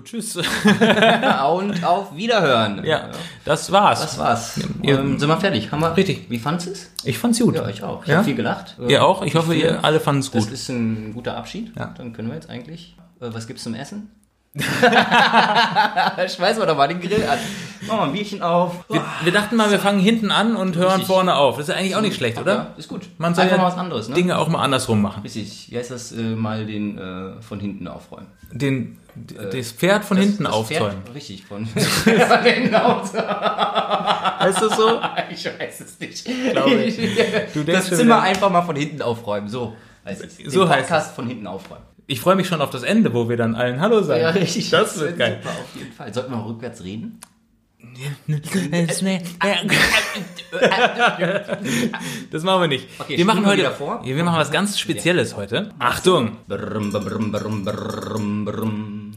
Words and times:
Tschüss. 0.00 0.36
Und 0.36 1.84
auf 1.84 2.16
Wiederhören. 2.16 2.84
ja, 2.84 3.10
das 3.44 3.70
war's. 3.70 4.00
Das 4.00 4.18
war's. 4.18 4.60
Ihr- 4.82 4.98
Ähm, 4.98 5.18
sind 5.18 5.28
wir 5.28 5.36
fertig? 5.38 5.70
Haben 5.70 5.80
wir? 5.80 5.94
Richtig. 5.96 6.30
Wie 6.30 6.38
fandest 6.38 6.66
du 6.68 6.72
es? 6.72 6.90
Ich 7.04 7.18
fand's 7.18 7.38
gut. 7.38 7.54
Ja, 7.56 7.68
ich 7.68 7.82
auch. 7.82 8.02
Ich 8.02 8.08
Ja? 8.08 8.16
habe 8.16 8.24
viel 8.24 8.34
gelacht. 8.34 8.76
Ähm, 8.80 8.88
Ihr 8.88 9.04
auch? 9.04 9.22
Ich 9.22 9.34
hoffe, 9.34 9.54
ihr 9.54 9.84
alle 9.84 10.00
fanden's 10.00 10.30
Das 10.30 10.44
gut. 10.44 10.52
ist 10.52 10.68
ein 10.70 11.12
guter 11.14 11.36
Abschied. 11.36 11.72
Ja. 11.78 11.92
Dann 11.96 12.12
können 12.12 12.28
wir 12.28 12.34
jetzt 12.36 12.48
eigentlich. 12.48 12.96
Äh, 13.20 13.26
was 13.32 13.46
gibt's 13.46 13.62
zum 13.64 13.74
Essen? 13.74 14.10
Schmeißen 14.54 16.60
wir 16.62 16.66
doch 16.66 16.76
mal 16.76 16.88
den 16.88 17.00
Grill 17.00 17.24
an. 17.28 17.38
Machen 17.86 17.98
wir 17.98 18.02
ein 18.04 18.12
Bierchen 18.12 18.42
auf. 18.42 18.84
Wir, 18.88 19.04
wir 19.24 19.32
dachten 19.32 19.56
mal, 19.56 19.70
wir 19.70 19.78
fangen 19.80 19.98
hinten 20.00 20.30
an 20.30 20.54
und 20.56 20.76
hören 20.76 20.88
Richtig. 20.92 21.06
vorne 21.08 21.34
auf. 21.34 21.56
Das 21.56 21.68
ist 21.68 21.74
eigentlich 21.74 21.96
auch 21.96 22.00
nicht 22.00 22.14
schlecht, 22.16 22.38
oder? 22.40 22.54
Ja, 22.54 22.66
ist 22.76 22.88
gut. 22.88 23.02
Man 23.18 23.34
soll 23.34 23.44
Einfach 23.44 23.56
ja 23.56 23.62
mal 23.62 23.68
was 23.68 23.78
anderes, 23.78 24.08
ne? 24.08 24.14
Dinge 24.14 24.38
auch 24.38 24.48
mal 24.48 24.62
andersrum 24.62 25.02
machen. 25.02 25.22
Richtig. 25.22 25.66
Wie 25.70 25.76
heißt 25.78 25.90
das? 25.90 26.12
Äh, 26.12 26.22
mal 26.22 26.64
den 26.66 26.98
äh, 26.98 27.42
von 27.42 27.58
hinten 27.60 27.88
aufräumen. 27.88 28.28
Den, 28.52 28.98
das 29.52 29.72
Pferd 29.72 30.04
von 30.04 30.16
hinten 30.16 30.44
das 30.44 30.52
aufzäumen. 30.52 31.02
Pferd, 31.02 31.14
richtig. 31.14 31.44
Von, 31.44 31.66
von 31.66 32.42
hinten 32.44 32.74
aufzäumen. 32.74 33.28
Heißt 33.28 34.62
das 34.62 34.76
so? 34.76 35.00
Ich 35.30 35.44
weiß 35.46 35.80
es 35.80 35.98
nicht. 35.98 36.24
Glaube 36.52 36.74
ich. 36.84 36.96
Du 37.54 37.64
denkst 37.64 37.88
das 37.88 37.98
Zimmer 37.98 38.16
wieder- 38.16 38.22
einfach 38.22 38.50
mal 38.50 38.62
von 38.62 38.76
hinten 38.76 39.02
aufräumen. 39.02 39.48
So 39.48 39.74
heißt 40.04 40.24
es. 40.24 40.36
Den 40.36 40.50
So 40.50 40.68
heißt 40.68 40.88
Podcast 40.88 41.14
von 41.14 41.26
hinten 41.26 41.46
aufräumen. 41.46 41.82
Ich 42.06 42.20
freue 42.20 42.34
mich 42.36 42.46
schon 42.48 42.60
auf 42.60 42.70
das 42.70 42.82
Ende, 42.82 43.14
wo 43.14 43.28
wir 43.28 43.36
dann 43.36 43.54
allen 43.54 43.80
Hallo 43.80 44.02
sagen. 44.02 44.22
Das 44.70 45.00
wird 45.00 45.18
geil. 45.18 45.38
Super, 45.42 45.54
auf 45.54 45.76
jeden 45.78 45.92
Fall. 45.92 46.12
Sollten 46.12 46.30
wir 46.32 46.36
mal 46.36 46.46
rückwärts 46.46 46.82
reden? 46.84 47.20
Das 52.30 52.42
machen 52.42 52.62
wir 52.62 52.68
nicht. 52.68 52.88
Okay, 52.98 53.16
wir 53.16 53.24
machen 53.24 53.46
heute, 53.46 53.70
vor? 53.70 54.00
Wir 54.04 54.24
machen 54.24 54.38
was 54.38 54.50
ganz 54.50 54.78
Spezielles 54.78 55.36
heute. 55.36 55.70
Achtung! 55.78 56.36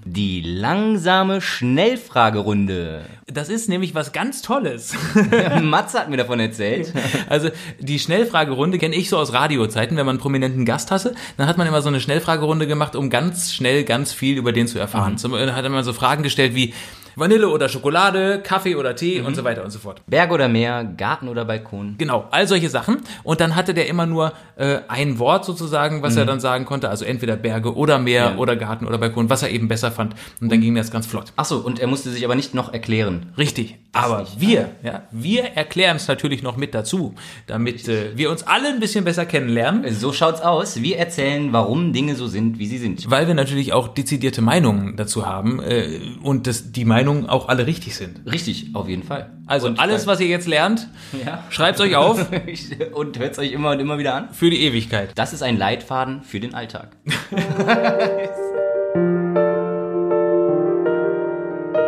Die 0.05 0.41
langsame 0.41 1.41
Schnellfragerunde. 1.41 3.05
Das 3.27 3.49
ist 3.49 3.69
nämlich 3.69 3.95
was 3.95 4.11
ganz 4.11 4.41
Tolles. 4.41 4.93
Matze 5.61 5.99
hat 5.99 6.09
mir 6.09 6.17
davon 6.17 6.39
erzählt. 6.39 6.93
Also 7.27 7.49
die 7.79 7.99
Schnellfragerunde 7.99 8.77
kenne 8.77 8.95
ich 8.95 9.09
so 9.09 9.17
aus 9.17 9.33
Radiozeiten, 9.33 9.97
wenn 9.97 10.05
man 10.05 10.13
einen 10.13 10.21
prominenten 10.21 10.63
Gast 10.63 10.91
hatte, 10.91 11.15
dann 11.37 11.47
hat 11.47 11.57
man 11.57 11.67
immer 11.67 11.81
so 11.81 11.89
eine 11.89 11.99
Schnellfragerunde 11.99 12.67
gemacht, 12.67 12.95
um 12.95 13.09
ganz 13.09 13.53
schnell 13.53 13.83
ganz 13.83 14.13
viel 14.13 14.37
über 14.37 14.51
den 14.51 14.67
zu 14.67 14.77
erfahren. 14.77 15.13
Mhm. 15.13 15.17
Zum, 15.17 15.33
hat 15.33 15.69
man 15.69 15.83
so 15.83 15.93
Fragen 15.93 16.23
gestellt 16.23 16.53
wie 16.53 16.73
Vanille 17.15 17.49
oder 17.49 17.69
Schokolade, 17.69 18.41
Kaffee 18.43 18.75
oder 18.75 18.95
Tee 18.95 19.19
Mhm. 19.21 19.27
und 19.27 19.35
so 19.35 19.43
weiter 19.43 19.63
und 19.63 19.71
so 19.71 19.79
fort. 19.79 20.01
Berg 20.07 20.31
oder 20.31 20.47
Meer, 20.47 20.83
Garten 20.83 21.27
oder 21.27 21.45
Balkon. 21.45 21.95
Genau, 21.97 22.27
all 22.31 22.47
solche 22.47 22.69
Sachen. 22.69 22.97
Und 23.23 23.39
dann 23.41 23.55
hatte 23.55 23.73
der 23.73 23.87
immer 23.87 24.05
nur 24.05 24.33
äh, 24.57 24.79
ein 24.87 25.19
Wort 25.19 25.43
sozusagen, 25.45 26.01
was 26.01 26.13
Mhm. 26.13 26.19
er 26.19 26.25
dann 26.25 26.39
sagen 26.39 26.65
konnte. 26.65 26.89
Also 26.89 27.03
entweder 27.05 27.35
Berge 27.35 27.75
oder 27.75 27.99
Meer 27.99 28.35
oder 28.37 28.55
Garten 28.55 28.85
oder 28.87 28.97
Balkon, 28.97 29.29
was 29.29 29.43
er 29.43 29.49
eben 29.49 29.67
besser 29.67 29.91
fand. 29.91 30.15
Und 30.41 30.51
dann 30.51 30.61
ging 30.61 30.75
das 30.75 30.91
ganz 30.91 31.05
flott. 31.07 31.33
Achso, 31.35 31.57
und 31.57 31.79
er 31.79 31.87
musste 31.87 32.09
sich 32.09 32.23
aber 32.25 32.35
nicht 32.35 32.53
noch 32.53 32.71
erklären. 32.73 33.27
Richtig. 33.37 33.77
Aber 33.91 34.25
wir, 34.37 34.69
ja, 34.83 35.03
wir 35.11 35.43
erklären 35.55 35.95
es 35.97 36.07
natürlich 36.07 36.43
noch 36.43 36.57
mit 36.57 36.73
dazu, 36.73 37.15
damit 37.47 37.87
äh, 37.87 38.11
wir 38.17 38.29
uns 38.29 38.43
alle 38.43 38.69
ein 38.69 38.79
bisschen 38.79 39.05
besser 39.05 39.25
kennenlernen. 39.25 39.93
So 39.93 40.11
schaut's 40.13 40.41
aus. 40.41 40.81
Wir 40.81 40.97
erzählen, 40.97 41.53
warum 41.53 41.93
Dinge 41.93 42.15
so 42.15 42.27
sind, 42.27 42.59
wie 42.59 42.67
sie 42.67 42.77
sind. 42.77 43.09
Weil 43.09 43.27
wir 43.27 43.33
natürlich 43.35 43.71
auch 43.73 43.87
dezidierte 43.87 44.41
Meinungen 44.41 44.95
dazu 44.97 45.25
haben 45.25 45.61
äh, 45.61 45.99
und 46.23 46.47
dass 46.47 46.71
die 46.71 46.83
Meinungen 47.05 47.29
auch 47.29 47.47
alle 47.49 47.67
richtig 47.67 47.95
sind. 47.95 48.21
Richtig, 48.31 48.71
auf 48.73 48.87
jeden 48.89 49.03
Fall. 49.03 49.31
Also 49.45 49.67
Und, 49.67 49.79
alles, 49.79 50.07
was 50.07 50.19
ihr 50.19 50.27
jetzt 50.27 50.47
lernt, 50.47 50.87
Ja. 51.25 51.43
schreibt 51.51 51.79
euch 51.79 51.95
auf 51.95 52.19
und 52.93 53.19
hört's 53.19 53.37
euch 53.39 53.51
immer 53.51 53.71
und 53.71 53.79
immer 53.79 53.97
wieder 53.99 54.15
an. 54.15 54.29
für 54.33 54.49
die 54.49 54.61
Ewigkeit. 54.63 55.11
Das 55.15 55.31
ist 55.33 55.43
ein 55.43 55.57
Leitfaden 55.57 56.23
für 56.23 56.39
den 56.39 56.55
Alltag. 56.55 56.89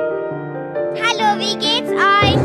Hallo, 0.08 1.40
wie 1.40 1.56
geht's 1.58 1.92
euch? 1.92 2.40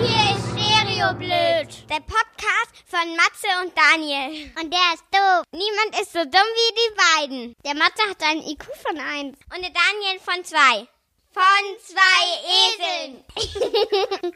Hier 0.00 0.36
ist 0.36 0.46
Stereoblöd, 0.52 1.88
der 1.90 2.00
Podcast 2.00 2.72
von 2.86 3.06
Matze 3.16 3.48
und 3.62 3.72
Daniel. 3.76 4.50
Und 4.60 4.72
der 4.72 4.94
ist 4.94 5.04
doof. 5.12 5.42
Niemand 5.52 6.00
ist 6.00 6.12
so 6.12 6.20
dumm 6.24 6.30
wie 6.32 6.74
die 6.80 6.94
beiden. 7.28 7.54
Der 7.66 7.74
Matze 7.74 8.02
hat 8.08 8.22
einen 8.22 8.42
IQ 8.42 8.64
von 8.86 8.96
1 8.98 9.36
und 9.54 9.62
der 9.62 9.70
Daniel 9.72 10.20
von 10.20 10.44
2. 10.44 10.86
Von 11.34 11.42
zwei 11.82 12.26
Eseln. 12.62 13.24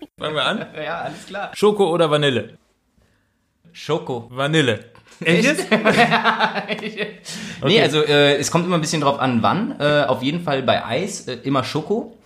Fangen 0.19 0.34
wir 0.34 0.44
an. 0.44 0.66
Ja, 0.75 1.03
alles 1.03 1.26
klar. 1.26 1.53
Schoko 1.54 1.91
oder 1.91 2.10
Vanille? 2.10 2.59
Schoko. 3.72 4.26
Vanille. 4.31 4.86
Echt? 5.20 5.66
Nee, 7.64 7.81
also 7.82 8.03
äh, 8.03 8.37
es 8.37 8.50
kommt 8.50 8.66
immer 8.66 8.76
ein 8.76 8.81
bisschen 8.81 9.00
drauf 9.00 9.19
an, 9.20 9.42
wann. 9.42 9.81
Äh, 9.81 10.04
auf 10.06 10.22
jeden 10.22 10.42
Fall 10.42 10.62
bei 10.62 10.84
Eis 10.84 11.28
äh, 11.28 11.34
immer 11.44 11.62
Schoko. 11.64 12.16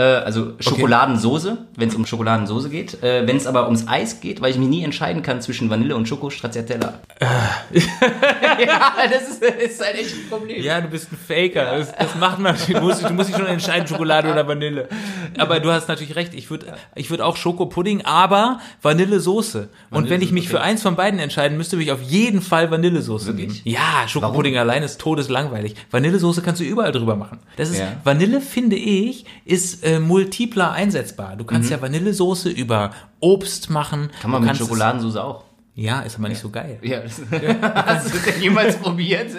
Äh, 0.00 0.24
also 0.24 0.52
Schokoladensoße, 0.60 1.58
wenn 1.76 1.88
es 1.90 1.94
um 1.94 2.06
Schokoladensoße 2.06 2.70
geht. 2.70 3.02
Äh, 3.02 3.26
wenn 3.26 3.36
es 3.36 3.46
aber 3.46 3.66
ums 3.66 3.86
Eis 3.86 4.20
geht, 4.20 4.40
weil 4.40 4.50
ich 4.50 4.56
mich 4.56 4.68
nie 4.68 4.82
entscheiden 4.82 5.22
kann 5.22 5.42
zwischen 5.42 5.68
Vanille 5.68 5.94
und 5.94 6.08
Schoko 6.08 6.30
Stracciatella. 6.30 7.00
ja, 7.20 8.92
das 9.10 9.28
ist, 9.28 9.42
ist 9.42 9.84
halt 9.84 9.98
echt 9.98 10.14
ein 10.14 10.28
Problem. 10.30 10.62
Ja, 10.62 10.80
du 10.80 10.88
bist 10.88 11.12
ein 11.12 11.18
Faker. 11.18 11.76
Das, 11.76 11.94
das 11.94 12.14
macht 12.14 12.38
man. 12.38 12.56
Du 12.66 12.80
musst, 12.80 13.04
du 13.06 13.12
musst 13.12 13.28
dich 13.28 13.36
schon 13.36 13.46
entscheiden, 13.46 13.86
Schokolade 13.86 14.32
oder 14.32 14.48
Vanille. 14.48 14.88
Aber 15.36 15.60
du 15.60 15.70
hast 15.70 15.88
natürlich 15.88 16.16
recht. 16.16 16.32
Ich 16.32 16.50
würde 16.50 16.72
ich 16.94 17.10
würd 17.10 17.20
auch 17.20 17.36
Schokopudding, 17.36 18.02
aber 18.06 18.60
Vanillesoße. 18.80 19.68
Und 19.90 20.08
wenn 20.08 20.22
ich 20.22 20.32
mich 20.32 20.48
für 20.48 20.62
eins 20.62 20.80
von 20.80 20.96
beiden 20.96 21.20
entscheiden 21.20 21.58
müsste, 21.58 21.76
würde 21.76 21.84
ich 21.84 21.92
auf 21.92 22.02
jeden 22.02 22.40
Fall 22.40 22.70
Vanillesoße 22.70 23.32
nehmen. 23.34 23.54
Ja, 23.64 24.08
Schokopudding 24.08 24.56
allein 24.56 24.82
ist 24.82 24.98
todeslangweilig. 24.98 25.74
Vanillesoße 25.90 26.40
kannst 26.40 26.62
du 26.62 26.64
überall 26.64 26.92
drüber 26.92 27.16
machen. 27.16 27.38
Das 27.56 27.68
ist, 27.68 27.78
Ja. 27.78 27.92
Vanille, 28.04 28.40
finde 28.40 28.76
ich, 28.76 29.26
ist 29.44 29.84
äh, 29.94 29.98
multipler 30.00 30.72
einsetzbar. 30.72 31.36
Du 31.36 31.44
kannst 31.44 31.70
ja 31.70 31.80
Vanillesoße 31.80 32.50
über 32.50 32.90
Obst 33.20 33.70
machen. 33.70 34.02
Mhm. 34.02 34.10
Kann 34.20 34.30
man 34.30 34.40
du 34.40 34.40
mit 34.40 34.48
kannst 34.48 34.60
es- 34.62 34.66
Schokoladensoße 34.68 35.22
auch. 35.24 35.44
Ja, 35.74 36.00
ist 36.00 36.18
aber 36.18 36.28
nicht 36.28 36.40
so 36.40 36.50
geil. 36.50 36.78
Ja, 36.82 37.00
das, 37.00 37.20
hast 37.30 38.06
du 38.06 38.10
das 38.10 38.24
denn 38.24 38.42
jemals 38.42 38.76
probiert? 38.76 39.30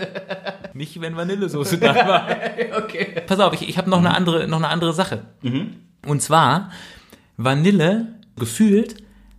Nicht, 0.74 1.00
wenn 1.00 1.16
Vanillesoße 1.16 1.78
da 1.78 1.94
war. 1.96 2.28
okay. 2.84 3.22
Pass 3.28 3.40
auf, 3.40 3.54
ich, 3.54 3.68
ich 3.70 3.78
habe 3.78 3.90
noch 3.90 4.00
eine 4.00 4.16
andere, 4.16 4.48
noch 4.48 4.58
eine 4.58 4.70
andere 4.70 4.94
Sache. 4.94 5.24
Und 6.08 6.22
zwar 6.22 6.72
Vanille 7.38 8.08
gefühlt 8.38 8.96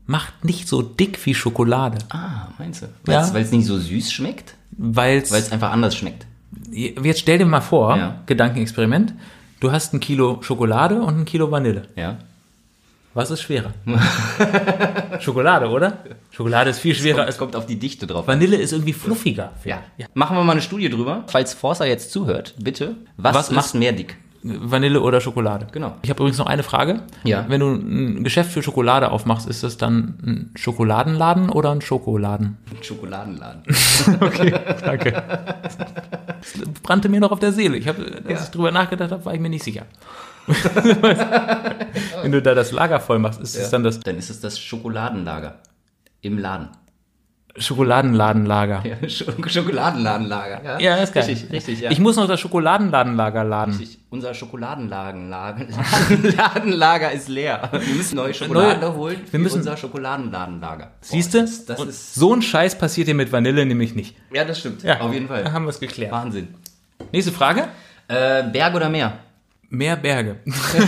macht 0.07 0.45
nicht 0.45 0.69
so 0.69 0.83
dick 0.83 1.25
wie 1.25 1.35
Schokolade, 1.35 1.99
Ah, 2.11 2.49
meinst 2.59 2.83
du? 2.83 2.87
Ja. 3.11 3.33
Weil 3.33 3.43
es 3.43 3.53
nicht 3.53 3.67
so 3.67 3.79
süß 3.79 4.13
schmeckt? 4.13 4.55
weil 4.77 5.23
Weil 5.31 5.41
es 5.41 5.51
einfach 5.53 5.71
anders 5.73 5.97
schmeckt. 5.97 6.27
jetzt 6.71 7.21
stell 7.21 7.39
dir 7.39 7.47
mal 7.47 7.61
vor, 7.61 7.97
Ja. 7.97 8.21
Gedankenexperiment, 8.27 9.15
du 9.63 9.73
hast 9.73 9.95
ein 9.95 10.01
Kilo 10.01 10.39
Schokolade 10.43 10.97
und 11.01 11.21
ein 11.21 11.25
Kilo 11.25 11.51
Vanille. 11.51 11.83
Ja. 11.97 12.19
Was 13.15 13.31
ist 13.31 13.43
schwerer? 13.43 13.73
Schokolade, 15.21 15.69
oder? 15.69 15.99
Schokolade 16.31 16.71
ist 16.71 16.79
viel 16.79 16.95
schwerer 16.95 17.17
Kommt, 17.17 17.27
als 17.27 17.35
es 17.35 17.39
kommt 17.39 17.57
auf 17.57 17.67
die 17.67 17.79
Dichte 17.79 18.07
drauf. 18.07 18.27
Vanille 18.27 18.57
ist 18.57 18.73
irgendwie 18.73 18.95
fluffiger. 18.95 19.53
Ja. 19.65 19.83
Machen 20.15 20.37
wir 20.37 20.45
mal 20.45 20.53
eine 20.53 20.63
Studie 20.63 20.89
drüber. 20.89 21.25
Falls 21.27 21.53
Forza 21.55 21.85
jetzt 21.85 22.11
zuhört, 22.11 22.55
bitte. 22.59 22.97
Was, 23.19 23.35
Was 23.37 23.49
ist- 23.49 23.55
macht 23.55 23.75
mehr 23.75 23.93
dick? 23.93 24.17
Vanille 24.43 25.01
oder 25.01 25.21
Schokolade. 25.21 25.69
Genau. 25.71 25.97
Ich 26.03 26.11
habe 26.11 26.21
übrigens 26.21 26.39
noch 26.39 26.47
eine 26.47 26.63
Frage. 26.63 27.03
Ja. 27.23 27.45
Wenn 27.49 27.61
du 27.61 27.71
ein 27.71 28.25
Geschäft 28.25 28.51
für 28.51 28.63
Schokolade 28.63 29.11
aufmachst, 29.13 29.49
ist 29.49 29.63
das 29.63 29.77
dann 29.77 30.19
ein 30.25 30.51
Schokoladenladen 30.57 31.49
oder 31.49 31.71
ein 31.71 31.81
Schokoladen? 31.81 32.59
Schokoladenladen. 32.81 33.63
Okay, 34.21 34.53
danke. 34.85 35.13
Das 35.63 35.77
brannte 36.83 37.09
mir 37.09 37.21
noch 37.21 37.31
auf 37.31 37.39
der 37.39 37.53
Seele. 37.53 37.77
Ich 37.77 37.87
habe, 37.87 38.23
als 38.27 38.45
ich 38.45 38.51
drüber 38.51 38.73
nachgedacht 38.73 39.13
habe, 39.13 39.25
war 39.25 39.35
ich 39.35 39.41
mir 39.41 39.49
nicht 39.49 39.63
sicher. 39.63 39.87
Wenn 42.23 42.33
du 42.33 42.43
da 42.43 42.55
das 42.55 42.73
Lager 42.73 42.99
voll 42.99 43.21
machst, 43.21 43.41
ist 43.41 43.57
es 43.57 43.71
dann 43.71 43.85
das 43.85 44.01
Dann 44.01 44.17
ist 44.17 44.29
es 44.31 44.41
das 44.41 44.59
Schokoladenlager. 44.59 45.61
Im 46.21 46.39
Laden. 46.39 46.69
Schokoladenladenlager. 47.57 48.83
Ja, 48.87 48.97
Sch- 49.09 49.49
Schokoladenladenlager. 49.51 50.81
Ja, 50.81 50.97
ist 50.97 51.13
geil. 51.13 51.25
Richtig, 51.25 51.53
richtig, 51.53 51.81
ja. 51.81 51.91
Ich 51.91 51.99
muss 51.99 52.17
noch 52.17 52.27
das 52.27 52.41
Schokoladenladenlager 52.41 53.45
laden. 53.45 53.75
Richtig. 53.77 53.99
Unser 54.11 54.33
Schokoladenladenlager 54.35 55.67
Ladenlager 56.37 57.13
ist 57.13 57.29
leer. 57.29 57.69
Wir 57.73 57.95
müssen 57.95 58.17
neue 58.17 58.33
Schokolade 58.35 58.81
Neue- 58.81 58.95
holen 58.95 59.21
wir 59.31 59.41
müssen- 59.41 59.59
unser 59.59 59.77
Schokoladenladenlager. 59.77 60.93
Siehst 61.03 61.35
du? 61.35 61.47
So 61.47 62.35
ein 62.35 62.43
Scheiß 62.43 62.79
passiert 62.79 63.09
dir 63.09 63.15
mit 63.15 63.31
Vanille 63.33 63.67
nämlich 63.67 63.95
nicht. 63.95 64.17
ja, 64.33 64.45
das 64.45 64.59
stimmt. 64.61 64.83
Ja, 64.83 65.01
Auf 65.01 65.13
jeden 65.13 65.29
Da 65.29 65.35
Fall. 65.35 65.53
haben 65.53 65.65
wir 65.65 65.71
es 65.71 65.81
geklärt. 65.81 66.11
Wahnsinn. 66.13 66.49
Nächste 67.13 67.33
Frage. 67.33 67.69
Äh, 68.09 68.45
Berg 68.45 68.75
oder 68.75 68.89
Meer? 68.89 69.13
Mehr 69.69 69.97
Berge. 69.97 70.37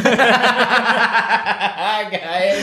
Geil. 2.11 2.56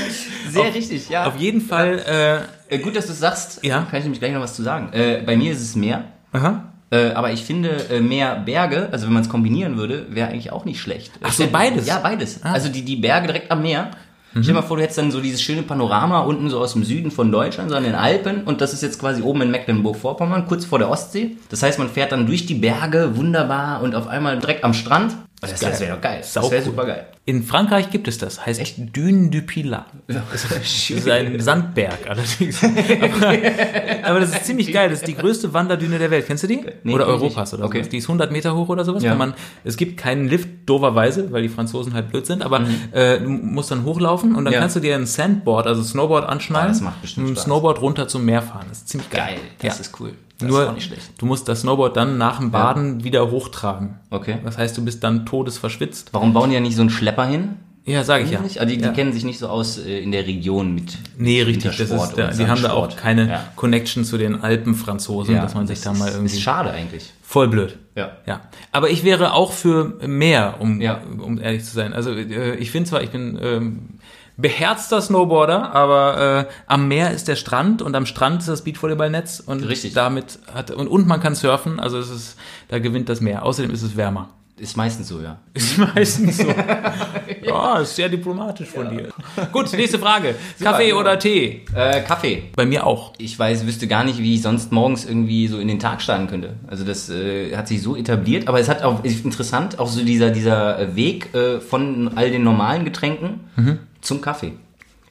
Sehr 0.50 0.74
richtig, 0.74 1.10
ja. 1.10 1.26
Auf 1.26 1.38
jeden 1.38 1.62
Fall, 1.62 2.00
Äh, 2.00 2.40
gut, 2.80 2.96
dass 2.96 3.08
du 3.08 3.12
es 3.12 3.20
sagst. 3.20 3.60
Ja. 3.64 3.88
Kann 3.90 4.00
ich 4.00 4.04
nämlich 4.04 4.20
gleich 4.20 4.34
noch 4.34 4.42
was 4.42 4.56
zu 4.56 4.64
sagen. 4.64 4.94
Äh, 4.94 5.24
bei 5.26 5.36
mir 5.36 5.52
ist 5.52 5.62
es 5.62 5.76
Meer. 5.76 6.06
äh, 6.34 6.38
aha. 6.38 6.66
Äh, 6.92 7.12
aber 7.12 7.32
ich 7.32 7.44
finde, 7.44 7.70
äh, 7.90 8.02
mehr 8.02 8.36
Berge, 8.36 8.90
also 8.92 9.06
wenn 9.08 9.14
man 9.14 9.24
es 9.24 9.30
kombinieren 9.30 9.78
würde, 9.78 10.08
wäre 10.10 10.30
eigentlich 10.30 10.52
auch 10.52 10.66
nicht 10.66 10.82
schlecht. 10.82 11.12
Ach 11.24 11.32
so, 11.32 11.48
beides? 11.48 11.88
Ja, 11.88 12.00
beides. 12.00 12.44
Ah. 12.44 12.52
Also 12.52 12.68
die, 12.70 12.84
die 12.84 12.98
Berge 12.98 13.28
direkt 13.28 13.50
am 13.50 13.62
Meer. 13.62 13.92
Stell 14.32 14.44
dir 14.44 14.54
mal 14.54 14.62
vor, 14.62 14.78
du 14.78 14.84
hättest 14.84 14.98
dann 14.98 15.12
so 15.12 15.20
dieses 15.20 15.42
schöne 15.42 15.62
Panorama 15.62 16.22
unten 16.22 16.50
so 16.50 16.60
aus 16.60 16.72
dem 16.72 16.86
Süden 16.86 17.12
von 17.12 17.34
Deutschland, 17.34 17.70
so 17.70 17.76
an 17.76 17.84
den 17.84 17.96
Alpen 17.96 18.46
und 18.46 18.62
das 18.62 18.72
ist 18.72 18.82
jetzt 18.82 18.98
quasi 18.98 19.22
oben 19.22 19.42
in 19.42 19.52
Mecklenburg-Vorpommern, 19.52 20.48
kurz 20.48 20.64
vor 20.64 20.80
der 20.80 20.90
Ostsee. 20.90 21.36
Das 21.50 21.64
heißt, 21.64 21.80
man 21.80 21.90
fährt 21.90 22.14
dann 22.14 22.26
durch 22.28 22.46
die 22.46 22.54
Berge, 22.54 23.18
wunderbar 23.18 23.82
und 23.82 23.94
auf 23.94 24.08
einmal 24.08 24.40
direkt 24.40 24.64
am 24.64 24.74
Strand. 24.74 25.18
Das, 25.42 25.60
das 25.60 25.80
wäre 25.80 25.96
doch 25.96 26.02
geil. 26.02 26.20
Das 26.20 26.34
Sau 26.34 26.52
wäre 26.52 26.62
cool. 26.62 26.66
super 26.72 26.86
geil. 26.86 27.08
In 27.26 27.44
Frankreich 27.44 27.90
gibt 27.90 28.08
es 28.08 28.18
das, 28.20 28.46
heißt 28.46 28.60
Echt? 28.62 28.96
Dune 28.96 29.30
du 29.32 29.42
Pilat. 29.42 29.86
Das 30.08 30.46
ist 30.90 31.10
ein 31.10 31.40
Sandberg 31.40 32.08
allerdings. 32.08 32.64
aber, 32.64 34.04
aber 34.04 34.20
das 34.20 34.30
ist 34.32 34.46
ziemlich 34.46 34.72
geil. 34.72 34.90
Das 34.90 35.00
ist 35.00 35.08
die 35.08 35.16
größte 35.16 35.54
Wanderdüne 35.54 35.98
der 36.00 36.12
Welt. 36.12 36.28
Kennst 36.28 36.44
du 36.44 36.48
die? 36.48 36.64
Nee, 36.84 36.94
oder 36.94 37.08
Europas 37.08 37.54
oder 37.54 37.66
Okay. 37.66 37.84
so. 37.84 37.90
Die 37.90 37.98
ist 37.98 38.06
100 38.08 38.32
Meter 38.32 38.56
hoch 38.56 38.70
oder 38.70 38.86
sowas. 38.86 39.04
Ja. 39.04 39.16
Man, 39.16 39.34
es 39.64 39.78
gibt 39.78 39.98
keinen 39.98 40.28
Lift, 40.28 40.48
doverweise, 40.68 41.32
weil 41.32 41.42
die 41.42 41.50
Franzosen 41.50 41.94
halt 41.94 42.10
blöd 42.10 42.26
sind. 42.26 42.44
Aber 42.44 42.60
Mhm. 42.60 42.76
äh, 42.92 43.20
du 43.20 43.30
musst 43.30 43.72
dann 43.72 43.84
hochlaufen 43.84 44.36
und 44.36 44.46
dann 44.46 44.54
Ja. 44.54 44.60
kannst 44.60 44.76
du 44.76 44.80
dir 44.80 44.96
ein 44.96 45.06
Sandboard, 45.08 45.66
also 45.68 45.82
Snowboard 45.84 46.28
anschnallen. 46.30 46.68
Oh, 46.68 46.74
das 46.74 46.82
macht 46.82 47.02
bestimmt 47.02 47.30
Spaß. 47.32 47.44
Snowboard 47.46 47.82
runter 47.82 48.08
zum 48.08 48.26
Meer 48.26 48.42
fahren. 48.44 48.66
Das 48.70 48.80
ist 48.80 48.90
ziemlich 48.90 49.10
geil. 49.10 49.36
Geil, 49.36 49.40
das 49.60 49.76
Ja. 49.78 49.82
ist 49.82 50.00
cool. 50.00 50.14
Das 50.42 50.50
Nur, 50.50 50.64
ist 50.64 50.70
auch 50.70 50.74
nicht 50.74 50.88
schlecht. 50.88 51.04
du 51.18 51.26
musst 51.26 51.48
das 51.48 51.62
Snowboard 51.62 51.96
dann 51.98 52.18
nach 52.18 52.40
dem 52.40 52.52
Baden 52.52 53.04
wieder 53.04 53.32
hochtragen. 53.32 54.00
Okay. 54.10 54.38
Das 54.44 54.58
heißt, 54.58 54.78
du 54.78 54.84
bist 54.86 55.04
dann 55.04 55.26
todesverschwitzt. 55.26 56.10
Warum 56.14 56.34
bauen 56.34 56.50
die 56.50 56.56
ja 56.56 56.62
nicht 56.62 56.76
so 56.76 56.82
einen 56.82 56.90
Schlepper 56.90 57.26
hin? 57.26 57.56
Ja, 57.84 58.04
sage 58.04 58.26
ich 58.26 58.30
ja. 58.32 58.40
Nicht? 58.42 58.60
Also 58.60 58.74
die, 58.76 58.80
ja. 58.80 58.90
die 58.90 58.94
kennen 58.96 59.12
sich 59.12 59.24
nicht 59.26 59.40
so 59.40 59.48
aus 59.48 59.80
äh, 59.80 60.00
in 60.04 60.12
der 60.12 60.28
Region 60.28 60.76
mit. 60.76 61.00
Nee, 61.18 61.42
richtig. 61.42 61.78
Das 61.78 61.90
ist, 61.90 62.14
da, 62.16 62.28
die 62.28 62.46
haben 62.46 62.62
da 62.62 62.74
auch 62.74 62.96
keine 62.96 63.28
Ja. 63.28 63.44
Connection 63.56 64.04
zu 64.06 64.20
den 64.20 64.40
Alpenfranzosen, 64.42 65.36
dass 65.36 65.56
man 65.56 65.66
sich 65.66 65.82
da 65.82 65.92
mal 65.94 66.12
irgendwie. 66.12 66.36
Ist 66.36 66.42
schade 66.42 66.70
eigentlich. 66.70 67.12
Voll 67.24 67.48
blöd. 67.48 67.80
Ja. 67.96 68.12
Ja. 68.28 68.42
Aber 68.72 68.90
ich 68.92 69.04
wäre 69.04 69.34
auch 69.34 69.52
für 69.52 69.98
mehr, 70.06 70.56
um, 70.60 70.80
Ja. 70.80 71.02
um 71.18 71.40
ehrlich 71.42 71.64
zu 71.64 71.74
sein. 71.74 71.94
Also 71.94 72.12
äh, 72.12 72.56
ich 72.58 72.70
finde 72.70 72.88
zwar, 72.90 73.02
ich 73.02 73.10
bin 73.10 73.40
ähm, 73.42 73.80
beherzter 74.42 75.02
Snowboarder, 75.02 75.74
aber 75.74 76.48
äh, 76.48 76.54
am 76.68 76.88
Meer 76.88 77.12
ist 77.12 77.28
der 77.28 77.36
Strand 77.36 77.82
und 77.82 77.96
am 77.96 78.06
Strand 78.06 78.40
ist 78.40 78.50
das 78.50 78.64
Beachvolleyballnetz 78.64 79.42
und 79.46 79.64
Richtig. 79.64 79.94
damit 79.94 80.40
hat 80.54 80.72
und, 80.72 80.88
und 80.88 81.08
man 81.08 81.20
kann 81.20 81.36
surfen, 81.36 81.80
also 81.80 81.98
es 82.00 82.10
ist, 82.10 82.38
da 82.68 82.80
gewinnt 82.80 83.10
das 83.10 83.22
Meer. 83.22 83.44
Außerdem 83.44 83.72
ist 83.72 83.84
es 83.84 83.96
wärmer. 83.96 84.30
Ist 84.62 84.78
meistens 84.78 85.08
so, 85.08 85.20
ja. 85.20 85.40
Ist 85.56 85.80
meistens 85.80 86.38
so. 86.38 86.48
ja, 87.44 87.80
ist 87.80 87.96
sehr 87.96 88.10
diplomatisch 88.10 88.70
von 88.70 88.92
dir. 88.92 89.10
Gut, 89.52 89.74
nächste 89.74 89.98
Frage. 89.98 90.36
Kaffee 90.62 90.90
genau. 90.90 91.00
oder 91.00 91.18
Tee? 91.18 91.66
Äh, 91.74 92.02
Kaffee. 92.02 92.44
Bei 92.56 92.68
mir 92.68 92.86
auch. 92.86 93.14
Ich 93.18 93.40
weiß, 93.40 93.66
wüsste 93.66 93.88
gar 93.88 94.04
nicht, 94.04 94.20
wie 94.20 94.36
ich 94.36 94.44
sonst 94.44 94.72
morgens 94.72 95.04
irgendwie 95.04 95.48
so 95.48 95.58
in 95.58 95.68
den 95.68 95.80
Tag 95.80 96.04
starten 96.04 96.28
könnte. 96.28 96.58
Also 96.68 96.84
das 96.84 97.10
äh, 97.10 97.56
hat 97.56 97.68
sich 97.70 97.82
so 97.82 97.96
etabliert, 97.96 98.48
aber 98.48 98.60
es 98.60 98.70
hat 98.70 98.84
auch 98.84 99.04
ist 99.04 99.26
interessant, 99.26 99.80
auch 99.80 99.88
so 99.88 100.04
dieser 100.04 100.30
dieser 100.30 100.96
Weg 100.96 101.34
äh, 101.34 101.60
von 101.60 102.12
all 102.16 102.30
den 102.30 102.44
normalen 102.44 102.86
Getränken 102.86 103.40
zum 104.02 104.22
Kaffee. 104.22 104.54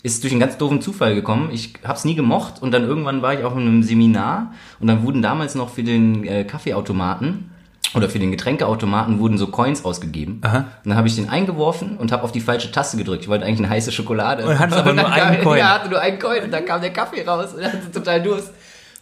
Ist 0.03 0.23
durch 0.23 0.33
einen 0.33 0.41
ganz 0.41 0.57
doofen 0.57 0.81
Zufall 0.81 1.15
gekommen. 1.15 1.51
Ich 1.53 1.75
hab's 1.85 2.05
nie 2.07 2.15
gemocht 2.15 2.63
und 2.63 2.71
dann 2.73 2.85
irgendwann 2.85 3.21
war 3.21 3.35
ich 3.35 3.45
auch 3.45 3.53
in 3.55 3.63
einem 3.63 3.83
Seminar 3.83 4.53
und 4.81 4.87
dann 4.87 5.03
wurden 5.03 5.21
damals 5.21 5.55
noch 5.55 5.69
für 5.69 5.83
den 5.83 6.25
äh, 6.27 6.45
Kaffeeautomaten 6.45 7.51
oder 7.95 8.09
für 8.09 8.19
den 8.19 8.31
Getränkeautomaten 8.31 9.19
wurden 9.19 9.37
so 9.37 9.49
Coins 9.49 9.85
ausgegeben. 9.85 10.41
Aha. 10.43 10.59
Und 10.85 10.91
dann 10.91 10.97
habe 10.97 11.09
ich 11.09 11.17
den 11.17 11.29
eingeworfen 11.29 11.97
und 11.99 12.13
habe 12.13 12.23
auf 12.23 12.33
die 12.33 12.41
falsche 12.41 12.71
Taste 12.71 12.97
gedrückt. 12.97 13.25
Ich 13.25 13.29
wollte 13.29 13.45
eigentlich 13.45 13.59
eine 13.59 13.69
heiße 13.69 13.93
Schokolade. 13.93 14.47
Und 14.47 14.59
hattest 14.59 14.79
aber 14.79 14.93
nur 14.95 15.11
einen 15.11 15.35
kam- 15.37 15.45
Coin. 15.45 15.59
Ja, 15.59 15.75
hatte 15.75 15.91
nur 15.91 16.01
einen 16.01 16.19
Coin 16.19 16.45
und 16.45 16.51
dann 16.53 16.65
kam 16.65 16.81
der 16.81 16.93
Kaffee 16.93 17.23
raus 17.23 17.53
und 17.55 17.63
hatte 17.65 17.91
total 17.93 18.23
Durst. 18.23 18.53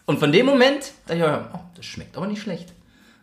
Und 0.07 0.19
von 0.19 0.33
dem 0.33 0.47
Moment 0.47 0.93
dachte 1.07 1.21
ich, 1.21 1.27
mir, 1.27 1.45
oh, 1.53 1.59
das 1.77 1.85
schmeckt 1.85 2.17
aber 2.17 2.27
nicht 2.27 2.41
schlecht. 2.43 2.73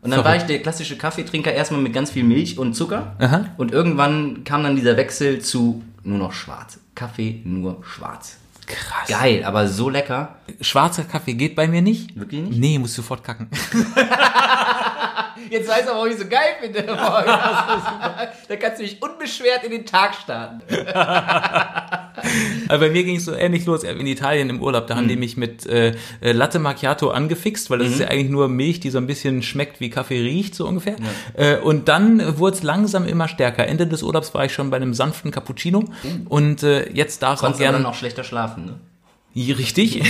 Und 0.02 0.12
dann 0.12 0.22
Verrückt. 0.22 0.26
war 0.28 0.36
ich 0.36 0.44
der 0.44 0.62
klassische 0.62 0.98
Kaffeetrinker 0.98 1.52
erstmal 1.52 1.82
mit 1.82 1.92
ganz 1.94 2.12
viel 2.12 2.24
Milch 2.24 2.60
und 2.60 2.74
Zucker. 2.76 3.16
Aha. 3.20 3.46
Und 3.58 3.72
irgendwann 3.74 4.44
kam 4.44 4.62
dann 4.64 4.76
dieser 4.76 4.96
Wechsel 4.98 5.40
zu 5.42 5.82
nur 6.06 6.18
noch 6.18 6.34
schwarz. 6.34 6.80
Kaffee 6.94 7.42
nur 7.44 7.84
schwarz. 7.84 8.38
Krass. 8.66 9.08
Geil, 9.08 9.44
aber 9.44 9.68
so 9.68 9.90
lecker. 9.90 10.36
Schwarzer 10.60 11.04
Kaffee 11.04 11.34
geht 11.34 11.56
bei 11.56 11.68
mir 11.68 11.82
nicht. 11.82 12.18
Wirklich 12.18 12.42
nicht? 12.42 12.60
Nee, 12.60 12.80
musst 12.80 12.96
sofort 12.96 13.24
kacken. 13.24 13.48
Jetzt 15.50 15.70
weiß 15.70 15.88
aber, 15.88 15.98
warum 15.98 16.10
ich 16.10 16.18
so 16.18 16.28
geil 16.28 16.56
finde. 16.60 16.84
da 16.84 18.56
kannst 18.60 18.80
du 18.80 18.84
dich 18.84 19.02
unbeschwert 19.02 19.64
in 19.64 19.72
den 19.72 19.86
Tag 19.86 20.16
starten. 20.16 20.62
Aber 22.68 22.80
bei 22.80 22.90
mir 22.90 23.04
ging 23.04 23.18
es 23.18 23.26
so 23.26 23.34
ähnlich 23.34 23.66
los 23.66 23.84
in 23.84 24.08
Italien 24.08 24.50
im 24.50 24.62
Urlaub. 24.62 24.88
Da 24.88 24.96
haben 24.96 25.08
die 25.08 25.16
mich 25.16 25.38
mit 25.38 25.66
äh, 25.66 25.94
äh, 26.22 26.32
Latte 26.32 26.60
Macchiato 26.60 27.10
angefixt, 27.10 27.70
weil 27.70 27.80
das 27.80 27.90
ist 27.90 28.00
ja 28.00 28.08
eigentlich 28.08 28.30
nur 28.30 28.48
Milch, 28.48 28.80
die 28.80 28.90
so 28.90 28.98
ein 28.98 29.08
bisschen 29.08 29.42
schmeckt 29.44 29.80
wie 29.80 29.90
Kaffee 29.90 30.22
riecht, 30.22 30.56
so 30.56 30.68
ungefähr. 30.68 30.96
Äh, 31.34 31.58
und 31.58 31.88
dann 31.88 32.38
wurde 32.38 32.58
es 32.58 32.64
langsam 32.64 33.06
immer 33.06 33.28
stärker. 33.28 33.68
Ende 33.68 33.88
des 33.88 34.04
Urlaubs 34.04 34.34
war 34.34 34.46
ich 34.46 34.54
schon 34.54 34.70
bei 34.70 34.78
einem 34.78 34.94
sanften 34.94 35.32
Cappuccino. 35.32 35.86
Und 36.30 36.64
äh, 36.64 36.90
jetzt 36.92 37.22
darf 37.22 37.44
aber 37.44 37.58
gerne... 37.58 37.88
auch 37.88 37.94
schlechter 37.94 38.24
schlafen, 38.24 38.66
ne? 38.66 38.80
Richtig. 39.36 40.02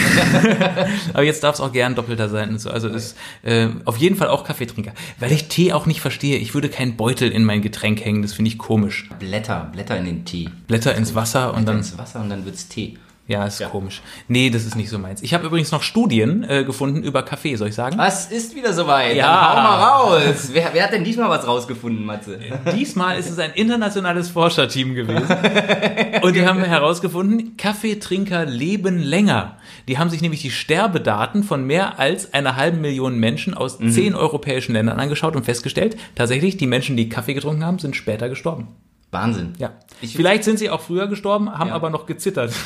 Aber 1.13 1.23
jetzt 1.23 1.43
darf 1.43 1.55
es 1.55 1.61
auch 1.61 1.71
gern 1.71 1.95
doppelter 1.95 2.29
sein 2.29 2.49
und 2.49 2.59
so. 2.59 2.69
Also 2.69 2.89
ist 2.89 3.17
äh, 3.41 3.69
auf 3.83 3.97
jeden 3.97 4.15
Fall 4.15 4.27
auch 4.27 4.43
Kaffeetrinker. 4.43 4.93
Weil 5.19 5.31
ich 5.31 5.47
Tee 5.47 5.73
auch 5.73 5.87
nicht 5.87 5.99
verstehe. 5.99 6.37
Ich 6.37 6.53
würde 6.53 6.69
keinen 6.69 6.95
Beutel 6.95 7.31
in 7.31 7.43
mein 7.43 7.61
Getränk 7.63 8.05
hängen. 8.05 8.21
Das 8.21 8.33
finde 8.33 8.49
ich 8.49 8.59
komisch. 8.59 9.09
Blätter, 9.19 9.69
Blätter 9.73 9.97
in 9.97 10.05
den 10.05 10.25
Tee. 10.25 10.49
Blätter 10.67 10.93
ins 10.95 11.15
Wasser 11.15 11.49
und 11.49 11.59
Dann 11.59 11.65
dann. 11.65 11.77
ins 11.77 11.97
Wasser 11.97 12.21
und 12.21 12.29
dann 12.29 12.45
wird's 12.45 12.67
Tee. 12.67 12.97
Ja, 13.27 13.45
ist 13.45 13.59
komisch. 13.71 14.03
Nee, 14.27 14.51
das 14.51 14.65
ist 14.65 14.75
nicht 14.75 14.89
so 14.89 14.99
meins. 14.99 15.23
Ich 15.23 15.33
habe 15.33 15.47
übrigens 15.47 15.71
noch 15.71 15.81
Studien 15.81 16.43
äh, 16.47 16.63
gefunden 16.63 17.01
über 17.01 17.23
Kaffee, 17.23 17.55
soll 17.55 17.69
ich 17.69 17.75
sagen? 17.75 17.97
Was 17.97 18.31
ist 18.31 18.55
wieder 18.55 18.71
soweit? 18.71 19.15
Ja. 19.15 19.55
Hau 19.55 19.61
mal 19.63 20.25
raus. 20.27 20.49
Wer, 20.51 20.69
wer 20.73 20.83
hat 20.83 20.93
denn 20.93 21.03
diesmal 21.03 21.29
was 21.29 21.47
rausgefunden, 21.47 22.05
Matze? 22.05 22.39
Diesmal 22.75 23.17
ist 23.17 23.31
es 23.31 23.39
ein 23.39 23.51
internationales 23.53 24.29
Forscherteam 24.29 24.93
gewesen. 24.93 25.35
Und 26.21 26.35
die 26.35 26.45
haben 26.45 26.63
herausgefunden, 26.63 27.57
Kaffeetrinker 27.57 28.45
leben 28.45 28.99
länger. 28.99 29.57
Die 29.87 29.97
haben 29.97 30.11
sich 30.11 30.21
nämlich 30.21 30.43
die 30.43 30.51
Sterbedaten 30.51 31.43
von 31.43 31.65
mehr 31.65 31.97
als 31.97 32.31
einer 32.33 32.55
halben 32.55 32.81
Million 32.81 33.17
Menschen 33.17 33.55
aus 33.55 33.79
zehn 33.79 34.13
europäischen 34.13 34.73
Ländern 34.73 34.99
angeschaut 34.99 35.35
und 35.35 35.45
festgestellt, 35.45 35.97
tatsächlich, 36.13 36.57
die 36.57 36.67
Menschen, 36.67 36.95
die 36.95 37.09
Kaffee 37.09 37.33
getrunken 37.33 37.65
haben, 37.65 37.79
sind 37.79 37.95
später 37.95 38.29
gestorben. 38.29 38.67
Wahnsinn. 39.15 39.53
Ja. 39.57 39.71
Ich- 40.01 40.15
Vielleicht 40.15 40.43
sind 40.43 40.59
sie 40.59 40.69
auch 40.69 40.81
früher 40.81 41.07
gestorben, 41.07 41.51
haben 41.51 41.69
Ja. 41.69 41.75
aber 41.75 41.89
noch 41.89 42.05
gezittert. 42.05 42.51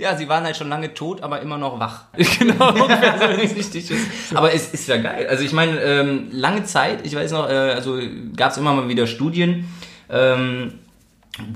Ja, 0.00 0.16
sie 0.16 0.28
waren 0.28 0.44
halt 0.44 0.56
schon 0.56 0.68
lange 0.68 0.94
tot, 0.94 1.22
aber 1.22 1.40
immer 1.40 1.58
noch 1.58 1.80
wach. 1.80 2.04
genau. 2.38 2.68
Richtig 2.70 3.90
ist. 3.90 4.06
Aber 4.34 4.54
es 4.54 4.72
ist 4.72 4.86
ja 4.86 4.96
geil. 4.98 5.26
Also 5.28 5.42
ich 5.42 5.52
meine, 5.52 5.80
ähm, 5.80 6.28
lange 6.30 6.62
Zeit, 6.64 7.04
ich 7.04 7.16
weiß 7.16 7.32
noch, 7.32 7.48
äh, 7.48 7.52
also 7.52 7.98
gab 8.36 8.52
es 8.52 8.58
immer 8.58 8.72
mal 8.74 8.88
wieder 8.88 9.08
Studien, 9.08 9.64
ähm, 10.08 10.74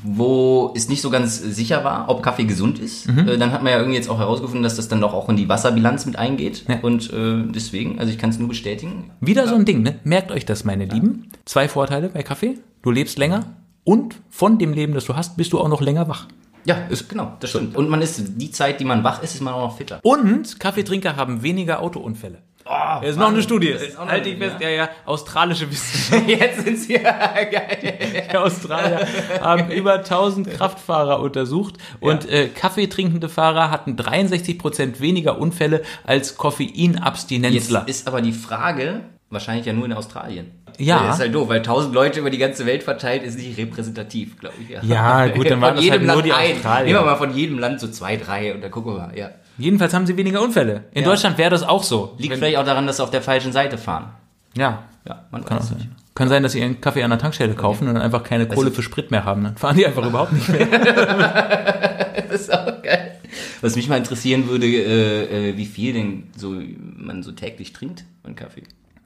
wo 0.02 0.72
es 0.76 0.88
nicht 0.88 1.02
so 1.02 1.10
ganz 1.10 1.40
sicher 1.40 1.84
war, 1.84 2.08
ob 2.08 2.20
Kaffee 2.22 2.44
gesund 2.44 2.80
ist. 2.80 3.08
Mhm. 3.08 3.28
Äh, 3.28 3.38
dann 3.38 3.52
hat 3.52 3.62
man 3.62 3.70
ja 3.72 3.78
irgendwie 3.78 3.96
jetzt 3.96 4.08
auch 4.10 4.18
herausgefunden, 4.18 4.62
dass 4.64 4.74
das 4.76 4.88
dann 4.88 5.00
doch 5.00 5.14
auch 5.14 5.28
in 5.28 5.36
die 5.36 5.48
Wasserbilanz 5.48 6.04
mit 6.06 6.16
eingeht. 6.16 6.64
Ja. 6.68 6.80
Und 6.82 7.12
äh, 7.12 7.44
deswegen, 7.46 7.98
also 8.00 8.10
ich 8.10 8.18
kann 8.18 8.30
es 8.30 8.38
nur 8.40 8.48
bestätigen. 8.48 9.10
Wieder 9.20 9.46
so 9.46 9.54
ein 9.54 9.64
Ding, 9.64 9.82
ne? 9.82 10.00
Merkt 10.04 10.32
euch 10.32 10.44
das, 10.46 10.64
meine 10.64 10.84
Lieben. 10.86 11.30
Zwei 11.44 11.68
Vorteile 11.68 12.08
bei 12.08 12.22
Kaffee. 12.22 12.58
Du 12.82 12.90
lebst 12.90 13.18
länger 13.18 13.56
und 13.84 14.16
von 14.30 14.58
dem 14.58 14.72
Leben, 14.72 14.94
das 14.94 15.04
du 15.04 15.16
hast, 15.16 15.36
bist 15.36 15.52
du 15.52 15.60
auch 15.60 15.68
noch 15.68 15.80
länger 15.80 16.08
wach. 16.08 16.26
Ja, 16.64 16.76
ist, 16.88 17.08
genau, 17.08 17.32
das 17.40 17.50
stimmt. 17.50 17.74
Und 17.76 17.88
man 17.88 18.00
ist 18.02 18.22
die 18.40 18.50
Zeit, 18.52 18.78
die 18.78 18.84
man 18.84 19.02
wach 19.02 19.20
ist, 19.22 19.34
ist 19.34 19.40
man 19.40 19.52
auch 19.54 19.62
noch 19.70 19.76
fitter. 19.76 19.98
Und 20.04 20.60
Kaffeetrinker 20.60 21.16
haben 21.16 21.42
weniger 21.42 21.80
Autounfälle. 21.80 22.38
Oh, 22.64 23.00
Das 23.00 23.10
ist 23.10 23.16
noch 23.18 23.30
eine 23.30 23.42
Studie. 23.42 23.74
Halt 23.74 23.98
eine- 24.08 24.22
dich 24.22 24.38
fest, 24.38 24.56
ja, 24.60 24.68
ja. 24.68 24.88
Australische 25.04 25.68
Wissenschaftler, 25.68 26.28
Jetzt 26.36 26.64
sind 26.64 26.78
sie 26.78 26.92
geil. 27.02 28.28
Australier 28.36 29.04
haben 29.40 29.72
über 29.72 29.94
1000 29.94 30.48
Kraftfahrer 30.52 31.18
untersucht 31.18 31.74
und 31.98 32.28
äh, 32.28 32.46
Kaffeetrinkende 32.48 33.28
Fahrer 33.28 33.72
hatten 33.72 33.96
63% 33.96 35.00
weniger 35.00 35.38
Unfälle 35.40 35.82
als 36.04 36.28
Jetzt 36.28 36.38
Koffeinabstinenzler. 36.38 37.88
ist 37.88 38.06
aber 38.06 38.20
die 38.22 38.32
Frage, 38.32 39.00
wahrscheinlich 39.30 39.66
ja 39.66 39.72
nur 39.72 39.86
in 39.86 39.92
Australien. 39.92 40.52
Ja. 40.78 41.06
Das 41.06 41.16
ist 41.16 41.20
halt 41.22 41.34
doof, 41.34 41.48
weil 41.48 41.62
tausend 41.62 41.94
Leute 41.94 42.20
über 42.20 42.30
die 42.30 42.38
ganze 42.38 42.66
Welt 42.66 42.82
verteilt 42.82 43.22
ist 43.22 43.38
nicht 43.38 43.56
repräsentativ, 43.58 44.38
glaube 44.38 44.56
ich. 44.62 44.70
Ja, 44.88 45.26
gut, 45.28 45.50
dann 45.50 45.60
waren 45.60 45.76
Von 45.76 45.84
das 45.84 45.90
halt 45.90 46.00
jedem 46.00 46.06
nur 46.06 46.16
Land 46.16 46.26
die 46.26 46.32
ein. 46.32 46.52
Australier. 46.56 46.84
Nehmen 46.86 46.98
wir 46.98 47.04
mal 47.10 47.16
von 47.16 47.34
jedem 47.34 47.58
Land 47.58 47.80
so 47.80 47.88
zwei, 47.88 48.16
drei 48.16 48.54
und 48.54 48.60
dann 48.62 48.70
gucken 48.70 48.94
wir 48.94 48.98
mal. 49.06 49.18
Ja. 49.18 49.30
Jedenfalls 49.58 49.92
haben 49.94 50.06
sie 50.06 50.16
weniger 50.16 50.40
Unfälle. 50.42 50.84
In 50.92 51.02
Ja. 51.02 51.08
Deutschland 51.10 51.38
wäre 51.38 51.50
das 51.50 51.62
auch 51.62 51.82
so. 51.82 52.14
Liegt 52.18 52.30
Wenn- 52.32 52.38
vielleicht 52.38 52.56
auch 52.56 52.64
daran, 52.64 52.86
dass 52.86 52.96
sie 52.96 53.02
auf 53.02 53.10
der 53.10 53.22
falschen 53.22 53.52
Seite 53.52 53.78
fahren. 53.78 54.12
Ja, 54.56 54.84
Ja, 55.08 55.24
man 55.30 55.44
kann 55.44 55.58
weiß 55.58 55.68
sein. 55.70 55.96
Kann 56.14 56.28
sein, 56.28 56.42
dass 56.42 56.52
sie 56.52 56.60
ihren 56.60 56.80
Kaffee 56.80 57.02
an 57.02 57.10
der 57.10 57.18
Tankstelle 57.18 57.54
kaufen 57.54 57.88
und 57.88 57.94
dann 57.94 58.02
einfach 58.02 58.22
keine 58.22 58.46
Kohle 58.46 58.70
für 58.70 58.82
Sprit 58.82 59.10
mehr 59.10 59.24
haben. 59.24 59.42
Dann 59.44 59.56
fahren 59.56 59.76
die 59.76 59.86
einfach 59.86 60.06
überhaupt 60.06 60.32
nicht 60.32 60.48
mehr. 60.48 60.68
Das 62.30 62.40
ist 62.42 62.52
auch 62.52 62.82
geil. 62.82 63.18
Was 63.60 63.76
mich 63.76 63.88
mal 63.88 63.96
interessieren 63.98 64.48
würde, 64.48 64.66
äh, 64.66 65.50
äh, 65.50 65.56
wie 65.56 65.66
viel 65.66 65.92
denn 65.92 66.24
so 66.36 66.54
man 66.96 67.22
so 67.22 67.32
täglich 67.32 67.72
trinkt 67.72 68.04
an 68.22 68.34
Kaffee. 68.36 68.62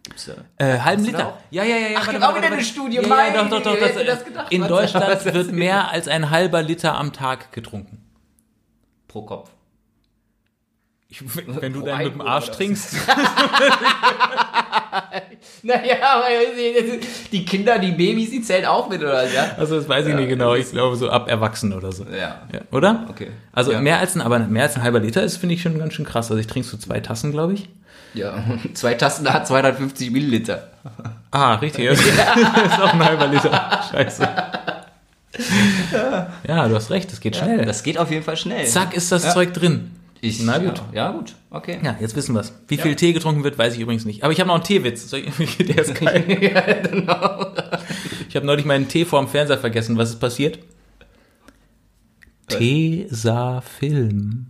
Gibt's 0.06 0.26
da? 0.26 0.64
Äh, 0.64 0.78
halben 0.80 1.04
Liter. 1.04 1.38
Ja, 1.50 1.64
ja, 1.64 1.76
ja. 1.76 1.88
ja. 1.88 1.98
Ach, 2.00 2.06
warte, 2.06 2.28
auch 2.28 2.36
wieder 2.36 2.46
eine 2.46 2.62
Studie. 2.62 2.96
Ja, 2.96 3.02
ja, 3.02 3.08
Meine 3.08 3.38
doch, 3.38 3.48
doch, 3.62 3.62
doch. 3.62 3.78
Das, 3.78 3.94
das 4.06 4.24
gedacht, 4.24 4.52
in 4.52 4.62
Deutschland 4.68 5.24
wird 5.24 5.52
mehr 5.52 5.90
als 5.92 6.08
ein 6.08 6.30
halber 6.30 6.62
Liter 6.62 6.96
am 6.96 7.12
Tag 7.12 7.52
getrunken. 7.52 7.98
Pro 9.08 9.22
Kopf. 9.22 9.50
Ich, 11.08 11.22
wenn 11.36 11.72
du 11.72 11.82
dann 11.82 11.98
mit 12.02 12.14
dem 12.14 12.20
Arsch 12.20 12.50
trinkst. 12.50 12.94
Naja, 15.62 15.96
aber 16.02 16.24
die 17.32 17.44
Kinder, 17.44 17.78
die 17.78 17.92
Babys, 17.92 18.30
die 18.30 18.40
zählen 18.40 18.64
auch 18.66 18.88
mit, 18.88 19.00
oder? 19.02 19.30
Ja, 19.30 19.52
Also 19.58 19.76
das 19.76 19.88
weiß 19.88 20.06
ich 20.06 20.14
nicht 20.14 20.28
genau. 20.28 20.54
Ich 20.54 20.70
glaube 20.70 20.96
so 20.96 21.10
ab 21.10 21.28
Erwachsen 21.28 21.72
oder 21.72 21.92
so. 21.92 22.04
ja. 22.04 22.42
Ja, 22.52 22.60
oder? 22.72 23.06
Okay. 23.10 23.28
Also 23.52 23.72
Ja. 23.72 23.80
mehr 23.80 23.98
als 23.98 24.14
ein, 24.14 24.20
aber 24.22 24.38
mehr 24.40 24.64
als 24.64 24.76
ein 24.76 24.82
halber 24.82 25.00
Liter 25.00 25.22
ist, 25.22 25.36
finde 25.36 25.54
ich 25.54 25.62
schon 25.62 25.78
ganz 25.78 25.94
schön 25.94 26.04
krass. 26.06 26.30
Also 26.30 26.40
ich 26.40 26.46
trinke 26.46 26.68
so 26.68 26.76
zwei 26.76 27.00
Tassen, 27.00 27.32
glaube 27.32 27.54
ich. 27.54 27.68
Ja, 28.14 28.42
zwei 28.74 28.94
Tassen 28.94 29.30
hat 29.32 29.46
250 29.46 30.10
Milliliter. 30.10 30.68
Ah, 31.30 31.54
richtig. 31.56 31.88
Das 31.88 32.00
ist 32.00 32.80
auch 32.80 32.92
ein 32.94 33.04
halber 33.04 33.26
Liter. 33.26 33.80
Scheiße. 33.90 34.28
Ja, 36.48 36.68
du 36.68 36.74
hast 36.74 36.90
recht, 36.90 37.12
das 37.12 37.20
geht 37.20 37.36
schnell. 37.36 37.64
Das 37.66 37.82
geht 37.82 37.98
auf 37.98 38.10
jeden 38.10 38.22
Fall 38.22 38.36
schnell. 38.38 38.66
Zack, 38.66 38.94
ist 38.94 39.12
das 39.12 39.34
Zeug 39.34 39.52
drin. 39.52 39.90
Ich, 40.22 40.40
Na 40.42 40.56
gut. 40.58 40.82
Ja, 40.92 41.08
ja, 41.08 41.12
gut. 41.12 41.34
Okay. 41.50 41.78
Ja, 41.82 41.94
jetzt 42.00 42.16
wissen 42.16 42.34
wir's. 42.34 42.54
Wie 42.68 42.78
viel 42.78 42.96
Tee 42.96 43.12
getrunken 43.12 43.44
wird, 43.44 43.58
weiß 43.58 43.74
ich 43.74 43.80
übrigens 43.80 44.06
nicht. 44.06 44.24
Aber 44.24 44.32
ich 44.32 44.40
habe 44.40 44.48
noch 44.48 44.54
einen 44.54 44.64
Teewitz. 44.64 45.10
Der 45.10 45.78
ist 45.78 45.94
geil. 45.94 46.22
genau. 46.90 47.52
Ich 48.28 48.34
habe 48.34 48.46
neulich 48.46 48.64
meinen 48.64 48.88
Tee 48.88 49.04
vorm 49.04 49.28
Fernseher 49.28 49.58
vergessen. 49.58 49.98
Was 49.98 50.08
ist 50.10 50.20
passiert? 50.20 50.58
Tesafilm. 52.48 54.46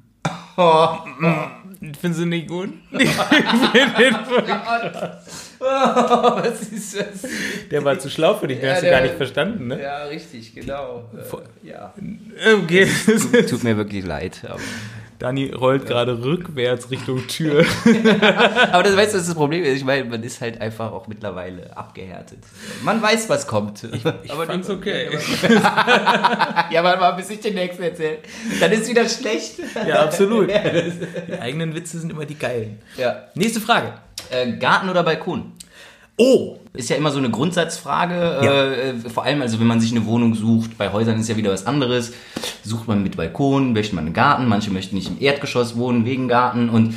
Oh. 0.57 0.89
Finden 1.81 2.15
Sie 2.15 2.27
nicht 2.27 2.49
gut? 2.49 2.71
Was 5.59 6.61
ist 6.63 6.99
das? 6.99 7.31
Der 7.71 7.85
war 7.85 7.99
zu 7.99 8.11
schlau 8.11 8.35
für 8.35 8.47
dich, 8.47 8.59
den 8.59 8.67
Ja, 8.67 8.75
hast 8.75 8.83
du 8.83 8.91
gar 8.91 9.03
nicht 9.03 9.15
verstanden, 9.15 9.69
ne? 9.69 9.83
Ja, 9.83 10.05
richtig, 10.05 10.55
genau. 10.55 11.05
Äh, 11.15 11.69
ja. 11.69 11.95
Okay. 12.63 12.89
Tut 13.49 13.65
mir 13.65 13.77
wirklich 13.77 14.05
leid. 14.05 14.43
Aber, 14.45 14.61
Dani 15.19 15.51
rollt 15.51 15.87
gerade 15.87 16.23
rückwärts 16.23 16.91
Richtung 16.91 17.27
Tür. 17.29 17.65
aber 18.73 18.83
das 18.83 18.97
weißt 18.97 19.15
du, 19.15 19.19
was 19.19 19.27
das 19.27 19.35
Problem 19.35 19.65
ist? 19.65 19.77
Ich 19.79 19.85
meine, 19.85 20.05
man 20.05 20.23
ist 20.23 20.41
halt 20.41 20.61
einfach 20.61 20.93
auch 20.93 21.07
mittlerweile 21.07 21.77
abgehärtet. 21.77 22.39
Man 22.85 23.01
weiß, 23.01 23.29
was 23.29 23.47
kommt. 23.47 23.85
Ich 24.23 24.33
fand's 24.33 24.71
okay. 24.71 25.09
Ja, 26.71 26.83
warte 26.83 27.01
mal, 27.01 27.13
bis 27.13 27.31
ich 27.31 27.41
den 27.41 27.55
nächsten 27.55 27.83
erzähle. 27.83 28.19
Dann 28.61 28.73
ist 28.73 28.89
wieder 28.89 29.09
schlecht. 29.09 29.59
Ja, 29.87 30.05
absolut. 30.05 30.49
Die 31.29 31.39
eigenen 31.41 31.75
Witze 31.75 31.99
sind 31.99 32.11
immer 32.11 32.25
die 32.25 32.39
geilen. 32.39 32.79
Ja. 32.97 33.25
Nächste 33.35 33.61
Frage. 33.61 33.95
Äh, 34.31 34.53
Garten 34.53 34.89
oder 34.89 35.03
Balkon? 35.03 35.53
Oh! 36.19 36.59
Ist 36.77 36.91
ja 36.91 36.97
immer 36.97 37.11
so 37.11 37.19
eine 37.19 37.31
Grundsatzfrage, 37.31 38.15
Ja. 38.43 38.65
äh, 38.65 38.95
vor 39.13 39.25
allem 39.25 39.43
also 39.43 39.59
wenn 39.61 39.67
man 39.67 39.81
sich 39.81 39.91
eine 39.93 40.07
Wohnung 40.07 40.35
sucht, 40.35 40.77
bei 40.79 40.93
Häusern 40.93 41.19
ist 41.19 41.29
ja 41.29 41.37
wieder 41.37 41.51
was 41.51 41.67
anderes. 41.67 42.13
Sucht 42.63 42.87
man 42.89 43.03
mit 43.03 43.17
Balkon, 43.17 43.73
möchte 43.73 43.95
man 43.95 44.05
einen 44.07 44.15
Garten, 44.15 44.47
manche 44.49 44.71
möchten 44.71 44.97
nicht 44.97 45.09
im 45.09 45.17
Erdgeschoss 45.21 45.77
wohnen 45.77 46.05
wegen 46.05 46.29
Garten 46.29 46.69
und 46.69 46.95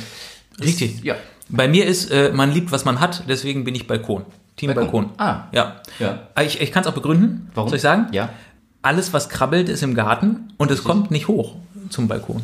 Richtig. 0.62 1.02
ja. 1.02 1.14
Bei 1.48 1.66
mir 1.66 1.86
ist, 1.86 2.10
äh, 2.10 2.30
man 2.32 2.52
liebt, 2.52 2.70
was 2.70 2.84
man 2.84 3.00
hat, 3.00 3.24
deswegen 3.28 3.64
bin 3.64 3.74
ich 3.74 3.86
Balkon. 3.86 4.24
Team 4.56 4.72
Balkon. 4.74 5.06
Balkon. 5.08 5.10
Ah. 5.18 5.44
Ja. 5.52 5.76
Ja. 5.98 6.20
Ich, 6.44 6.60
ich 6.60 6.70
kann 6.70 6.82
es 6.82 6.86
auch 6.88 6.92
begründen. 6.94 7.50
Warum? 7.54 7.68
Soll 7.70 7.76
ich 7.76 7.82
sagen? 7.82 8.06
Ja. 8.12 8.28
Alles, 8.82 9.12
was 9.12 9.28
krabbelt, 9.28 9.68
ist 9.68 9.82
im 9.82 9.94
Garten 9.94 10.52
und 10.58 10.70
es 10.70 10.84
kommt 10.84 11.10
nicht 11.10 11.28
hoch 11.28 11.56
zum 11.88 12.08
Balkon. 12.08 12.42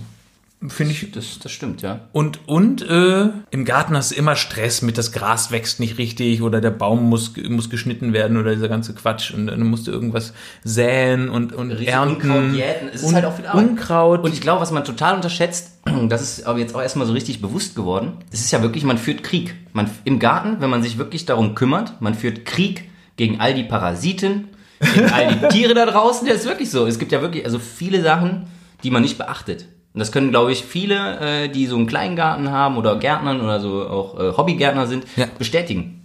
Finde 0.69 0.93
ich. 0.93 1.11
Das, 1.11 1.39
das 1.39 1.53
stimmt, 1.53 1.83
ja. 1.83 2.09
Und, 2.13 2.49
und 2.49 2.81
äh, 2.89 3.29
im 3.51 3.65
Garten 3.67 3.95
hast 3.95 4.13
du 4.13 4.15
immer 4.15 4.37
Stress 4.37 4.81
mit, 4.81 4.97
das 4.97 5.13
Gras 5.13 5.51
wächst 5.51 5.81
nicht 5.81 5.99
richtig 5.99 6.41
oder 6.41 6.63
der 6.63 6.71
Baum 6.71 7.11
muss, 7.11 7.33
muss 7.49 7.69
geschnitten 7.69 8.15
werden 8.15 8.39
oder 8.39 8.55
dieser 8.55 8.69
ganze 8.69 8.95
Quatsch. 8.95 9.35
Und 9.35 9.49
dann 9.49 9.61
musst 9.61 9.87
du 9.87 9.91
irgendwas 9.91 10.33
säen 10.65 11.29
und, 11.29 11.53
und 11.53 11.73
ernten. 11.73 12.31
Unkraut 12.31 12.55
jäten. 12.55 12.89
Es 12.93 13.03
ist 13.03 13.15
halt 13.15 13.27
auch 13.27 13.37
viel 13.37 13.47
Arbeit. 13.47 13.69
Unkraut. 13.69 14.25
Und 14.25 14.33
ich 14.33 14.41
glaube, 14.41 14.63
was 14.63 14.71
man 14.71 14.83
total 14.85 15.15
unterschätzt, 15.15 15.73
das 16.09 16.23
ist 16.23 16.47
aber 16.47 16.59
jetzt 16.59 16.75
auch 16.75 16.83
erstmal 16.83 17.07
so 17.07 17.13
richtig 17.13 17.43
bewusst 17.43 17.77
geworden, 17.77 18.15
es 18.33 18.41
ist 18.41 18.51
ja 18.51 18.63
wirklich, 18.63 18.85
man 18.85 18.97
führt 18.97 19.23
Krieg. 19.23 19.55
Man, 19.75 19.91
Im 20.05 20.19
Garten, 20.19 20.57
wenn 20.61 20.71
man 20.71 20.83
sich 20.83 20.97
wirklich 20.97 21.27
darum 21.27 21.55
kümmert, 21.55 22.01
man 22.01 22.15
führt 22.15 22.47
Krieg 22.47 22.89
gegen 23.17 23.41
all 23.41 23.53
die 23.53 23.65
Parasiten, 23.65 24.49
gegen 24.81 25.13
all 25.13 25.35
die 25.35 25.49
Tiere 25.51 25.75
da 25.75 25.85
draußen. 25.85 26.27
Das 26.27 26.39
ist 26.39 26.47
wirklich 26.47 26.71
so. 26.71 26.87
Es 26.87 26.99
gibt 26.99 27.13
ja 27.13 27.21
wirklich 27.21 27.45
also 27.45 27.59
viele 27.59 28.03
Sachen, 28.03 28.47
die 28.83 28.91
man 28.91 29.03
nicht 29.03 29.19
beachtet. 29.19 29.67
Und 29.97 30.01
das 30.01 30.13
können, 30.13 30.29
glaube 30.29 30.53
ich, 30.53 30.63
viele, 30.63 31.45
äh, 31.45 31.49
die 31.49 31.67
so 31.67 31.75
einen 31.75 31.87
kleinen 31.87 32.17
Garten 32.17 32.51
haben 32.51 32.77
oder 32.77 32.97
Gärtnern 32.99 33.41
oder 33.41 33.61
so 33.61 33.89
auch 33.89 34.21
äh, 34.21 34.37
Hobbygärtner 34.37 34.87
sind, 34.87 35.07
Ja. 35.17 35.25
bestätigen. 35.39 36.03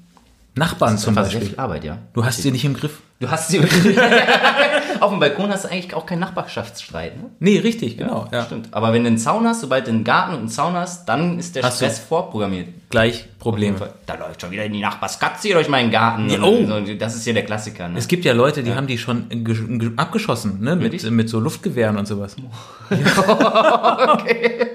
Nachbarn 0.55 0.97
zum 0.97 1.13
Beispiel. 1.13 1.53
Arbeit, 1.57 1.83
ja. 1.83 1.97
Du 2.13 2.23
hast 2.23 2.41
sie 2.41 2.51
nicht 2.51 2.63
im 2.63 2.73
Griff. 2.73 2.99
Du 3.19 3.29
hast 3.29 3.49
sie 3.49 3.59
Auf 5.01 5.11
dem 5.11 5.19
Balkon 5.19 5.49
hast 5.51 5.65
du 5.65 5.69
eigentlich 5.71 5.93
auch 5.93 6.05
keinen 6.05 6.19
Nachbarschaftsstreit, 6.19 7.17
ne? 7.17 7.29
Nee, 7.39 7.59
richtig, 7.59 7.97
genau. 7.97 8.27
Ja. 8.31 8.45
Stimmt. 8.45 8.69
Aber 8.71 8.93
wenn 8.93 9.03
du 9.03 9.07
einen 9.07 9.17
Zaun 9.17 9.45
hast, 9.45 9.59
sobald 9.61 9.87
du 9.87 9.91
einen 9.91 10.03
Garten 10.05 10.33
und 10.35 10.39
einen 10.39 10.49
Zaun 10.49 10.73
hast, 10.73 11.05
dann 11.09 11.37
ist 11.37 11.55
der 11.57 11.63
Hast 11.63 11.81
du. 11.81 11.85
Stress 11.85 11.99
vorprogrammiert. 11.99 12.69
Gleich 12.91 13.25
Probleme. 13.39 13.77
Da 14.05 14.13
läuft 14.15 14.41
schon 14.41 14.51
wieder 14.51 14.69
die 14.69 14.79
Nachbarskatze 14.79 15.47
hier 15.47 15.55
durch 15.55 15.67
meinen 15.67 15.89
Garten. 15.89 16.29
Ja, 16.29 16.43
oh. 16.43 16.63
das 16.99 17.15
ist 17.15 17.25
ja 17.25 17.33
der 17.33 17.43
Klassiker, 17.43 17.87
ne? 17.89 17.97
Es 17.97 18.07
gibt 18.07 18.23
ja 18.25 18.33
Leute, 18.33 18.61
die 18.61 18.75
haben 18.75 18.85
die 18.85 18.99
schon 18.99 19.27
ge- 19.29 19.77
ge- 19.79 19.91
abgeschossen, 19.95 20.59
ne? 20.61 20.75
Mit, 20.75 21.09
mit 21.09 21.29
so 21.29 21.39
Luftgewehren 21.39 21.97
und 21.97 22.07
sowas. 22.07 22.35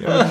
Ja, 0.00 0.24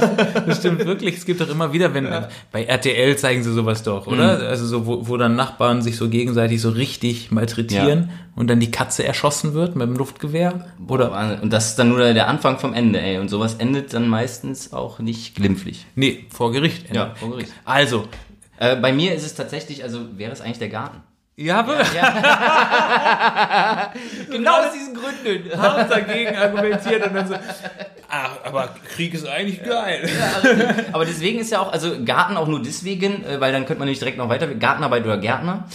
das 0.45 0.59
stimmt 0.59 0.85
wirklich. 0.85 1.17
Es 1.17 1.25
gibt 1.25 1.41
doch 1.41 1.49
immer 1.49 1.73
wieder, 1.73 1.93
wenn 1.93 2.07
bei 2.51 2.63
RTL 2.65 3.15
zeigen 3.17 3.43
sie 3.43 3.53
sowas 3.53 3.83
doch, 3.83 4.07
oder? 4.07 4.39
Mhm. 4.39 4.45
Also 4.47 4.65
so, 4.65 4.85
wo, 4.85 5.07
wo 5.07 5.17
dann 5.17 5.35
Nachbarn 5.35 5.81
sich 5.81 5.97
so 5.97 6.09
gegenseitig 6.09 6.61
so 6.61 6.69
richtig 6.69 7.31
malträtieren 7.31 8.09
und 8.35 8.49
dann 8.49 8.59
die 8.59 8.71
Katze 8.71 9.03
erschossen 9.03 9.53
wird 9.53 9.75
mit 9.75 9.87
dem 9.87 9.95
Luftgewehr. 9.95 10.65
Oder 10.87 11.39
Und 11.41 11.51
das 11.51 11.69
ist 11.69 11.79
dann 11.79 11.89
nur 11.89 12.13
der 12.13 12.27
Anfang 12.27 12.59
vom 12.59 12.73
Ende, 12.73 12.99
ey. 13.01 13.17
Und 13.19 13.29
sowas 13.29 13.55
endet 13.55 13.93
dann 13.93 14.07
meistens 14.07 14.73
auch 14.73 14.99
nicht 14.99 15.35
glimpflich. 15.35 15.85
nee, 15.95 16.25
vor 16.29 16.51
Gericht. 16.51 16.82
Ja, 16.91 17.13
vor 17.15 17.31
Gericht. 17.31 17.51
Also, 17.65 18.07
Äh, 18.57 18.75
bei 18.75 18.93
mir 18.93 19.13
ist 19.15 19.25
es 19.25 19.33
tatsächlich, 19.35 19.83
also 19.83 20.17
wäre 20.17 20.31
es 20.31 20.41
eigentlich 20.41 20.59
der 20.59 20.69
Garten. 20.69 21.01
ja, 21.35 21.65
wirklich. 21.65 21.89
Genau 24.31 24.51
aus 24.59 24.73
diesen 24.73 24.93
Gründen. 24.95 25.57
Hart 25.61 25.91
dagegen 25.91 26.35
argumentiert 26.35 27.05
und 27.07 27.15
dann 27.15 27.27
so, 27.27 27.35
ach, 28.09 28.31
aber 28.43 28.69
Krieg 28.95 29.13
ist 29.13 29.27
eigentlich 29.27 29.63
geil. 29.63 30.09
Aber 30.91 31.05
deswegen 31.05 31.39
ist 31.39 31.51
ja 31.51 31.59
auch, 31.59 31.71
also 31.71 32.03
Garten 32.03 32.37
auch 32.37 32.47
nur 32.47 32.61
deswegen, 32.61 33.23
äh, 33.25 33.39
weil 33.39 33.51
dann 33.51 33.65
könnte 33.65 33.79
man 33.79 33.87
nicht 33.89 34.01
direkt 34.01 34.17
noch 34.17 34.29
weiter, 34.29 34.47
Gartenarbeit 34.47 35.03
oder 35.05 35.17
Gärtner. 35.17 35.65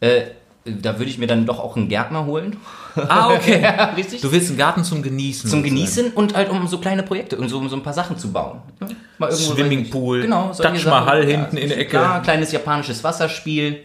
Äh, 0.00 0.22
da 0.64 0.98
würde 0.98 1.10
ich 1.10 1.18
mir 1.18 1.26
dann 1.26 1.44
doch 1.46 1.58
auch 1.60 1.76
einen 1.76 1.88
Gärtner 1.88 2.24
holen. 2.24 2.56
Ah, 2.96 3.30
okay. 3.34 3.60
ja, 3.62 3.86
richtig. 3.96 4.22
Du 4.22 4.32
willst 4.32 4.48
einen 4.48 4.58
Garten 4.58 4.82
zum 4.84 5.02
Genießen. 5.02 5.50
Zum. 5.50 5.62
Genießen 5.62 6.12
und 6.12 6.34
halt 6.34 6.48
um 6.50 6.66
so 6.66 6.78
kleine 6.78 7.02
Projekte 7.02 7.36
und 7.36 7.48
so, 7.48 7.58
um 7.58 7.68
so 7.68 7.76
ein 7.76 7.82
paar 7.82 7.92
Sachen 7.92 8.16
zu 8.18 8.32
bauen. 8.32 8.60
Ja, 8.80 8.88
Mal 9.18 9.30
irgendwo 9.30 9.52
Swimmingpool, 9.54 10.22
genau, 10.22 10.52
Taj 10.52 10.82
Mahal 10.84 11.22
Sachen. 11.22 11.28
hinten 11.30 11.56
in 11.58 11.68
der 11.68 11.78
Ecke. 11.78 11.90
Klar, 11.90 12.22
kleines 12.22 12.50
japanisches 12.52 13.04
Wasserspiel, 13.04 13.84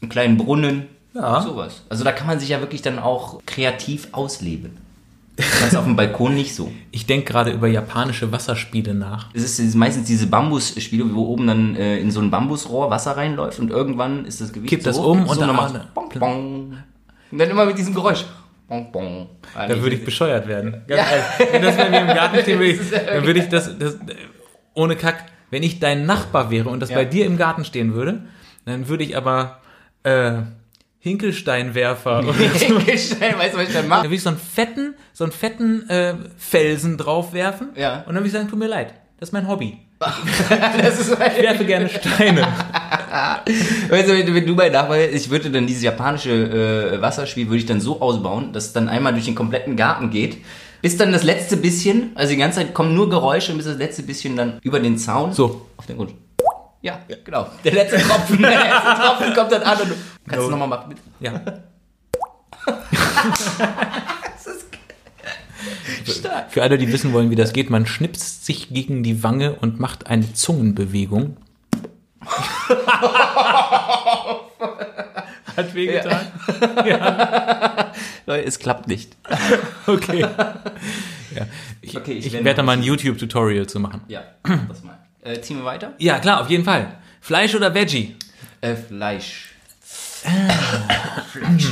einen 0.00 0.08
kleinen 0.08 0.36
Brunnen, 0.38 0.86
Ja. 1.14 1.40
sowas. 1.42 1.82
Also 1.88 2.02
da 2.02 2.12
kann 2.12 2.26
man 2.26 2.40
sich 2.40 2.48
ja 2.48 2.60
wirklich 2.60 2.82
dann 2.82 2.98
auch 2.98 3.40
kreativ 3.46 4.08
ausleben. 4.12 4.78
Das 5.36 5.68
ist 5.68 5.76
auf 5.76 5.84
dem 5.84 5.96
Balkon 5.96 6.34
nicht 6.34 6.54
so. 6.54 6.72
Ich 6.92 7.04
denke 7.06 7.30
gerade 7.30 7.50
über 7.50 7.66
japanische 7.68 8.32
Wasserspiele 8.32 8.94
nach. 8.94 9.28
Es 9.34 9.58
ist 9.58 9.74
meistens 9.74 10.06
diese 10.06 10.26
Bambusspiele, 10.28 11.14
wo 11.14 11.26
oben 11.26 11.46
dann 11.46 11.76
äh, 11.76 11.98
in 11.98 12.10
so 12.10 12.20
ein 12.20 12.30
Bambusrohr 12.30 12.88
Wasser 12.90 13.16
reinläuft 13.18 13.58
und 13.58 13.70
irgendwann 13.70 14.24
ist 14.24 14.40
das 14.40 14.52
Gewicht 14.52 14.70
Kippt 14.70 14.84
so 14.84 14.90
das 14.90 14.98
hoch, 14.98 15.06
um 15.10 15.24
so, 15.26 15.32
und 15.32 15.40
dann- 15.40 15.48
dann 15.48 15.56
macht 15.56 15.94
bong, 15.94 16.08
bong. 16.18 16.76
Und 17.30 17.38
dann 17.38 17.50
immer 17.50 17.66
mit 17.66 17.76
diesem 17.76 17.94
Geräusch. 17.94 18.24
Bong, 18.68 18.90
bong. 18.90 19.28
Da 19.54 19.68
würde 19.80 19.96
ich 19.96 20.04
bescheuert 20.04 20.48
werden. 20.48 20.82
Ganz 20.88 21.02
ehrlich. 21.10 21.52
Wenn 21.52 21.62
das 21.62 21.76
bei 21.76 21.90
mir 21.90 22.00
im 22.00 22.06
Garten 22.08 22.38
stehen 22.42 22.58
würde, 22.58 22.70
ich, 22.72 22.90
dann 22.90 23.26
würde 23.26 23.40
ich 23.40 23.48
das, 23.48 23.78
das, 23.78 23.96
ohne 24.74 24.96
Kack, 24.96 25.24
wenn 25.50 25.62
ich 25.62 25.78
dein 25.80 26.06
Nachbar 26.06 26.50
wäre 26.50 26.68
und 26.70 26.80
das 26.80 26.90
Ja. 26.90 26.96
bei 26.96 27.04
dir 27.04 27.26
im 27.26 27.36
Garten 27.36 27.64
stehen 27.64 27.92
würde, 27.94 28.22
dann 28.64 28.88
würde 28.88 29.04
ich 29.04 29.16
aber 29.16 29.60
äh, 30.02 30.32
Hinkelsteinwerfer 30.98 32.18
oder 32.24 32.32
so, 32.32 32.38
Hingestellt, 32.78 33.38
weißt 33.38 33.54
du, 33.54 33.58
was 33.58 33.68
ich 33.68 33.72
dann 33.74 33.82
dann 33.82 33.88
mache? 33.88 34.02
würde 34.04 34.14
ich 34.16 34.22
so 34.22 34.30
einen 34.30 34.38
fetten, 34.38 34.94
so 35.12 35.24
einen 35.24 35.32
fetten 35.32 35.88
äh, 35.88 36.14
Felsen 36.36 36.96
draufwerfen 36.98 37.70
Ja. 37.76 37.98
und 38.00 38.06
dann 38.08 38.16
würde 38.16 38.26
ich 38.26 38.32
sagen, 38.32 38.48
tut 38.48 38.58
mir 38.58 38.66
leid, 38.66 38.94
das 39.20 39.28
ist 39.28 39.32
mein 39.32 39.48
Hobby. 39.48 39.78
Das 40.82 41.00
ist 41.00 41.10
Ich 41.12 41.42
werfe 41.42 41.64
gerne 41.64 41.88
Steine. 41.88 42.42
Weißt 43.88 44.08
du, 44.08 44.34
wenn, 44.34 44.46
du 44.46 44.54
mein 44.54 44.70
Nachbar 44.72 44.98
ich 45.00 45.30
würde 45.30 45.50
dann 45.50 45.66
dieses 45.66 45.82
japanische 45.82 46.30
äh, 46.96 47.00
Wasserspiel 47.00 47.46
würde 47.46 47.58
ich 47.58 47.66
dann 47.66 47.80
so 47.80 48.00
ausbauen, 48.02 48.52
dass 48.52 48.66
es 48.66 48.72
dann 48.74 48.88
einmal 48.90 49.12
durch 49.14 49.24
den 49.24 49.34
kompletten 49.34 49.74
Garten 49.74 50.10
geht, 50.10 50.38
bis 50.82 50.98
dann 50.98 51.12
das 51.12 51.22
letzte 51.22 51.56
bisschen, 51.56 52.10
also 52.14 52.30
die 52.32 52.36
ganze 52.38 52.58
Zeit 52.58 52.74
kommen 52.74 52.94
nur 52.94 53.08
Geräusche, 53.08 53.54
bis 53.54 53.64
das 53.64 53.78
letzte 53.78 54.02
bisschen 54.02 54.36
dann 54.36 54.58
über 54.62 54.80
den 54.80 54.98
Zaun 54.98 55.32
So. 55.32 55.66
auf 55.78 55.86
den 55.86 55.96
Grund. 55.96 56.12
Ja, 56.82 57.00
genau. 57.24 57.46
Der 57.64 57.72
letzte 57.72 57.96
Tropfen, 57.96 58.38
der 58.42 58.50
letzte 58.50 59.02
Tropfen 59.02 59.34
kommt 59.34 59.50
dann 59.52 59.62
an 59.62 59.80
und 59.80 59.92
kannst 60.26 60.38
No. 60.44 60.44
du 60.44 60.50
nochmal 60.56 60.68
machen. 60.68 60.94
Ja. 61.20 61.40
Stark. 66.06 66.52
Für 66.52 66.62
alle, 66.62 66.78
die 66.78 66.92
wissen 66.92 67.12
wollen, 67.12 67.30
wie 67.30 67.34
das 67.36 67.52
geht, 67.52 67.70
man 67.70 67.86
schnipst 67.86 68.44
sich 68.46 68.68
gegen 68.70 69.02
die 69.02 69.22
Wange 69.22 69.54
und 69.54 69.80
macht 69.80 70.06
eine 70.06 70.32
Zungenbewegung. 70.32 71.36
Hat 75.56 75.74
wehgetan? 75.74 76.26
Leute, 78.26 78.44
es 78.46 78.58
klappt 78.58 78.88
nicht. 78.88 79.16
Okay. 79.86 80.20
Ja. 80.20 80.56
Ich, 81.80 81.96
Okay, 81.96 82.12
ich 82.14 82.26
ich 82.26 82.32
werde 82.32 82.54
da 82.54 82.62
mal 82.62 82.76
mal 82.76 82.82
ein 82.82 82.82
YouTube-Tutorial 82.82 83.66
zu 83.66 83.80
machen. 83.80 84.02
Ja, 84.08 84.22
das 84.68 84.82
mal. 84.82 84.98
Äh, 85.22 85.40
ziehen 85.40 85.58
wir 85.58 85.64
weiter? 85.64 85.92
Ja, 85.98 86.18
klar, 86.18 86.40
auf 86.40 86.50
jeden 86.50 86.64
Fall. 86.64 86.98
Fleisch 87.20 87.54
oder 87.54 87.74
Veggie? 87.74 88.16
Äh, 88.60 88.74
Fleisch. 88.74 89.45
Fleisch. 91.30 91.68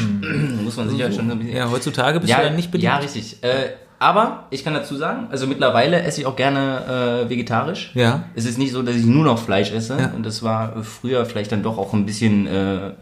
Muss 0.62 0.76
man 0.76 0.88
sich 0.88 0.99
ja 0.99 1.11
schon 1.11 1.26
so 1.28 1.32
ein 1.32 1.38
bisschen... 1.38 1.56
Ja, 1.56 1.70
heutzutage 1.70 2.20
bist 2.20 2.32
du 2.32 2.37
dann 2.37 2.56
nicht 2.56 2.70
beliebt. 2.70 2.84
Ja, 2.84 2.96
richtig. 2.99 3.42
Äh, 3.42 3.70
Aber 3.99 4.44
ich 4.50 4.64
kann 4.64 4.75
dazu 4.75 4.96
sagen, 4.96 5.28
also 5.30 5.46
mittlerweile 5.46 6.02
esse 6.02 6.20
ich 6.20 6.26
auch 6.26 6.37
gerne 6.37 7.25
äh, 7.25 7.30
vegetarisch. 7.30 7.90
Ja. 7.94 8.25
Es 8.34 8.44
ist 8.44 8.58
nicht 8.58 8.73
so, 8.73 8.82
dass 8.82 8.96
ich 8.96 9.04
nur 9.04 9.25
noch 9.25 9.38
Fleisch 9.38 9.73
esse. 9.73 9.99
Ja. 9.99 10.12
Und 10.14 10.25
das 10.25 10.42
war 10.42 10.82
früher 10.82 11.25
vielleicht 11.26 11.52
dann 11.52 11.62
doch 11.62 11.78
auch 11.78 11.92
ein 11.92 12.06
bisschen, 12.06 12.46
äh, 12.46 12.92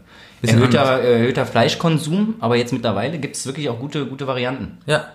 erhöhter, 0.45 1.01
erhöhter 1.01 1.45
Fleischkonsum. 1.45 2.35
Aber 2.39 2.55
jetzt 2.55 2.73
mittlerweile 2.73 3.17
gibt 3.19 3.35
es 3.35 3.45
wirklich 3.45 3.69
auch 3.69 3.79
gute, 3.79 4.05
gute 4.05 4.27
Varianten. 4.27 4.77
Ja. 4.85 5.05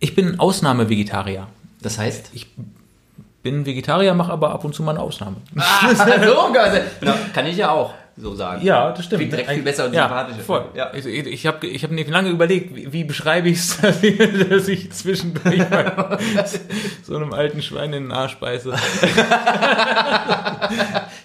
Ich 0.00 0.14
bin 0.14 0.38
Ausnahme-Vegetarier. 0.38 1.46
Das 1.82 1.98
heißt, 1.98 2.30
Ich 2.32 2.46
bin 3.42 3.66
Vegetarier, 3.66 4.14
mache 4.14 4.32
aber 4.32 4.52
ab 4.52 4.64
und 4.64 4.74
zu 4.74 4.82
mal 4.82 4.92
eine 4.92 5.00
Ausnahme. 5.00 5.36
Ah, 5.56 5.94
so, 5.94 6.04
genau, 7.00 7.14
kann 7.32 7.46
ich 7.46 7.56
ja 7.56 7.70
auch 7.70 7.94
so 8.20 8.34
sagen. 8.34 8.64
Ja, 8.64 8.90
das 8.92 9.04
stimmt. 9.04 9.20
Klingt 9.20 9.32
direkt 9.32 9.50
viel 9.50 9.62
besser 9.62 9.86
und 9.86 9.92
ja, 9.94 10.08
sympathischer. 10.08 10.40
Voll. 10.40 10.64
Ja. 10.74 10.92
Ich, 10.94 11.06
ich 11.06 11.46
habe 11.46 11.66
ich 11.66 11.84
hab 11.84 11.90
nicht 11.92 12.10
lange 12.10 12.30
überlegt, 12.30 12.74
wie, 12.74 12.92
wie 12.92 13.04
beschreibe 13.04 13.48
ich 13.50 13.58
es, 13.58 13.78
dass, 13.80 14.68
ich- 14.68 14.90
zwischendurch 14.92 15.58
mal 15.70 16.18
so 17.02 17.16
einem 17.16 17.32
alten 17.32 17.62
Schwein 17.62 17.92
in 17.92 18.04
den 18.04 18.12
Arsch 18.12 18.36
beiße. 18.36 18.74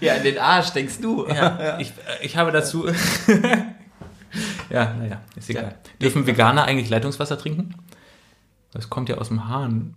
Ja, 0.01 0.13
in 0.15 0.23
den 0.23 0.37
Arsch 0.37 0.69
denkst 0.71 0.99
du. 1.01 1.27
Ja, 1.27 1.77
ich, 1.79 1.91
ich 2.21 2.37
habe 2.37 2.51
dazu. 2.51 2.87
ja, 4.69 4.93
naja, 4.99 5.21
ist 5.35 5.49
egal. 5.49 5.75
Dürfen 6.01 6.27
Veganer 6.27 6.65
eigentlich 6.65 6.89
Leitungswasser 6.89 7.37
trinken? 7.37 7.75
Das 8.73 8.89
kommt 8.89 9.07
ja 9.09 9.17
aus 9.17 9.27
dem 9.27 9.47
Hahn. 9.47 9.93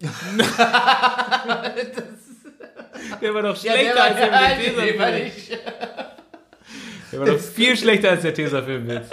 der 3.22 3.34
war 3.34 3.42
doch 3.42 3.56
schlechter 3.56 4.02
als 4.02 4.16
der 4.16 4.30
mit 4.30 4.66
dem 4.66 4.74
Tesafilm. 4.74 6.15
Der 7.12 7.20
war 7.20 7.26
doch 7.26 7.38
viel 7.38 7.76
schlechter 7.76 8.10
als 8.10 8.22
der 8.22 8.34
Tesafilmwitz. 8.34 9.06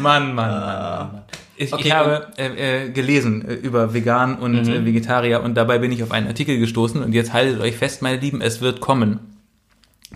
Mann, 0.00 0.34
Mann, 0.34 0.50
Mann, 0.50 0.60
Mann, 0.60 1.08
Mann. 1.12 1.22
Ich, 1.56 1.72
Okay, 1.72 1.82
ich 1.86 1.92
habe 1.92 2.26
äh, 2.36 2.86
äh, 2.86 2.90
gelesen 2.90 3.48
äh, 3.48 3.54
über 3.54 3.94
Vegan 3.94 4.38
und 4.38 4.68
äh, 4.68 4.84
Vegetarier 4.84 5.40
und 5.42 5.54
dabei 5.54 5.78
bin 5.78 5.92
ich 5.92 6.02
auf 6.02 6.10
einen 6.10 6.26
Artikel 6.26 6.58
gestoßen 6.58 7.02
und 7.02 7.12
jetzt 7.12 7.32
haltet 7.32 7.60
euch 7.60 7.76
fest, 7.76 8.02
meine 8.02 8.18
Lieben, 8.18 8.40
es 8.40 8.60
wird 8.60 8.80
kommen. 8.80 9.33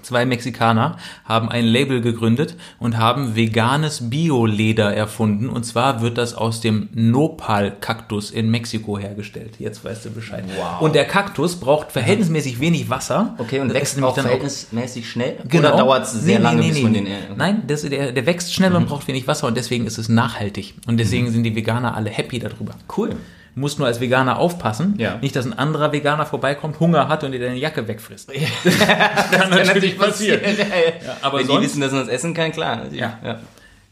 Zwei 0.02 0.24
Mexikaner 0.26 0.96
haben 1.24 1.48
ein 1.48 1.64
Label 1.64 2.00
gegründet 2.00 2.56
und 2.78 2.98
haben 2.98 3.34
veganes 3.36 4.10
Bioleder 4.10 4.94
erfunden. 4.94 5.48
Und 5.48 5.64
zwar 5.64 6.00
wird 6.00 6.18
das 6.18 6.34
aus 6.34 6.60
dem 6.60 6.88
Nopal-Kaktus 6.92 8.30
in 8.30 8.50
Mexiko 8.50 8.98
hergestellt. 8.98 9.54
Jetzt 9.58 9.84
weißt 9.84 10.04
du 10.06 10.10
Bescheid. 10.10 10.44
Wow. 10.56 10.80
Und 10.80 10.94
der 10.94 11.04
Kaktus 11.04 11.56
braucht 11.56 11.92
verhältnismäßig 11.92 12.60
wenig 12.60 12.90
Wasser. 12.90 13.34
Okay, 13.38 13.60
und 13.60 13.72
wächst 13.74 14.02
auch 14.02 14.14
dann 14.14 14.24
verhältnismäßig 14.24 15.08
schnell? 15.08 15.36
Genau. 15.48 15.68
Oder 15.68 15.76
dauert 15.78 16.04
es 16.04 16.12
sehr 16.12 16.38
Nee, 16.38 16.44
lange, 16.44 16.60
nee, 16.60 16.68
bis 16.68 16.76
nee, 16.76 16.82
man 16.82 16.92
nee. 16.92 16.98
den... 16.98 17.06
äh, 17.06 17.16
Nein, 17.36 17.62
das, 17.66 17.82
der, 17.82 18.12
der 18.12 18.26
wächst 18.26 18.52
schnell 18.54 18.70
Mhm. 18.70 18.76
und 18.76 18.86
braucht 18.88 19.08
wenig 19.08 19.26
Wasser 19.26 19.46
und 19.46 19.56
deswegen 19.56 19.86
ist 19.86 19.98
es 19.98 20.08
nachhaltig. 20.08 20.74
Und 20.86 20.98
deswegen 20.98 21.30
sind 21.30 21.42
die 21.44 21.54
Veganer 21.56 21.96
alle 21.96 22.10
happy 22.10 22.38
darüber. 22.38 22.74
Cool. 22.96 23.10
Du 23.58 23.62
musst 23.62 23.80
nur 23.80 23.88
als 23.88 24.00
Veganer 24.00 24.38
aufpassen, 24.38 24.94
Ja. 24.98 25.16
nicht, 25.20 25.34
dass 25.34 25.44
ein 25.44 25.52
anderer 25.58 25.90
Veganer 25.90 26.26
vorbeikommt, 26.26 26.78
Hunger 26.78 27.08
hat 27.08 27.24
und 27.24 27.32
dir 27.32 27.40
deine 27.40 27.56
Jacke 27.56 27.88
wegfrisst. 27.88 28.30
Kann 29.32 29.50
natürlich 29.50 29.98
passieren. 29.98 30.40
Ja, 30.44 31.16
aber 31.22 31.38
Wenn 31.38 31.46
die 31.48 31.52
sonst- 31.52 31.64
wissen, 31.64 31.80
dass 31.80 31.90
man 31.90 32.02
es 32.02 32.08
essen 32.08 32.34
kann, 32.34 32.52
klar. 32.52 32.76
natürlich. 32.76 33.00
Ja. 33.00 33.40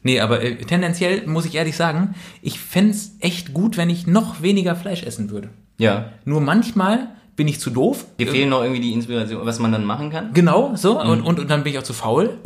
Nee, 0.05 0.21
aber 0.21 0.41
äh, 0.41 0.55
tendenziell 0.59 1.27
muss 1.27 1.47
ich 1.47 1.57
ehrlich 1.57 1.77
sagen, 1.77 2.15
ich 2.43 2.61
fänd's 2.61 3.17
echt 3.19 3.55
gut, 3.55 3.77
wenn 3.77 3.91
ich 3.91 4.07
noch 4.07 4.41
weniger 4.41 4.77
Fleisch 4.77 5.03
essen 5.03 5.31
würde. 5.31 5.49
ja. 5.79 6.11
Nur 6.25 6.41
manchmal 6.41 7.09
bin 7.35 7.49
ich 7.49 7.59
zu 7.59 7.71
doof. 7.71 8.05
Dir 8.21 8.29
fehlen 8.29 8.51
noch 8.51 8.63
irgendwie 8.63 8.81
die 8.81 8.93
Inspiration, 8.93 9.45
was 9.45 9.59
man 9.59 9.73
dann 9.73 9.85
machen 9.85 10.11
kann. 10.11 10.33
Genau, 10.33 10.77
so. 10.77 10.95
Mhm. 11.03 11.11
Und, 11.11 11.21
und, 11.23 11.41
und 11.41 11.51
dann 11.51 11.65
bin 11.65 11.73
ich 11.73 11.79
auch 11.81 11.83
zu 11.83 11.93
faul. 11.93 12.39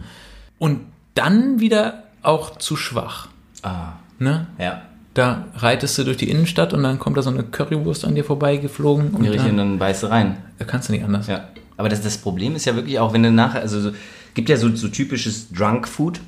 Und 0.59 0.81
dann 1.15 1.61
wieder 1.61 2.05
auch 2.23 2.57
zu 2.57 2.77
schwach. 2.77 3.29
Ah, 3.63 3.93
Ne? 4.19 4.47
ja. 4.59 4.83
Da 5.15 5.47
reitest 5.57 5.99
du 5.99 6.05
durch 6.05 6.17
die 6.19 6.31
Innenstadt 6.31 6.73
und 6.73 6.83
dann 6.85 6.99
kommt 6.99 7.17
da 7.17 7.23
so 7.23 7.31
eine 7.31 7.43
Currywurst 7.43 8.05
an 8.05 8.15
dir 8.15 8.25
vorbeigeflogen. 8.25 9.11
Und 9.11 9.23
Die 9.25 9.29
Richtung, 9.29 9.57
dann, 9.57 9.71
dann 9.71 9.79
beißt 9.79 10.05
du 10.05 10.07
rein. 10.09 10.37
da 10.59 10.65
kannst 10.65 10.89
du 10.89 10.93
nicht 10.93 11.05
anders. 11.05 11.27
Ja. 11.27 11.49
Aber 11.77 11.89
das, 11.89 12.01
das 12.03 12.19
Problem 12.19 12.55
ist 12.55 12.65
ja 12.67 12.77
wirklich 12.77 12.99
auch, 12.99 13.13
wenn 13.13 13.23
du 13.23 13.31
nachher, 13.33 13.61
also 13.61 13.81
so, 13.81 13.91
gibt 14.35 14.49
ja 14.49 14.57
so, 14.57 14.75
so 14.75 14.89
typisches 14.89 15.51
Drunk 15.51 15.89
Food. 15.89 16.21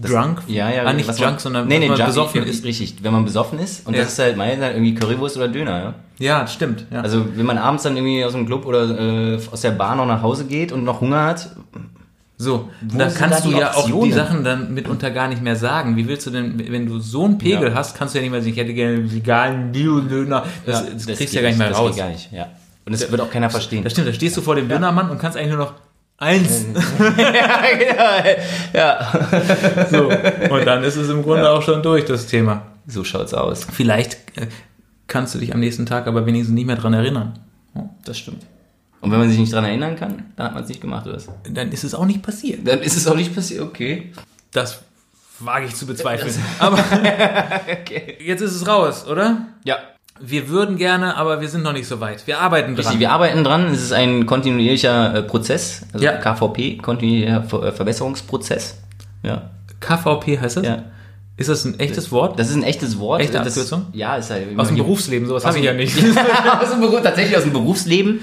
Drunk? 0.00 0.42
Ja, 0.46 0.70
ja. 0.70 0.84
Ah, 0.84 0.92
nicht 0.92 1.08
was 1.08 1.18
Junk, 1.18 1.32
man, 1.32 1.38
sondern 1.40 1.68
nee, 1.68 1.78
nee, 1.78 1.88
man 1.88 1.98
besoffen 2.04 2.42
ist 2.44 2.64
richtig. 2.64 2.96
Wenn 3.02 3.12
man 3.12 3.24
besoffen 3.24 3.58
ist 3.58 3.86
und 3.86 3.94
Ja. 3.94 4.00
das 4.02 4.12
ist 4.12 4.18
halt 4.18 4.36
meistens 4.36 4.64
halt 4.64 4.76
irgendwie 4.76 4.94
Currywurst 4.94 5.36
oder 5.36 5.48
Döner, 5.48 5.78
ja. 5.82 5.94
Ja, 6.18 6.40
das 6.42 6.54
stimmt. 6.54 6.86
Ja. 6.90 7.00
Also 7.02 7.26
wenn 7.34 7.44
man 7.44 7.58
abends 7.58 7.82
dann 7.82 7.96
irgendwie 7.96 8.24
aus 8.24 8.32
dem 8.32 8.46
Club 8.46 8.66
oder 8.66 8.88
äh, 9.34 9.38
aus 9.50 9.60
der 9.60 9.72
Bar 9.72 9.96
noch 9.96 10.06
nach 10.06 10.22
Hause 10.22 10.44
geht 10.46 10.72
und 10.72 10.84
noch 10.84 11.00
Hunger 11.00 11.24
hat, 11.26 11.54
So, 12.42 12.70
Wo 12.80 12.96
da 12.98 13.10
kannst 13.10 13.44
da 13.44 13.50
du 13.50 13.54
ja 13.58 13.74
auch 13.74 14.02
die? 14.02 14.12
Sachen 14.12 14.42
dann 14.44 14.72
mitunter 14.72 15.10
gar 15.10 15.28
nicht 15.28 15.42
mehr 15.42 15.56
sagen. 15.56 15.94
Wie 15.98 16.08
willst 16.08 16.26
du 16.26 16.30
denn, 16.30 16.58
wenn 16.72 16.86
du 16.86 16.98
so 16.98 17.26
einen 17.26 17.36
Pegel 17.36 17.68
Ja. 17.68 17.74
hast, 17.74 17.98
kannst 17.98 18.14
du 18.14 18.18
ja 18.18 18.22
nicht 18.22 18.30
mehr 18.30 18.40
sagen, 18.40 18.52
ich 18.52 18.58
hätte 18.58 18.72
gerne 18.72 18.96
einen 18.96 19.12
veganen 19.12 19.72
Bio-Döner. 19.72 20.44
Das, 20.64 20.86
das, 20.90 21.18
kriegst 21.18 21.34
du 21.34 21.36
ja 21.36 21.42
gar 21.42 21.48
nicht 21.50 21.58
mehr 21.58 21.68
das 21.68 21.78
raus. 21.78 21.90
Geht 21.90 21.98
gar 21.98 22.08
nicht, 22.08 22.32
ja. 22.32 22.46
Und 22.86 22.92
das 22.94 23.10
wird 23.10 23.20
auch 23.20 23.30
keiner 23.30 23.50
verstehen. 23.50 23.84
Das 23.84 23.92
stimmt, 23.92 24.08
da 24.08 24.14
stehst 24.14 24.38
du 24.38 24.40
vor 24.40 24.54
dem 24.54 24.70
Dönermann 24.70 25.10
und 25.10 25.18
kannst 25.18 25.36
eigentlich 25.36 25.50
nur 25.50 25.58
noch 25.66 25.74
eins. 26.16 26.64
ja, 28.72 29.12
So. 29.90 30.08
Und 30.08 30.64
dann 30.66 30.82
ist 30.82 30.96
es 30.96 31.10
im 31.10 31.22
Grunde 31.22 31.50
auch 31.50 31.60
schon 31.60 31.82
durch, 31.82 32.06
das 32.06 32.26
Thema. 32.26 32.62
so 32.86 33.04
schaut's 33.04 33.34
aus. 33.34 33.66
Vielleicht 33.70 34.14
äh, 34.36 34.46
kannst 35.08 35.34
du 35.34 35.38
dich 35.38 35.52
am 35.52 35.60
nächsten 35.60 35.84
Tag 35.84 36.06
aber 36.06 36.24
wenigstens 36.24 36.54
nicht 36.54 36.66
mehr 36.66 36.76
dran 36.76 36.94
erinnern. 36.94 37.38
Das 38.06 38.18
stimmt. 38.18 38.46
Und 39.00 39.10
wenn 39.10 39.18
man 39.18 39.28
sich 39.30 39.38
nicht 39.38 39.52
dran 39.52 39.64
erinnern 39.64 39.96
kann, 39.96 40.24
dann 40.36 40.46
hat 40.46 40.54
man 40.54 40.62
es 40.62 40.68
nicht 40.68 40.80
gemacht, 40.80 41.06
oder 41.06 41.16
was? 41.16 41.28
Dann 41.50 41.72
ist 41.72 41.84
es 41.84 41.94
auch 41.94 42.04
nicht 42.04 42.22
passiert. 42.22 42.60
Dann 42.66 42.80
ist 42.80 42.96
es 42.96 43.06
auch 43.06 43.14
nicht 43.16 43.34
passiert, 43.34 43.62
okay. 43.62 44.12
Das 44.52 44.80
wage 45.38 45.66
ich 45.66 45.74
zu 45.74 45.86
bezweifeln. 45.86 46.34
Aber 46.58 46.78
jetzt 48.20 48.42
ist 48.42 48.54
es 48.54 48.66
raus, 48.66 49.06
oder? 49.08 49.46
Ja, 49.64 49.76
Wir 50.20 50.48
würden 50.50 50.76
gerne, 50.76 51.16
aber 51.16 51.40
wir 51.40 51.48
sind 51.48 51.62
noch 51.62 51.72
nicht 51.72 51.86
so 51.88 51.98
weit. 52.00 52.26
Wir 52.26 52.40
arbeiten 52.40 52.74
dran. 52.74 52.84
richtig. 52.84 53.00
Wir 53.00 53.10
arbeiten 53.10 53.42
dran. 53.42 53.68
Es 53.72 53.82
ist 53.82 53.92
ein 53.92 54.26
kontinuierlicher 54.26 55.14
äh, 55.14 55.22
Prozess, 55.22 55.82
also 55.94 56.04
Ja. 56.04 56.12
KVP, 56.18 56.76
kontinuierlicher 56.76 57.42
Ver 57.44 57.62
äh, 57.62 57.72
Verbesserungsprozess. 57.72 58.78
Ja. 59.22 59.50
KVP 59.80 60.38
heißt 60.38 60.58
das? 60.58 60.66
Ja. 60.66 60.82
Ist 61.38 61.48
das 61.48 61.64
ein 61.64 61.80
echtes 61.80 62.12
Wort? 62.12 62.38
Das 62.38 62.50
ist 62.50 62.56
ein 62.56 62.62
echtes 62.64 62.98
Wort. 62.98 63.22
Echte 63.22 63.40
Abkürzung? 63.40 63.86
Ja, 63.94 64.16
ist 64.16 64.30
halt 64.30 64.58
Aus 64.58 64.68
dem 64.68 64.76
Berufsleben, 64.76 65.26
sowas 65.26 65.46
habe 65.46 65.58
ich 65.58 65.64
ja 65.64 65.72
nicht. 65.72 65.96
aus 66.60 66.70
dem 66.70 66.80
Beruf, 66.82 67.00
tatsächlich 67.02 67.34
aus 67.34 67.44
dem 67.44 67.54
Berufsleben. 67.54 68.20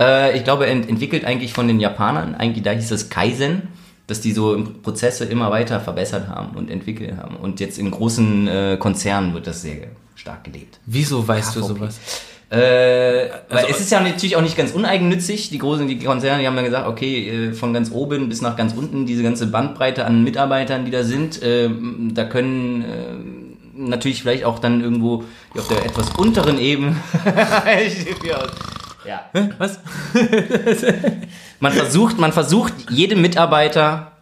Äh, 0.00 0.36
ich 0.36 0.44
glaube, 0.44 0.66
ent 0.66 0.88
entwickelt 0.88 1.24
eigentlich 1.24 1.52
von 1.52 1.68
den 1.68 1.78
Japanern. 1.78 2.34
Eigentlich 2.34 2.64
da 2.64 2.70
hieß 2.72 2.90
es 2.90 3.10
Kaizen, 3.10 3.68
dass 4.06 4.20
die 4.20 4.32
so 4.32 4.60
Prozesse 4.82 5.24
immer 5.26 5.50
weiter 5.50 5.78
verbessert 5.80 6.28
haben 6.28 6.56
und 6.56 6.70
entwickelt 6.70 7.16
haben. 7.16 7.36
Und 7.36 7.60
jetzt 7.60 7.78
in 7.78 7.90
großen 7.90 8.48
äh, 8.48 8.76
Konzernen 8.80 9.34
wird 9.34 9.46
das 9.46 9.62
sehr 9.62 9.88
stark 10.16 10.44
gelebt. 10.44 10.80
Wieso 10.86 11.26
weißt 11.26 11.54
du 11.54 11.60
KVP. 11.60 11.74
sowas? 11.74 12.00
Äh, 12.50 13.28
Also- 13.48 13.66
es 13.68 13.80
ist 13.80 13.92
ja 13.92 14.00
natürlich 14.00 14.34
auch 14.34 14.42
nicht 14.42 14.56
ganz 14.56 14.72
uneigennützig. 14.72 15.50
Die 15.50 15.58
großen 15.58 15.86
die 15.86 15.98
Konzerne, 16.00 16.40
die 16.40 16.46
haben 16.48 16.56
ja 16.56 16.62
gesagt, 16.62 16.88
okay, 16.88 17.28
äh, 17.50 17.52
von 17.52 17.72
ganz 17.72 17.92
oben 17.92 18.28
bis 18.28 18.40
nach 18.42 18.56
ganz 18.56 18.72
unten, 18.74 19.06
diese 19.06 19.22
ganze 19.22 19.46
Bandbreite 19.46 20.04
an 20.04 20.24
Mitarbeitern, 20.24 20.84
die 20.84 20.90
da 20.90 21.04
sind, 21.04 21.40
äh, 21.42 21.70
da 22.12 22.24
können 22.24 22.82
äh, 22.82 23.78
natürlich 23.80 24.22
vielleicht 24.22 24.44
auch 24.44 24.58
dann 24.58 24.80
irgendwo 24.80 25.24
auf 25.56 25.68
der 25.68 25.84
etwas 25.84 26.10
unteren 26.18 26.58
Ebene. 26.58 26.96
ja. 29.10 29.50
Was? 29.58 29.80
Man 31.60 31.72
versucht, 31.72 32.18
man 32.18 32.32
versucht 32.32 32.72
jedem 32.90 33.20
Mitarbeiter 33.20 34.12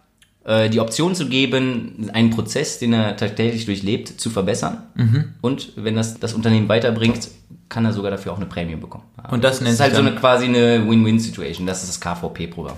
äh, 0.43 0.69
die 0.69 0.79
Option 0.81 1.15
zu 1.15 1.29
geben, 1.29 2.09
einen 2.11 2.31
Prozess, 2.31 2.79
den 2.79 2.91
er 2.93 3.15
tatsächlich 3.15 3.65
durchlebt, 3.65 4.19
zu 4.19 4.29
verbessern. 4.29 4.83
Mhm. 4.95 5.35
Und 5.41 5.71
wenn 5.77 5.95
das 5.95 6.19
das 6.19 6.33
Unternehmen 6.33 6.67
weiterbringt, 6.67 7.29
kann 7.69 7.85
er 7.85 7.93
sogar 7.93 8.11
dafür 8.11 8.33
auch 8.33 8.37
eine 8.37 8.47
Prämie 8.47 8.75
bekommen. 8.75 9.05
Und 9.29 9.43
das 9.43 9.61
nennt 9.61 9.75
ist 9.75 9.79
halt 9.79 9.93
so 9.93 10.01
eine 10.01 10.15
quasi 10.15 10.45
eine 10.45 10.85
Win-Win-Situation. 10.89 11.67
Das 11.67 11.83
ist 11.83 11.89
das 11.89 12.01
KVP-Programm. 12.01 12.77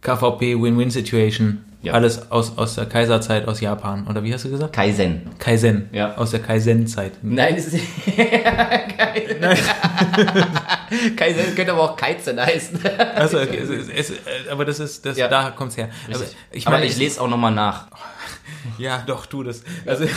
KVP 0.00 0.60
Win-Win-Situation. 0.60 1.64
Ja. 1.84 1.92
Alles 1.92 2.30
aus, 2.30 2.56
aus 2.56 2.76
der 2.76 2.86
Kaiserzeit 2.86 3.46
aus 3.46 3.60
Japan. 3.60 4.06
Oder 4.08 4.24
wie 4.24 4.32
hast 4.32 4.46
du 4.46 4.50
gesagt? 4.50 4.72
Kaizen. 4.72 5.20
Kaizen. 5.38 5.90
Ja. 5.92 6.14
Aus 6.16 6.30
der 6.30 6.40
Kaizen-Zeit. 6.40 7.12
Nein, 7.22 7.56
es 7.56 7.66
ist 7.66 7.84
Kaizen 11.16 11.54
könnte 11.54 11.72
aber 11.72 11.82
auch 11.82 11.96
Kaizen 11.96 12.40
heißen. 12.40 12.80
Also, 13.14 13.38
okay, 13.40 13.58
es, 13.58 13.68
es, 13.68 13.88
es, 13.88 14.10
äh, 14.10 14.14
aber 14.50 14.64
das 14.64 14.80
ist, 14.80 15.04
das, 15.04 15.18
Ja. 15.18 15.28
da 15.28 15.50
kommt's 15.50 15.76
her. 15.76 15.88
Aber 16.08 16.20
Richtig. 16.20 16.36
ich 16.52 16.66
aber 16.66 16.76
meine, 16.76 16.86
ich 16.86 16.96
lese 16.96 17.20
auch 17.20 17.28
nochmal 17.28 17.52
nach. 17.52 17.86
Ja, 18.78 19.02
doch, 19.06 19.26
tu 19.26 19.42
das. 19.42 19.62
Also, 19.86 20.04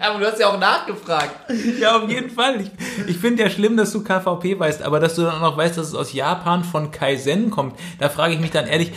Aber 0.00 0.20
du 0.20 0.26
hast 0.26 0.38
ja 0.38 0.48
auch 0.48 0.58
nachgefragt. 0.58 1.50
ja, 1.80 1.96
auf 1.96 2.08
jeden 2.08 2.30
Fall. 2.30 2.60
Ich, 2.60 2.70
ich 3.08 3.18
finde 3.18 3.42
ja 3.42 3.50
schlimm, 3.50 3.76
dass 3.76 3.92
du 3.92 4.04
KVP 4.04 4.58
weißt, 4.58 4.82
aber 4.82 5.00
dass 5.00 5.16
du 5.16 5.22
dann 5.22 5.34
auch 5.34 5.40
noch 5.40 5.56
weißt, 5.56 5.76
dass 5.76 5.88
es 5.88 5.94
aus 5.94 6.12
Japan 6.12 6.62
von 6.64 6.90
Kaizen 6.92 7.50
kommt. 7.50 7.78
Da 7.98 8.08
frage 8.08 8.34
ich 8.34 8.40
mich 8.40 8.50
dann 8.52 8.66
ehrlich, 8.66 8.92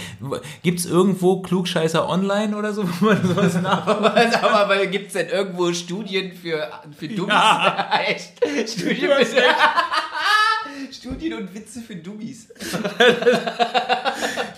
gibt's 0.61 0.85
irgendwo 0.85 1.41
Klugscheißer 1.41 2.07
online 2.07 2.55
oder 2.55 2.73
so, 2.73 2.83
wo 2.99 3.05
man 3.05 3.27
sowas 3.27 3.59
nach... 3.61 3.87
Aber, 3.87 4.15
aber 4.15 4.85
gibt 4.87 5.07
es 5.07 5.13
denn 5.13 5.29
irgendwo 5.29 5.73
Studien 5.73 6.33
für, 6.33 6.69
für 6.97 7.07
Dummies? 7.07 7.33
Ja. 7.33 7.89
Studien, 8.67 9.11
Studien 10.91 11.33
und 11.35 11.53
Witze 11.53 11.81
für 11.81 11.95
Dummies. 11.95 12.49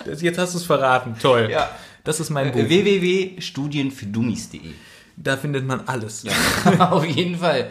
Das, 0.06 0.22
jetzt 0.22 0.38
hast 0.38 0.54
du 0.54 0.58
es 0.58 0.66
verraten. 0.66 1.16
Toll. 1.22 1.50
Ja. 1.52 1.70
Das 2.04 2.20
ist 2.20 2.30
mein 2.32 2.52
Buch. 2.52 2.60
www.studienfürdummies.de 2.68 4.72
Da 5.18 5.38
findet 5.38 5.66
man 5.66 5.82
alles. 5.88 6.24
Auf 6.80 7.06
jeden 7.06 7.38
Fall. 7.38 7.68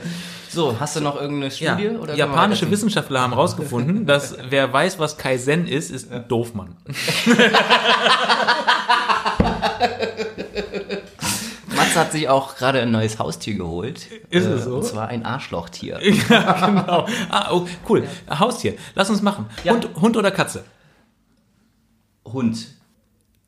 So, 0.48 0.78
hast 0.80 0.96
du 0.96 1.00
noch 1.00 1.16
irgendeine 1.20 1.52
Ja, 1.54 1.74
Studie? 1.74 1.88
oder 1.90 1.98
können 1.98 2.08
wir 2.08 2.16
japanische? 2.16 2.70
Wissenschaftler 2.70 3.20
haben 3.20 3.32
herausgefunden, 3.32 4.06
dass 4.06 4.36
wer 4.48 4.72
weiß, 4.72 4.98
was 4.98 5.16
Kaizen 5.16 5.66
ist, 5.66 5.90
ist 5.90 6.10
ein 6.12 6.26
Doofmann. 6.28 6.76
Mats 11.74 11.96
hat 11.96 12.12
sich 12.12 12.28
auch 12.28 12.56
gerade 12.56 12.80
ein 12.82 12.90
neues 12.90 13.18
Haustier 13.18 13.54
geholt. 13.54 14.06
Ist 14.30 14.46
Äh, 14.46 14.50
es 14.54 14.64
so? 14.64 14.76
Und 14.76 14.84
zwar 14.84 15.08
ein 15.08 15.24
Arschlochtier. 15.24 16.00
ja, 16.28 16.66
genau. 16.66 17.06
Ah, 17.30 17.48
oh, 17.52 17.66
cool. 17.88 18.06
Haustier. 18.28 18.74
Lass 18.94 19.10
uns 19.10 19.22
machen. 19.22 19.46
Ja. 19.64 19.72
Hund, 19.72 19.88
Hund 20.00 20.16
oder 20.16 20.30
Katze? 20.30 20.64
Hund. 22.24 22.66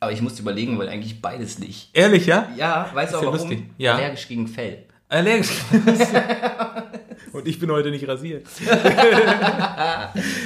Aber 0.03 0.11
ich 0.11 0.21
musste 0.21 0.41
überlegen, 0.41 0.77
weil 0.77 0.89
eigentlich 0.89 1.21
beides 1.21 1.59
nicht. 1.59 1.89
Ehrlich, 1.93 2.25
ja? 2.25 2.49
Ja, 2.57 2.89
weißt 2.93 3.13
du 3.13 3.17
Ist 3.17 3.23
ja 3.23 3.29
auch 3.29 3.33
warum? 3.33 3.49
lustig. 3.49 3.63
Ja. 3.77 3.95
Allergisch 3.95 4.27
gegen 4.27 4.49
Fell. 4.49 4.83
Allergisch. 5.07 5.49
Und 7.31 7.47
ich 7.47 7.57
bin 7.57 7.71
heute 7.71 7.89
nicht 7.89 8.05
rasiert. 8.07 8.45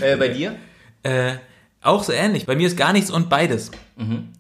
Äh, 0.02 0.16
bei 0.18 0.28
dir? 0.28 0.56
Äh, 1.02 1.34
auch 1.82 2.04
so 2.04 2.14
ähnlich. 2.14 2.46
Bei 2.46 2.56
mir 2.56 2.68
ist 2.68 2.78
gar 2.78 2.94
nichts 2.94 3.10
und 3.10 3.30
beides. 3.30 3.72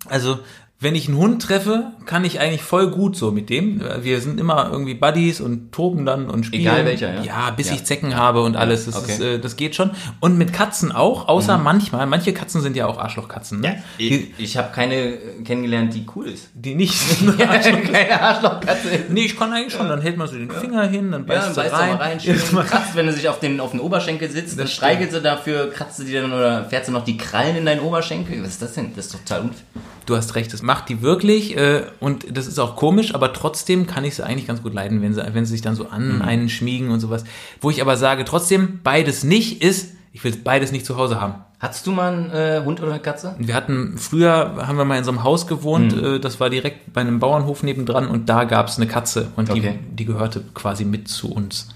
Also, 0.08 0.39
wenn 0.79 0.93
ich 0.93 1.07
einen 1.07 1.17
Hund 1.17 1.41
treffe, 1.41 1.91
kann 2.05 2.23
ich 2.23 2.39
eigentlich 2.39 2.61
voll 2.61 2.91
gut 2.91 3.15
so 3.15 3.31
mit 3.31 3.49
dem. 3.49 3.81
Wir 4.01 4.21
sind 4.21 4.39
immer 4.39 4.69
irgendwie 4.71 4.93
Buddies 4.93 5.41
und 5.41 5.71
toben 5.71 6.05
dann 6.05 6.29
und 6.29 6.45
spielen. 6.45 6.61
Egal 6.61 6.85
welcher, 6.85 7.15
ja? 7.15 7.23
Ja, 7.23 7.49
bis 7.49 7.69
Ja. 7.69 7.73
ich 7.73 7.83
Zecken 7.85 8.15
habe 8.15 8.43
und 8.43 8.55
alles. 8.55 8.85
Das, 8.85 8.95
okay. 8.95 9.11
ist, 9.13 9.19
äh, 9.21 9.39
das 9.39 9.55
geht 9.55 9.73
schon. 9.75 9.89
Und 10.19 10.37
mit 10.37 10.53
Katzen 10.53 10.91
auch, 10.91 11.27
außer 11.27 11.57
manchmal. 11.57 12.05
Manche 12.05 12.31
Katzen 12.31 12.61
sind 12.61 12.75
ja 12.77 12.85
auch 12.85 12.99
Arschlochkatzen. 12.99 13.59
Ne? 13.61 13.81
Ich, 13.97 14.09
Die, 14.09 14.33
ich 14.37 14.55
habe 14.55 14.71
keine 14.71 15.17
kennengelernt, 15.43 15.95
die 15.95 16.05
cool 16.15 16.27
ist. 16.27 16.49
die 16.53 16.75
nicht. 16.75 16.93
keine 17.37 18.21
Arschlochkatze 18.21 18.87
nee, 19.09 19.25
ich 19.25 19.35
kann 19.35 19.51
eigentlich 19.53 19.73
schon. 19.73 19.89
Dann 19.89 20.01
hält 20.01 20.17
man 20.17 20.27
so 20.27 20.35
den 20.37 20.51
Finger 20.51 20.87
hin, 20.87 21.11
dann 21.11 21.21
Ja, 21.21 21.27
beißt 21.27 21.47
dann 21.47 21.53
sie 21.55 21.59
beißt 21.61 21.73
du 21.73 21.77
rein. 21.77 21.89
mal 21.89 21.97
rein, 21.97 22.19
schön 22.19 22.35
kratzt, 22.67 22.95
wenn 22.95 23.07
du 23.07 23.13
sich 23.13 23.27
auf 23.29 23.39
den, 23.39 23.59
auf 23.59 23.71
den 23.71 23.79
Oberschenkel 23.79 24.29
sitzt, 24.29 24.59
dann 24.59 24.67
streichelt 24.67 25.11
sie 25.11 25.21
dafür, 25.21 25.71
kratzt 25.71 25.97
sie 25.97 26.05
dir 26.05 26.21
dann 26.21 26.33
oder 26.33 26.65
fährt 26.65 26.85
sie 26.85 26.91
noch 26.91 27.03
die 27.03 27.17
Krallen 27.17 27.55
in 27.55 27.65
deinen 27.65 27.81
Oberschenkel. 27.81 28.43
Was 28.43 28.49
ist 28.49 28.61
das 28.61 28.73
denn? 28.73 28.91
Das 28.95 29.07
ist 29.07 29.13
total 29.13 29.41
unfair. 29.41 29.63
Du 30.08 30.15
hast 30.15 30.34
recht, 30.36 30.52
das 30.54 30.62
macht 30.63 30.89
die 30.89 31.02
wirklich 31.04 31.56
äh, 31.58 31.84
und 32.00 32.36
das 32.36 32.48
ist 32.48 32.58
auch 32.60 32.76
komisch, 32.76 33.13
aber 33.13 33.34
trotzdem 33.34 33.86
kann 33.86 34.04
ich 34.06 34.15
sie 34.15 34.26
eigentlich 34.26 34.48
ganz 34.48 34.63
gut 34.63 34.74
leiden, 34.74 35.02
wenn 35.04 35.13
sie, 35.13 35.22
wenn 35.34 35.46
sie 35.46 35.52
sich 35.52 35.62
dann 35.62 35.76
so 35.76 35.84
Mhm. 35.84 35.89
an 35.91 36.22
einen 36.24 36.50
schmiegen 36.50 36.89
und 36.89 37.00
sowas. 37.00 37.24
Wo 37.62 37.70
ich 37.70 37.82
aber 37.82 37.96
sage, 37.98 38.26
trotzdem 38.26 38.80
beides 38.84 39.24
nicht 39.24 39.62
ist, 39.62 39.93
ich 40.13 40.24
will 40.24 40.34
beides 40.43 40.72
nicht 40.72 40.86
zu 40.86 40.98
Hause 40.98 41.22
haben. 41.22 41.36
Hattest 41.60 41.86
du 41.88 41.91
mal 41.91 42.13
einen 42.13 42.30
äh, 42.32 42.62
Hund 42.63 42.82
oder 42.82 42.91
eine 42.91 43.00
Katze? 43.02 43.36
Wir 43.39 43.54
hatten, 43.54 43.98
früher 43.98 44.65
haben 44.65 44.78
wir 44.78 44.86
mal 44.86 44.98
in 44.98 45.04
so 45.04 45.12
einem 45.12 45.24
Haus 45.24 45.46
gewohnt, 45.48 45.96
Mhm. 45.96 46.04
äh, 46.15 46.20
das 46.20 46.39
war 46.39 46.50
direkt 46.50 46.93
bei 46.93 47.02
einem 47.02 47.20
Bauernhof 47.20 47.62
nebendran 47.63 48.08
und 48.08 48.30
da 48.30 48.46
gab 48.46 48.67
es 48.70 48.78
eine 48.78 48.88
Katze 48.88 49.28
und 49.36 49.50
die, 49.50 49.60
Okay. 49.60 49.80
die 49.91 50.06
gehörte 50.06 50.41
quasi 50.54 50.86
mit 50.86 51.08
zu 51.08 51.32
uns. 51.34 51.67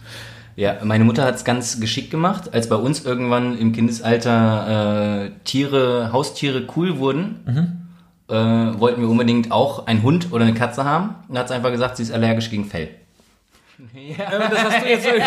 Ja, 0.56 0.76
meine 0.84 1.04
Mutter 1.04 1.24
hat 1.26 1.36
es 1.36 1.44
ganz 1.44 1.80
geschickt 1.80 2.12
gemacht, 2.12 2.54
als 2.54 2.70
bei 2.70 2.76
uns 2.76 3.04
irgendwann 3.06 3.58
im 3.58 3.72
Kindesalter 3.74 5.26
äh, 5.26 5.32
Tiere, 5.44 6.12
Haustiere 6.13 6.63
cool 6.76 6.98
wurden. 6.98 7.81
Äh, 8.32 8.80
wollten 8.80 9.02
wir 9.02 9.10
unbedingt 9.10 9.52
auch 9.52 9.88
einen 9.88 10.04
Hund 10.04 10.32
oder 10.32 10.46
eine 10.46 10.54
Katze 10.54 10.86
haben. 10.86 11.15
Und 11.28 11.38
hat 11.38 11.50
sie 11.50 11.54
einfach 11.54 11.72
gesagt, 11.72 11.98
sie 11.98 12.04
ist 12.04 12.13
allergisch 12.13 12.50
gegen 12.50 12.63
Fell. 12.63 12.89
Das 14.17 14.63
hast 14.63 14.86
du 14.86 14.89
jetzt 14.89 15.04
so 15.04 15.10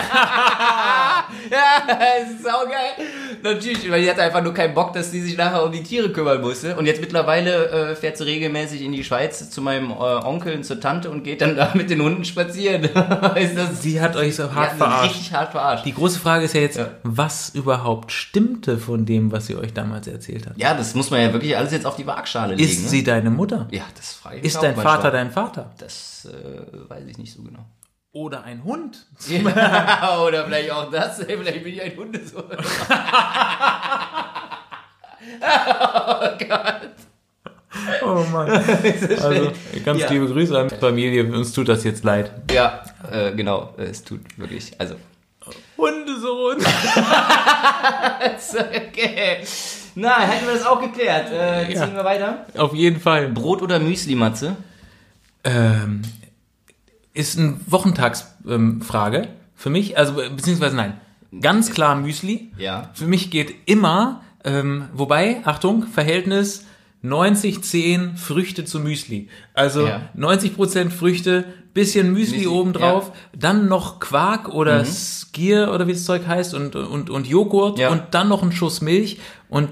Ja, 1.50 1.82
das 1.86 2.30
ist 2.30 2.42
saugeil. 2.42 3.06
Natürlich, 3.42 3.90
weil 3.90 4.02
die 4.02 4.10
hatte 4.10 4.22
einfach 4.22 4.42
nur 4.42 4.54
keinen 4.54 4.74
Bock, 4.74 4.92
dass 4.92 5.10
sie 5.10 5.20
sich 5.20 5.36
nachher 5.36 5.64
um 5.64 5.72
die 5.72 5.82
Tiere 5.82 6.10
kümmern 6.10 6.40
musste. 6.40 6.76
Und 6.76 6.86
jetzt 6.86 7.00
mittlerweile 7.00 7.68
äh, 7.90 7.94
fährt 7.96 8.16
sie 8.16 8.24
regelmäßig 8.24 8.82
in 8.82 8.92
die 8.92 9.04
Schweiz 9.04 9.50
zu 9.50 9.60
meinem 9.60 9.90
äh, 9.90 9.94
Onkel 9.94 10.54
und 10.54 10.64
zur 10.64 10.80
Tante 10.80 11.10
und 11.10 11.22
geht 11.24 11.40
dann 11.40 11.56
da 11.56 11.72
mit 11.74 11.90
den 11.90 12.00
Hunden 12.02 12.24
spazieren. 12.24 12.84
ist 13.34 13.56
das 13.56 13.82
Sie 13.82 14.00
hat 14.00 14.16
euch 14.16 14.36
so 14.36 14.54
hart 14.54 14.72
sie 14.72 14.76
verarscht. 14.78 15.04
richtig 15.04 15.32
hart 15.32 15.50
verarscht. 15.52 15.84
Die 15.84 15.94
große 15.94 16.18
Frage 16.18 16.44
ist 16.44 16.54
ja 16.54 16.60
jetzt, 16.62 16.78
Ja. 16.78 16.88
was 17.02 17.50
überhaupt 17.50 18.12
stimmte 18.12 18.78
von 18.78 19.04
dem, 19.04 19.32
was 19.32 19.46
sie 19.46 19.56
euch 19.56 19.72
damals 19.74 20.06
erzählt 20.06 20.46
hat? 20.46 20.56
Ja, 20.56 20.74
das 20.74 20.94
muss 20.94 21.10
man 21.10 21.20
ja 21.20 21.32
wirklich 21.32 21.56
alles 21.56 21.72
jetzt 21.72 21.86
auf 21.86 21.96
die 21.96 22.06
Waagschale 22.06 22.54
legen. 22.54 22.68
Ist 22.68 22.84
ne? 22.84 22.88
sie 22.88 23.04
deine 23.04 23.30
Mutter? 23.30 23.68
Ja, 23.70 23.82
das 23.96 24.14
frage 24.14 24.36
ich 24.36 24.42
mich 24.42 24.50
Ist 24.52 24.56
auch 24.58 24.62
dein 24.62 24.74
manchmal. 24.76 24.96
Vater 24.96 25.10
dein 25.10 25.30
Vater? 25.30 25.70
Das 25.78 26.28
äh, 26.30 26.88
weiß 26.90 27.04
ich 27.08 27.18
nicht 27.18 27.32
so 27.32 27.42
genau. 27.42 27.66
Oder 28.14 28.44
ein 28.44 28.62
Hund? 28.64 29.06
Oder 29.28 30.44
vielleicht 30.46 30.70
auch 30.70 30.88
das. 30.90 31.18
Vielleicht 31.26 31.64
bin 31.64 31.74
ich 31.74 31.82
ein 31.82 31.96
Hundesohn. 31.96 32.44
Oh 38.02 38.24
Mann. 38.32 38.48
Also, 39.20 39.50
ganz 39.84 40.00
Ja. 40.00 40.08
liebe 40.10 40.26
Grüße 40.28 40.56
an 40.58 40.68
die 40.68 40.76
Familie. 40.76 41.24
Uns 41.24 41.52
tut 41.52 41.68
das 41.68 41.82
jetzt 41.84 42.04
leid. 42.04 42.30
Ja, 42.52 42.84
äh, 43.10 43.32
genau. 43.32 43.74
Es 43.76 44.04
tut 44.04 44.20
wirklich. 44.38 44.72
Also. 44.78 44.94
Hundesohn. 45.76 46.58
Okay. 48.88 49.38
Na, 49.96 50.20
hätten 50.20 50.46
wir 50.46 50.54
das 50.54 50.64
auch 50.66 50.80
geklärt. 50.80 51.30
Äh, 51.32 51.66
ziehen 51.66 51.76
Ja. 51.76 51.94
wir 51.94 52.04
weiter. 52.04 52.46
Auf 52.56 52.74
jeden 52.74 53.00
Fall. 53.00 53.28
Brot 53.28 53.60
oder 53.60 53.78
Müsli, 53.80 54.14
Matze? 54.14 54.56
Ähm, 55.42 56.02
ist 57.14 57.38
eine 57.38 57.56
Wochentagsfrage 57.66 59.16
ähm, 59.18 59.28
für 59.54 59.70
mich. 59.70 59.96
Also, 59.96 60.20
äh, 60.20 60.28
beziehungsweise 60.28 60.76
nein. 60.76 61.00
Ganz 61.40 61.70
klar 61.72 61.96
Müsli. 61.96 62.52
Ja. 62.58 62.90
Für 62.94 63.06
mich 63.06 63.30
geht 63.30 63.54
immer, 63.66 64.20
ähm, 64.44 64.84
wobei, 64.92 65.40
Achtung, 65.44 65.84
Verhältnis 65.86 66.64
90-10 67.02 68.16
Früchte 68.16 68.64
zu 68.64 68.80
Müsli. 68.80 69.28
Also 69.52 69.86
Ja. 69.86 70.02
90% 70.16 70.90
Früchte, 70.90 71.44
bisschen 71.74 72.12
Müsli, 72.12 72.36
Müsli, 72.38 72.46
obendrauf, 72.46 73.12
dann 73.36 73.68
noch 73.68 73.98
Quark 74.00 74.48
oder 74.48 74.84
Skier 74.84 75.72
oder 75.74 75.86
wie 75.86 75.92
das 75.92 76.04
Zeug 76.04 76.26
heißt 76.26 76.54
und, 76.54 76.76
und, 76.76 77.10
und 77.10 77.26
Joghurt 77.26 77.78
Ja. 77.78 77.90
und 77.90 78.02
dann 78.12 78.28
noch 78.28 78.42
ein 78.42 78.52
Schuss 78.52 78.80
Milch 78.80 79.18
und 79.48 79.70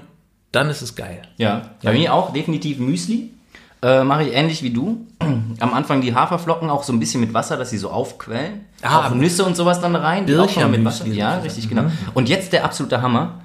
dann 0.51 0.69
ist 0.69 0.81
es 0.81 0.95
geil. 0.95 1.21
Ja. 1.37 1.71
Bei 1.81 1.93
mir 1.93 2.13
auch 2.13 2.33
definitiv 2.33 2.77
Müsli. 2.79 3.31
Äh, 3.83 4.03
Mache 4.05 4.23
ich 4.23 4.33
ähnlich 4.33 4.63
wie 4.63 4.69
du. 4.69 5.05
Am 5.59 5.73
Anfang 5.73 6.01
die 6.01 6.15
Haferflocken 6.15 6.69
auch 6.69 6.83
so 6.83 6.93
ein 6.93 6.99
bisschen 6.99 7.19
mit 7.19 7.33
Wasser, 7.33 7.57
dass 7.57 7.69
sie 7.69 7.77
so 7.77 7.89
aufquellen. 7.89 8.61
Ah, 8.81 9.07
auch 9.07 9.13
Nüsse 9.13 9.43
und 9.43 9.55
sowas 9.57 9.81
dann 9.81 9.95
rein. 9.95 10.25
die 10.25 10.35
auch 10.35 10.49
schon 10.49 10.71
mit 10.71 10.83
Wasser. 10.85 11.05
Ja, 11.07 11.37
richtig, 11.39 11.67
genau. 11.67 11.85
Und 12.13 12.29
jetzt 12.29 12.53
der 12.53 12.63
absolute 12.63 13.01
Hammer. 13.01 13.39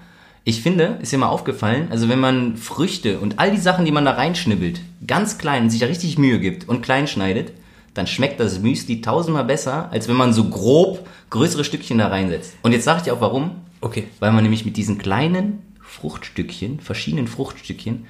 Ich 0.44 0.62
finde, 0.62 0.98
ist 1.03 1.12
dir 1.12 1.18
mal 1.18 1.27
aufgefallen, 1.29 1.88
also 1.90 2.09
wenn 2.09 2.20
man 2.20 2.57
Früchte 2.57 3.18
und 3.18 3.38
all 3.38 3.51
die 3.51 3.59
Sachen, 3.59 3.85
die 3.85 3.90
man 3.90 4.07
da 4.07 4.12
reinschnibbelt, 4.12 4.81
ganz 5.07 5.37
klein 5.37 5.68
sich 5.68 5.81
da 5.81 5.87
richtig 5.87 6.16
Mühe 6.16 6.38
gibt 6.38 6.66
und 6.66 6.81
klein 6.81 7.07
schneidet, 7.07 7.53
dann 7.92 8.07
schmeckt 8.07 8.40
das 8.40 8.61
Müsli 8.61 9.03
tausendmal 9.03 9.44
besser, 9.44 9.88
als 9.90 10.09
wenn 10.09 10.16
man 10.16 10.33
so 10.33 10.44
grob 10.44 11.07
größere 11.31 11.64
Stückchen 11.64 11.98
da 11.98 12.09
reinsetzt. 12.09 12.55
Und 12.62 12.72
jetzt 12.72 12.85
sage 12.85 12.98
ich 12.98 13.03
dir 13.05 13.12
auch 13.14 13.20
warum. 13.20 13.51
Okay. 13.81 14.05
Weil 14.20 14.33
man 14.33 14.42
nämlich 14.42 14.64
mit 14.64 14.77
diesen 14.77 14.96
kleinen 14.96 15.62
Fruchtstückchen, 15.83 16.81
verschiedenen 16.81 17.27
Fruchtstückchen, 17.27 18.07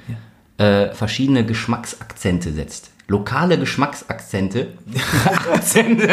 äh, 0.59 0.93
verschiedene 0.93 1.47
Geschmacksakzente 1.47 2.53
setzt. 2.53 2.91
Lokale 3.07 3.59
Geschmacksakzente, 3.59 4.75
Akzente, 5.55 6.11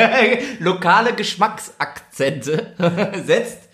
lokale 0.59 1.13
Geschmacksakzente 1.13 2.73
setzt, 3.25 3.67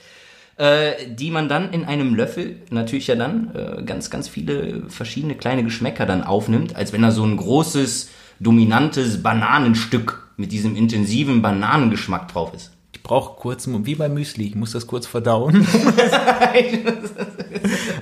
äh, 0.58 0.94
die 1.08 1.30
man 1.30 1.48
dann 1.48 1.72
in 1.72 1.86
einem 1.86 2.16
Löffel, 2.16 2.62
natürlich 2.72 3.08
ja 3.08 3.16
dann, 3.16 3.54
äh, 3.54 3.84
ganz, 3.84 4.10
ganz 4.10 4.28
viele 4.28 4.90
verschiedene 4.90 5.36
kleine 5.36 5.64
Geschmäcker 5.64 6.08
dann 6.08 6.24
aufnimmt, 6.24 6.76
als 6.76 6.94
wenn 6.94 7.04
da 7.04 7.12
so 7.12 7.24
ein 7.24 7.38
großes, 7.38 8.10
dominantes 8.40 9.22
Bananenstück 9.22 10.32
mit 10.38 10.52
diesem 10.52 10.76
intensiven 10.76 11.44
Bananengeschmack 11.44 12.28
drauf 12.30 12.56
ist. 12.56 12.72
Ich 13.02 13.08
brauche 13.08 13.36
kurz, 13.36 13.68
wie 13.68 13.96
beim 13.96 14.14
Müsli, 14.14 14.50
ich 14.50 14.56
muss 14.56 14.74
das 14.74 14.86
kurz 14.86 15.08
verdauen. 15.08 15.68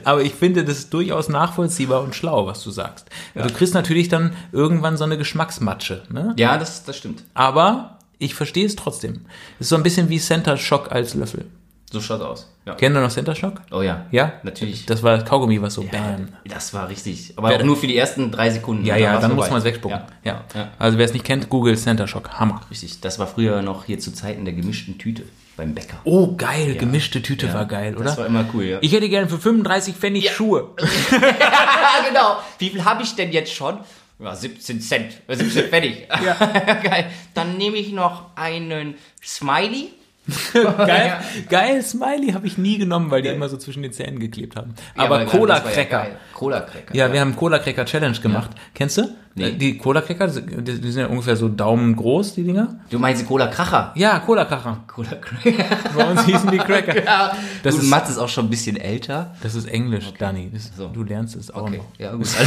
Aber 0.04 0.22
ich 0.22 0.34
finde, 0.34 0.66
das 0.66 0.80
ist 0.80 0.94
durchaus 0.94 1.30
nachvollziehbar 1.30 2.04
und 2.04 2.16
schlau, 2.16 2.48
was 2.48 2.62
du 2.66 2.70
sagst. 2.70 3.08
Du 3.34 3.48
kriegst 3.48 3.74
natürlich 3.74 4.10
dann 4.10 4.34
irgendwann 4.52 4.98
so 4.98 5.06
eine 5.06 5.18
Geschmacksmatsche. 5.18 6.04
Ne? 6.12 6.34
Ja, 6.38 6.58
das, 6.58 6.84
das 6.84 6.98
stimmt. 6.98 7.24
Aber 7.34 8.00
ich 8.18 8.36
verstehe 8.36 8.66
es 8.66 8.76
trotzdem. 8.76 9.22
Es 9.58 9.68
ist 9.68 9.70
so 9.70 9.78
ein 9.78 9.84
bisschen 9.84 10.10
wie 10.10 10.20
Center 10.20 10.58
Shock 10.58 10.92
als 10.92 11.14
Löffel. 11.14 11.46
So 11.92 12.00
schaut 12.02 12.22
aus. 12.22 12.48
Ja. 12.66 12.76
Kennen 12.76 12.94
du 12.94 13.02
noch 13.02 13.10
Center 13.10 13.34
Shock? 13.34 13.62
Oh 13.72 13.82
ja. 13.82 14.06
Ja? 14.12 14.34
Natürlich. 14.44 14.86
Das 14.86 15.02
war 15.02 15.18
das 15.18 15.28
Kaugummi, 15.28 15.60
was 15.60 15.74
so 15.74 15.82
Ja, 15.82 15.90
bam. 15.92 16.28
das 16.46 16.72
war 16.74 16.88
richtig. 16.88 17.34
Aber 17.36 17.50
Wer- 17.50 17.64
nur 17.64 17.76
für 17.76 17.88
die 17.88 17.98
ersten 17.98 18.30
drei 18.32 18.52
Sekunden. 18.52 18.86
Ja, 18.86 18.94
Dann 18.94 19.04
ja, 19.04 19.20
dann 19.20 19.36
muss 19.36 19.50
man 19.50 19.58
es 19.58 19.64
wegspucken. 19.64 20.00
Ja. 20.24 20.44
Ja. 20.54 20.68
Also 20.78 21.00
wer 21.00 21.06
es 21.06 21.14
nicht 21.14 21.26
kennt, 21.26 21.50
Google 21.50 21.76
Center 21.78 22.08
Shock. 22.08 22.30
Hammer. 22.40 22.62
Richtig. 22.70 23.02
Das 23.02 23.18
war 23.18 23.26
früher 23.26 23.64
noch 23.64 23.86
hier 23.86 23.98
zu 23.98 24.12
Zeiten 24.14 24.46
der 24.46 24.54
gemischten 24.54 25.00
Tüte 25.00 25.24
beim 25.58 25.74
Bäcker. 25.74 25.98
Oh, 26.04 26.36
geil. 26.38 26.76
Gemischte 26.76 27.24
Tüte 27.24 27.52
war 27.54 27.66
geil, 27.66 27.96
oder? 27.96 28.06
Das 28.06 28.18
war 28.20 28.28
immer 28.28 28.46
cool, 28.54 28.64
ja. 28.66 28.78
ich 28.82 28.94
hätte 28.94 29.10
gerne 29.10 29.28
für 29.28 29.40
35 29.40 29.96
Pfennig 29.96 30.30
Schuhe. 30.30 30.70
ja, 31.12 31.18
genau. 32.08 32.38
Wie 32.60 32.70
viel 32.70 32.86
habe 32.86 33.02
ich 33.04 33.16
denn 33.16 33.32
jetzt 33.32 33.52
schon? 33.54 33.80
Ja, 34.20 34.36
17 34.36 34.80
Cent. 34.82 35.14
Äh, 35.28 35.36
17 35.36 35.66
Pfennig. 35.70 36.08
Ja. 36.24 36.34
Geil. 36.84 37.08
Dann 37.34 37.58
nehme 37.58 37.78
ich 37.78 37.92
noch 37.94 38.36
einen 38.36 38.96
Smiley. 39.26 39.90
Geil, 40.54 41.18
geil, 41.50 41.82
Smiley 41.84 42.32
habe 42.34 42.48
ich 42.48 42.58
nie 42.58 42.78
genommen, 42.78 43.12
weil 43.12 43.22
die 43.22 43.30
immer 43.30 43.50
so 43.50 43.58
zwischen 43.58 43.84
den 43.84 43.92
Zähnen 43.94 44.20
geklebt 44.20 44.56
haben. 44.56 44.74
Aber 44.98 45.26
Cola 45.26 45.60
Cracker. 45.60 46.08
Cola 46.34 46.62
Cracker. 46.62 46.96
Ja, 46.96 47.12
wir 47.12 47.20
haben 47.22 47.36
Cola 47.36 47.60
Cracker 47.60 47.86
Challenge 47.86 48.18
gemacht. 48.20 48.52
Kennst 48.74 48.98
du? 48.98 49.10
Nee. 49.36 49.52
Die 49.52 49.78
Cola 49.78 50.02
Cracker, 50.02 50.28
die 50.28 50.92
sind 50.92 50.98
ja 51.02 51.08
ungefähr 51.08 51.36
so 51.38 51.48
Daumen 51.50 51.96
groß, 51.96 52.34
die 52.34 52.44
Dinger. 52.44 52.80
Du 52.90 53.00
meinst 53.00 53.22
die 53.22 53.26
Cola 53.26 53.48
Kracher? 53.48 53.92
Ja, 53.96 54.20
Cola 54.20 54.44
Cracker. 54.46 54.84
Cola 54.88 55.12
Cracker. 55.16 55.64
Bei 55.96 56.06
uns 56.12 56.26
hießen 56.26 56.50
die 56.52 56.58
Cracker. 56.58 57.04
ja, 57.06 57.32
Das 57.64 57.76
du, 57.76 57.82
ist- 57.82 57.90
Mats 57.90 58.10
ist 58.10 58.18
auch 58.18 58.28
schon 58.28 58.48
ein 58.48 58.50
bisschen 58.50 58.76
älter. 58.76 59.36
Das 59.44 59.56
ist 59.56 59.68
Englisch, 59.68 60.12
Dani. 60.18 60.50
Das, 60.52 60.72
So. 60.76 60.88
Du 60.88 61.04
lernst 61.04 61.36
es 61.36 61.52
auch 61.52 61.64
Okay, 61.68 61.78
noch. 61.78 61.86
ja 62.00 62.12
gut. 62.14 62.28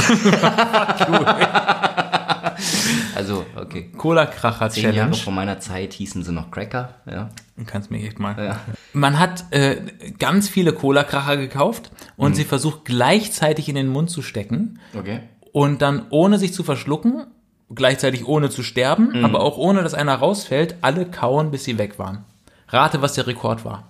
Also, 3.15 3.45
okay. 3.57 3.91
Cola 3.97 4.27
Kracher 4.27 4.71
Zehn 4.71 4.85
Jahre 4.85 4.95
Challenge. 4.97 5.17
vor 5.17 5.33
meiner 5.33 5.61
Zeit 5.61 5.93
hießen 5.95 6.23
sie 6.23 6.33
noch 6.33 6.51
Cracker. 6.51 6.95
Ja. 7.11 7.29
Du 7.57 7.65
kannst 7.65 7.91
mir 7.91 7.99
echt 8.03 8.19
mal. 8.19 8.35
Ja. 8.43 8.61
Man 8.93 9.19
hat 9.19 9.45
äh, 9.53 9.83
ganz 10.19 10.49
viele 10.49 10.73
Cola 10.73 11.05
Kracher 11.05 11.37
gekauft 11.37 11.91
und 12.17 12.31
Mhm. 12.31 12.35
sie 12.35 12.45
versucht 12.45 12.85
gleichzeitig 12.87 13.69
in 13.69 13.75
den 13.75 13.89
Mund 13.89 14.09
zu 14.11 14.23
stecken 14.23 14.79
Okay. 14.99 15.21
und 15.53 15.83
dann 15.83 16.07
ohne 16.11 16.39
sich 16.39 16.55
zu 16.55 16.63
verschlucken, 16.65 17.27
gleichzeitig 17.75 18.27
ohne 18.27 18.49
zu 18.51 18.63
sterben, 18.63 19.11
Mhm. 19.19 19.25
aber 19.25 19.41
auch 19.41 19.59
ohne, 19.59 19.83
dass 19.83 19.93
einer 19.95 20.15
rausfällt, 20.15 20.77
alle 20.81 21.05
kauen, 21.07 21.51
bis 21.51 21.65
sie 21.65 21.77
weg 21.79 21.99
waren. 21.99 22.25
Rate, 22.69 23.03
was 23.03 23.13
der 23.15 23.27
Rekord 23.27 23.65
war. 23.67 23.85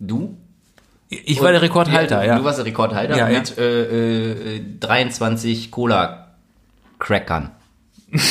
Du? 0.00 0.36
Ich 1.08 1.40
war 1.40 1.52
der 1.52 1.62
Rekordhalter, 1.62 2.24
ja. 2.24 2.36
Du 2.38 2.44
warst 2.44 2.58
der 2.58 2.64
Rekordhalter 2.66 3.16
Ja, 3.16 3.28
ja. 3.28 3.38
mit 3.38 3.56
Äh, 3.58 4.56
äh, 4.56 4.60
23 4.80 5.70
Cola-Crackern. 5.70 7.50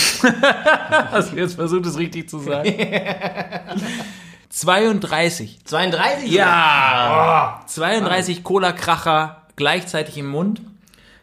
Hast 1.12 1.32
du 1.32 1.38
jetzt 1.38 1.56
versucht, 1.56 1.86
es 1.86 1.98
richtig 1.98 2.30
zu 2.30 2.40
sagen? 2.40 2.70
32. 4.52 5.60
32? 5.66 6.30
Ja! 6.32 7.62
32 7.68 8.44
Cola-Kracher 8.44 9.38
gleichzeitig 9.56 10.18
im 10.18 10.28
Mund. 10.28 10.62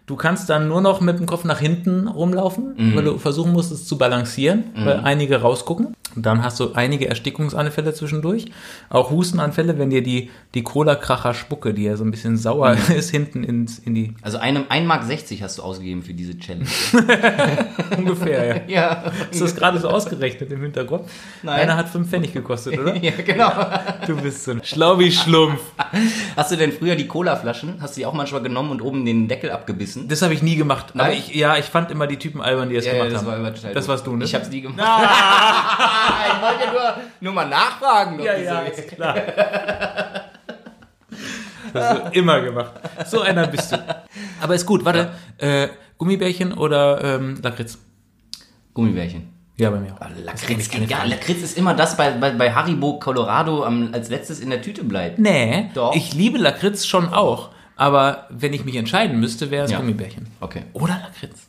Du 0.06 0.16
kannst 0.16 0.48
dann 0.48 0.68
nur 0.68 0.80
noch 0.80 1.02
mit 1.02 1.18
dem 1.18 1.26
Kopf 1.26 1.44
nach 1.44 1.58
hinten 1.58 2.08
rumlaufen, 2.08 2.94
weil 2.96 3.04
du 3.04 3.18
versuchen 3.18 3.52
musst, 3.52 3.70
es 3.70 3.86
zu 3.86 3.98
balancieren, 3.98 4.72
weil 4.74 5.00
einige 5.04 5.42
rausgucken. 5.42 5.94
Dann 6.16 6.42
hast 6.42 6.58
du 6.60 6.72
einige 6.72 7.08
Erstickungsanfälle 7.08 7.94
zwischendurch. 7.94 8.46
Auch 8.90 9.10
Hustenanfälle, 9.10 9.78
wenn 9.78 9.90
dir 9.90 10.02
die, 10.02 10.30
die 10.54 10.62
Cola-Kracher-Spucke, 10.62 11.74
die 11.74 11.84
ja 11.84 11.96
so 11.96 12.04
ein 12.04 12.10
bisschen 12.10 12.36
sauer 12.36 12.76
ist, 12.94 13.10
hinten 13.10 13.44
ins, 13.44 13.78
in 13.78 13.94
die, 13.94 14.14
Also 14.22 14.38
einem 14.38 14.64
1 14.68 14.86
Mark 14.86 15.04
60 15.04 15.42
hast 15.42 15.58
du 15.58 15.62
ausgegeben 15.62 16.02
für 16.02 16.14
diese 16.14 16.38
Challenge. 16.38 16.66
ungefähr, 17.96 18.68
ja. 18.68 19.02
ja. 19.02 19.12
Ist 19.30 19.40
das 19.40 19.54
gerade 19.54 19.78
so 19.78 19.88
ausgerechnet 19.88 20.50
im 20.50 20.62
Hintergrund? 20.62 21.04
Nein. 21.42 21.60
Einer 21.60 21.76
hat 21.76 21.88
fünf 21.88 22.08
Pfennig 22.08 22.32
gekostet, 22.32 22.78
oder? 22.78 22.96
ja, 23.02 23.12
genau. 23.24 23.50
Du 24.06 24.16
bist 24.16 24.44
so 24.44 24.52
ein 24.52 24.64
Schlau 24.64 24.98
wie 24.98 25.12
Schlumpf. 25.12 25.60
Hast 26.36 26.52
du 26.52 26.56
denn 26.56 26.72
früher 26.72 26.96
die 26.96 27.06
Cola-Flaschen, 27.06 27.76
hast 27.80 27.96
du 27.96 28.00
die 28.00 28.06
auch 28.06 28.14
manchmal 28.14 28.42
genommen 28.42 28.70
und 28.70 28.82
oben 28.82 29.04
den 29.04 29.28
Deckel 29.28 29.50
abgebissen? 29.50 30.08
Das 30.08 30.22
habe 30.22 30.34
ich 30.34 30.42
nie 30.42 30.56
gemacht. 30.56 30.86
Aber 30.94 31.04
Nein? 31.04 31.18
ich, 31.18 31.34
ja, 31.34 31.56
ich 31.56 31.66
fand 31.66 31.90
immer 31.90 32.06
die 32.06 32.16
Typen 32.16 32.40
albern, 32.40 32.68
die 32.68 32.76
es 32.76 32.84
gemacht 32.84 33.10
das 33.10 33.18
haben. 33.18 33.26
war 33.26 33.36
immer 33.36 33.54
total 33.54 33.74
das 33.74 33.88
warst 33.88 34.06
du, 34.06 34.16
ne? 34.16 34.24
Ich 34.24 34.34
hab's 34.34 34.50
nie 34.50 34.60
gemacht. 34.62 34.78
Ich 36.26 36.42
wollte 36.42 36.64
ja 36.64 36.72
nur, 36.72 37.02
nur 37.20 37.32
mal 37.32 37.48
nachfragen. 37.48 38.18
ob 38.20 38.24
ja, 38.26 38.36
ja, 38.36 38.60
ist. 38.60 38.88
klar. 38.88 39.16
Das 41.72 41.84
hast 41.84 42.06
du 42.14 42.18
immer 42.18 42.40
gemacht. 42.40 42.72
So 43.06 43.20
einer 43.20 43.46
bist 43.46 43.72
du. 43.72 43.76
Aber 44.40 44.54
ist 44.54 44.64
gut, 44.64 44.84
warte. 44.86 45.10
Äh, 45.36 45.68
Gummibärchen 45.98 46.52
oder 46.54 47.02
ähm, 47.16 47.38
Lakritz? 47.42 47.78
Gummibärchen. 48.72 49.28
Ja, 49.56 49.70
bei 49.70 49.80
mir 49.80 49.92
auch. 49.92 49.98
Lakritz, 50.24 50.72
egal. 50.74 51.08
Lakritz 51.10 51.42
ist 51.42 51.58
immer 51.58 51.74
das 51.74 51.96
bei, 51.96 52.12
bei, 52.12 52.30
bei 52.30 52.52
Haribo 52.54 52.98
Colorado 52.98 53.64
am, 53.64 53.90
als 53.92 54.08
letztes 54.08 54.40
in 54.40 54.48
der 54.50 54.62
Tüte 54.62 54.84
bleibt. 54.84 55.18
Nee, 55.18 55.70
Doch. 55.74 55.94
ich 55.94 56.14
liebe 56.14 56.38
Lakritz 56.38 56.86
schon 56.86 57.12
auch. 57.12 57.50
Aber 57.76 58.26
wenn 58.30 58.52
ich 58.54 58.64
mich 58.64 58.76
entscheiden 58.76 59.20
müsste, 59.20 59.50
wäre 59.50 59.64
es 59.66 59.70
Ja. 59.70 59.78
Gummibärchen. 59.78 60.26
Okay. 60.40 60.62
Oder 60.72 61.00
Lakritz. 61.02 61.48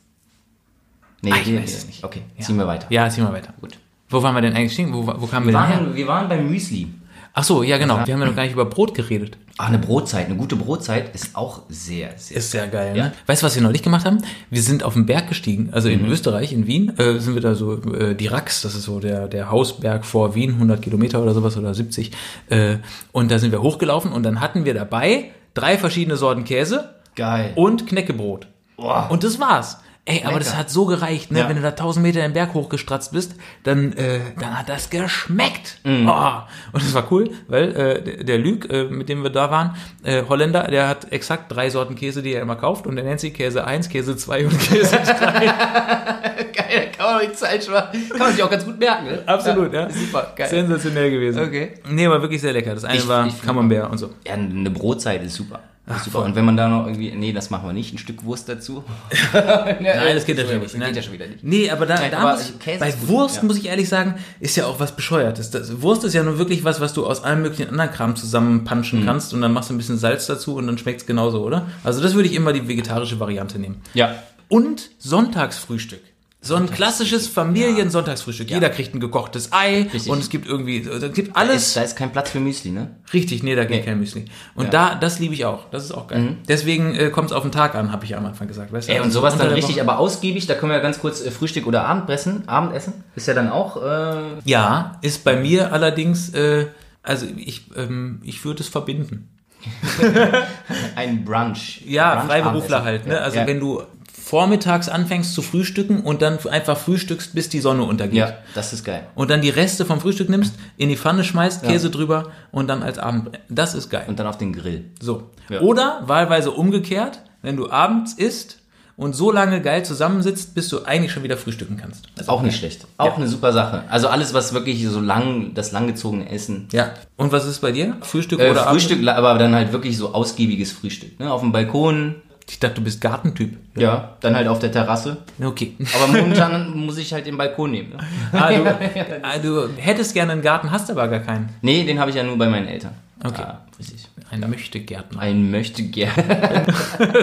Nee, 1.22 1.32
Ah, 1.32 1.36
ich 1.44 1.56
weiß 1.56 1.74
es 1.76 1.86
nicht. 1.86 2.04
Okay, 2.04 2.22
ziehen 2.40 2.58
wir 2.58 2.66
weiter. 2.66 2.86
Ja, 2.90 3.08
ziehen 3.08 3.24
wir 3.24 3.32
weiter. 3.32 3.52
Gut. 3.60 3.78
Wo 4.10 4.22
waren 4.22 4.34
wir 4.34 4.42
denn 4.42 4.54
eigentlich 4.54 4.72
stehen? 4.74 4.92
Wo, 4.92 5.06
wo 5.06 5.26
kamen 5.26 5.46
wir 5.46 5.54
Wir 5.54 5.60
denn 5.60 5.68
her? 5.68 5.80
waren, 5.80 5.96
wir 5.96 6.06
waren 6.06 6.28
beim 6.28 6.48
Müsli. 6.50 6.88
Ach 7.32 7.44
so, 7.44 7.62
ja 7.62 7.78
genau. 7.78 7.94
Wir 8.04 8.14
haben 8.14 8.20
ja 8.22 8.26
noch 8.26 8.34
gar 8.34 8.42
nicht 8.42 8.52
über 8.54 8.64
Brot 8.64 8.92
geredet. 8.92 9.38
Ah, 9.56 9.66
eine 9.66 9.78
Brotzeit, 9.78 10.26
eine 10.26 10.34
gute 10.34 10.56
Brotzeit 10.56 11.14
ist 11.14 11.36
auch 11.36 11.62
sehr, 11.68 12.10
sehr. 12.16 12.36
Ist 12.38 12.50
sehr 12.50 12.66
geil, 12.66 12.96
Ja. 12.96 13.04
ne? 13.04 13.12
Weißt 13.26 13.42
du, 13.42 13.46
was 13.46 13.54
wir 13.54 13.62
neulich 13.62 13.82
gemacht 13.82 14.04
haben? 14.04 14.18
Wir 14.50 14.62
sind 14.62 14.82
auf 14.82 14.94
den 14.94 15.06
Berg 15.06 15.28
gestiegen, 15.28 15.68
also 15.72 15.88
in 15.88 16.04
Österreich, 16.06 16.52
in 16.52 16.66
Wien, 16.66 16.98
äh, 16.98 17.18
sind 17.20 17.34
wir 17.34 17.40
da 17.42 17.54
so, 17.54 17.80
äh, 17.92 18.14
die 18.16 18.26
Rax, 18.26 18.62
das 18.62 18.74
ist 18.74 18.82
so 18.84 18.98
der, 18.98 19.28
der 19.28 19.50
Hausberg 19.50 20.04
vor 20.06 20.34
Wien, 20.34 20.54
100 20.54 20.82
Kilometer 20.82 21.22
oder 21.22 21.32
sowas 21.34 21.56
oder 21.56 21.72
70. 21.72 22.10
Äh, 22.48 22.78
und 23.12 23.30
da 23.30 23.38
sind 23.38 23.52
wir 23.52 23.62
hochgelaufen 23.62 24.10
und 24.12 24.24
dann 24.24 24.40
hatten 24.40 24.64
wir 24.64 24.74
dabei 24.74 25.30
drei 25.54 25.78
verschiedene 25.78 26.16
Sorten 26.16 26.42
Käse 26.44 26.94
Geil. 27.14 27.52
und 27.54 27.86
Knäckebrot. 27.86 28.48
Boah. 28.76 29.06
Und 29.10 29.22
das 29.22 29.38
war's. 29.38 29.78
Ey, 30.06 30.22
aber 30.24 30.38
das 30.38 30.56
hat 30.56 30.70
so 30.70 30.86
gereicht, 30.86 31.30
ne? 31.30 31.40
Ja. 31.40 31.48
Wenn 31.48 31.56
du 31.56 31.62
da 31.62 31.68
1000 31.68 32.02
Meter 32.04 32.20
den 32.20 32.32
Berg 32.32 32.54
hochgestratzt 32.54 33.12
bist, 33.12 33.36
dann, 33.62 33.92
äh, 33.92 34.18
dann 34.40 34.58
hat 34.58 34.68
das 34.68 34.90
geschmeckt. 34.90 35.78
Mhm. 35.84 36.08
Oh. 36.08 36.32
Und 36.72 36.82
das 36.82 36.92
war 36.94 37.06
cool, 37.12 37.30
weil 37.48 37.76
äh, 37.76 38.24
der, 38.24 38.38
Lüg, 38.38 38.68
äh, 38.72 38.84
mit 38.84 39.08
dem 39.08 39.22
wir 39.22 39.30
da 39.30 39.50
waren, 39.50 39.76
äh, 40.02 40.22
Holländer, 40.28 40.64
der 40.68 40.88
hat 40.88 41.12
exakt 41.12 41.52
drei 41.52 41.70
Sorten 41.70 41.94
Käse, 41.94 42.22
die 42.22 42.32
er 42.32 42.42
immer 42.42 42.56
kauft. 42.56 42.86
Und 42.86 42.96
der 42.96 43.04
nennt 43.04 43.20
sie 43.20 43.30
Käse 43.30 43.64
1, 43.64 43.88
Käse 43.88 44.16
2 44.16 44.46
und 44.46 44.58
Käse 44.58 44.96
3. 45.04 45.46
Geil, 45.46 46.88
kann 46.96 47.14
man 47.16 47.18
nicht 47.26 47.36
falsch 47.36 47.68
machen. 47.68 48.08
Kann 48.08 48.18
man 48.18 48.32
sich 48.32 48.42
auch 48.42 48.50
ganz 48.50 48.64
gut 48.64 48.78
merken, 48.78 49.04
ne? 49.06 49.22
Absolut, 49.26 49.72
ja. 49.72 49.88
Super, 49.90 50.32
geil. 50.34 50.48
Sensationell 50.48 51.10
gewesen. 51.10 51.42
Okay. 51.42 51.74
Nee, 51.88 52.06
aber 52.06 52.20
wirklich 52.22 52.40
sehr 52.40 52.52
lecker. 52.52 52.74
Das 52.74 52.84
eine 52.84 52.98
Ich- 52.98 53.06
war 53.08 53.28
Camembert 53.44 53.90
und 53.90 53.98
so. 53.98 54.10
Ja, 54.26 54.34
eine 54.34 54.70
Brotzeit 54.70 55.22
ist 55.22 55.34
super. 55.34 55.60
Ist 55.96 56.04
super. 56.04 56.18
voll. 56.18 56.24
Und 56.26 56.34
wenn 56.36 56.44
man 56.44 56.56
da 56.56 56.68
noch 56.68 56.86
irgendwie, 56.86 57.10
nee, 57.12 57.32
das 57.32 57.50
machen 57.50 57.68
wir 57.68 57.72
nicht, 57.72 57.92
ein 57.94 57.98
Stück 57.98 58.24
Wurst 58.24 58.48
dazu. 58.48 58.84
Nein, 59.32 60.14
das 60.14 60.24
geht 60.24 60.38
ja 60.38 60.44
schon 60.46 60.58
nicht. 60.60 60.66
Das 60.74 60.78
Ne? 60.78 60.86
geht 60.86 60.96
ja 60.96 61.02
schon 61.02 61.12
wieder 61.12 61.26
nicht. 61.26 61.42
Nee, 61.44 61.70
aber 61.70 61.86
da, 61.86 61.94
Nein, 61.96 62.10
da 62.10 62.18
aber 62.18 62.32
muss 62.32 62.50
ich, 62.50 62.58
Käse 62.58 62.80
bei 62.80 62.94
Wurst 63.08 63.36
ja. 63.36 63.42
muss 63.44 63.56
ich 63.58 63.66
ehrlich 63.66 63.88
sagen, 63.88 64.14
ist 64.40 64.56
ja 64.56 64.66
auch 64.66 64.80
was 64.80 64.94
Bescheuertes. 64.96 65.50
Das, 65.50 65.80
Wurst 65.82 66.04
ist 66.04 66.14
ja 66.14 66.22
nun 66.22 66.38
wirklich 66.38 66.64
was, 66.64 66.80
was 66.80 66.92
du 66.94 67.06
aus 67.06 67.22
allem 67.24 67.42
möglichen 67.42 67.68
anderen 67.70 67.90
Kram 67.90 68.10
Mhm. 68.10 68.16
zusammenpanschen 68.16 69.04
kannst 69.04 69.32
und 69.34 69.40
dann 69.42 69.52
machst 69.52 69.70
du 69.70 69.74
ein 69.74 69.78
bisschen 69.78 69.98
Salz 69.98 70.26
dazu 70.26 70.56
und 70.56 70.66
dann 70.66 70.78
schmeckt's 70.78 71.06
genauso, 71.06 71.42
oder? 71.44 71.66
Also 71.84 72.02
das 72.02 72.14
würde 72.14 72.28
ich 72.28 72.34
immer 72.34 72.52
die 72.52 72.66
vegetarische 72.68 73.20
Variante 73.20 73.58
nehmen. 73.58 73.80
Ja. 73.94 74.14
Und 74.48 74.90
Sonntagsfrühstück. 74.98 76.00
So 76.42 76.54
ein 76.54 76.70
klassisches 76.70 77.28
Familiensonntagsfrühstück. 77.28 78.48
Jeder 78.50 78.70
kriegt 78.70 78.94
ein 78.94 79.00
gekochtes 79.00 79.52
Ei 79.52 79.82
Richtig. 79.92 80.08
und 80.10 80.20
es 80.20 80.30
gibt 80.30 80.46
irgendwie, 80.46 80.78
es 80.80 81.12
gibt 81.12 81.36
Da 81.36 81.40
alles. 81.42 81.66
ist, 81.68 81.76
da 81.76 81.82
ist 81.82 81.96
kein 81.96 82.12
Platz 82.12 82.30
für 82.30 82.40
Müsli, 82.40 82.70
ne? 82.70 82.96
Richtig, 83.12 83.42
nee, 83.42 83.54
da 83.54 83.64
geht 83.64 83.80
Nee. 83.80 83.84
kein 83.84 83.98
Müsli. 84.00 84.24
Und 84.54 84.64
Ja. 84.66 84.70
da, 84.70 84.94
das 84.94 85.18
liebe 85.18 85.34
ich 85.34 85.44
auch. 85.44 85.68
Das 85.70 85.84
ist 85.84 85.92
auch 85.92 86.06
geil. 86.06 86.36
Deswegen 86.48 86.94
äh, 86.94 87.10
kommt 87.10 87.30
es 87.30 87.36
auf 87.36 87.42
den 87.42 87.52
Tag 87.52 87.74
an, 87.74 87.92
habe 87.92 88.04
ich 88.04 88.12
ja 88.12 88.16
am 88.18 88.24
Anfang 88.24 88.48
gesagt. 88.48 88.72
Weißt 88.72 88.88
du? 88.88 88.92
Ey, 88.92 89.00
und 89.00 89.06
Also 89.06 89.20
sowas 89.20 89.36
dann 89.36 89.48
richtig, 89.48 89.76
Woche- 89.76 89.82
aber 89.82 89.98
ausgiebig, 89.98 90.46
da 90.46 90.54
können 90.54 90.70
wir 90.72 90.76
ja 90.76 90.82
ganz 90.82 90.98
kurz 90.98 91.20
äh, 91.20 91.30
Frühstück 91.30 91.66
oder 91.66 91.84
Abendessen, 91.84 92.48
Abendessen, 92.48 93.04
ist 93.16 93.28
ja 93.28 93.34
dann 93.34 93.50
auch, 93.50 93.76
äh, 93.82 94.38
Ja, 94.44 94.98
ist 95.02 95.24
bei 95.24 95.36
mir 95.36 95.74
allerdings, 95.74 96.30
äh, 96.30 96.68
also 97.02 97.26
ich, 97.36 97.66
ähm, 97.76 98.20
ich 98.24 98.42
würde 98.46 98.62
es 98.62 98.68
verbinden. 98.68 99.28
ein 100.96 101.22
Brunch. 101.24 101.82
Ja, 101.86 102.14
Brunch 102.14 102.26
Freiberufler 102.28 102.82
halt. 102.82 103.06
Ne? 103.06 103.14
Ja. 103.14 103.20
Also 103.20 103.36
ja. 103.40 103.46
wenn 103.46 103.60
du 103.60 103.82
vormittags 104.30 104.88
anfängst 104.88 105.34
zu 105.34 105.42
frühstücken 105.42 106.02
und 106.02 106.22
dann 106.22 106.38
einfach 106.46 106.78
frühstückst, 106.78 107.34
bis 107.34 107.48
die 107.48 107.58
Sonne 107.58 107.82
untergeht. 107.82 108.16
Ja, 108.16 108.34
das 108.54 108.72
ist 108.72 108.84
geil. 108.84 109.08
Und 109.16 109.28
dann 109.28 109.42
die 109.42 109.50
Reste 109.50 109.84
vom 109.84 110.00
Frühstück 110.00 110.28
nimmst, 110.28 110.54
in 110.76 110.88
die 110.88 110.96
Pfanne 110.96 111.24
schmeißt, 111.24 111.64
Käse 111.64 111.90
drüber 111.90 112.30
und 112.52 112.68
dann 112.68 112.84
als 112.84 113.00
Abend. 113.00 113.40
Das 113.48 113.74
ist 113.74 113.90
geil. 113.90 114.04
Und 114.06 114.20
dann 114.20 114.28
auf 114.28 114.38
den 114.38 114.52
Grill. 114.52 114.84
So. 115.00 115.30
Ja. 115.48 115.62
Oder 115.62 116.02
wahlweise 116.06 116.52
umgekehrt, 116.52 117.22
wenn 117.42 117.56
du 117.56 117.70
abends 117.72 118.12
isst 118.12 118.58
und 118.96 119.16
so 119.16 119.32
lange 119.32 119.62
geil 119.62 119.84
zusammensitzt, 119.84 120.54
bis 120.54 120.68
du 120.68 120.84
eigentlich 120.84 121.10
schon 121.10 121.24
wieder 121.24 121.36
frühstücken 121.36 121.76
kannst. 121.76 122.06
Auch 122.28 122.42
nicht 122.42 122.56
schlecht. 122.56 122.86
Auch 122.98 123.16
eine 123.16 123.26
super 123.26 123.52
Sache. 123.52 123.82
Also 123.88 124.06
alles, 124.06 124.32
was 124.32 124.52
wirklich 124.52 124.86
so 124.86 125.00
lang, 125.00 125.54
das 125.54 125.72
langgezogene 125.72 126.30
Essen. 126.30 126.68
Ja. 126.70 126.90
Und 127.16 127.32
was 127.32 127.46
ist 127.46 127.58
bei 127.58 127.72
dir? 127.72 127.96
Frühstück 128.02 128.38
Äh, 128.38 128.50
oder 128.52 128.62
Frühstück, 128.68 129.04
aber 129.08 129.38
dann 129.38 129.56
halt 129.56 129.72
wirklich 129.72 129.96
so 129.96 130.14
ausgiebiges 130.14 130.70
Frühstück. 130.70 131.18
Ne? 131.18 131.32
Auf 131.32 131.40
dem 131.40 131.50
Balkon, 131.50 131.96
Abend? 131.96 132.29
Ich 132.50 132.58
dachte, 132.58 132.74
du 132.74 132.82
bist 132.82 133.00
Gartentyp. 133.00 133.56
ja, 133.76 134.16
dann 134.20 134.34
halt 134.34 134.48
auf 134.48 134.58
der 134.58 134.72
Terrasse. 134.72 135.18
Okay. 135.40 135.76
Aber 135.94 136.08
momentan 136.08 136.76
muss 136.76 136.98
ich 136.98 137.12
halt 137.12 137.24
den 137.24 137.38
Balkon 137.38 137.70
nehmen. 137.70 137.90
Ne? 137.90 137.98
Ah, 138.32 138.50
du, 138.50 138.64
ah, 139.22 139.38
du 139.38 139.68
hättest 139.76 140.14
gerne 140.14 140.32
einen 140.32 140.42
Garten, 140.42 140.72
hast 140.72 140.90
aber 140.90 141.06
gar 141.06 141.20
keinen. 141.20 141.50
Nee, 141.62 141.84
den 141.84 142.00
habe 142.00 142.10
ich 142.10 142.16
ja 142.16 142.24
nur 142.24 142.36
bei 142.36 142.48
meinen 142.48 142.66
Eltern. 142.66 142.94
Okay. 143.22 143.42
Ah, 143.42 143.60
richtig. 143.78 144.08
Ein 144.32 144.40
Möchtegärtner. 144.50 145.20
Ein 145.20 145.50
möchte 145.52 145.84
gerne. 145.84 146.66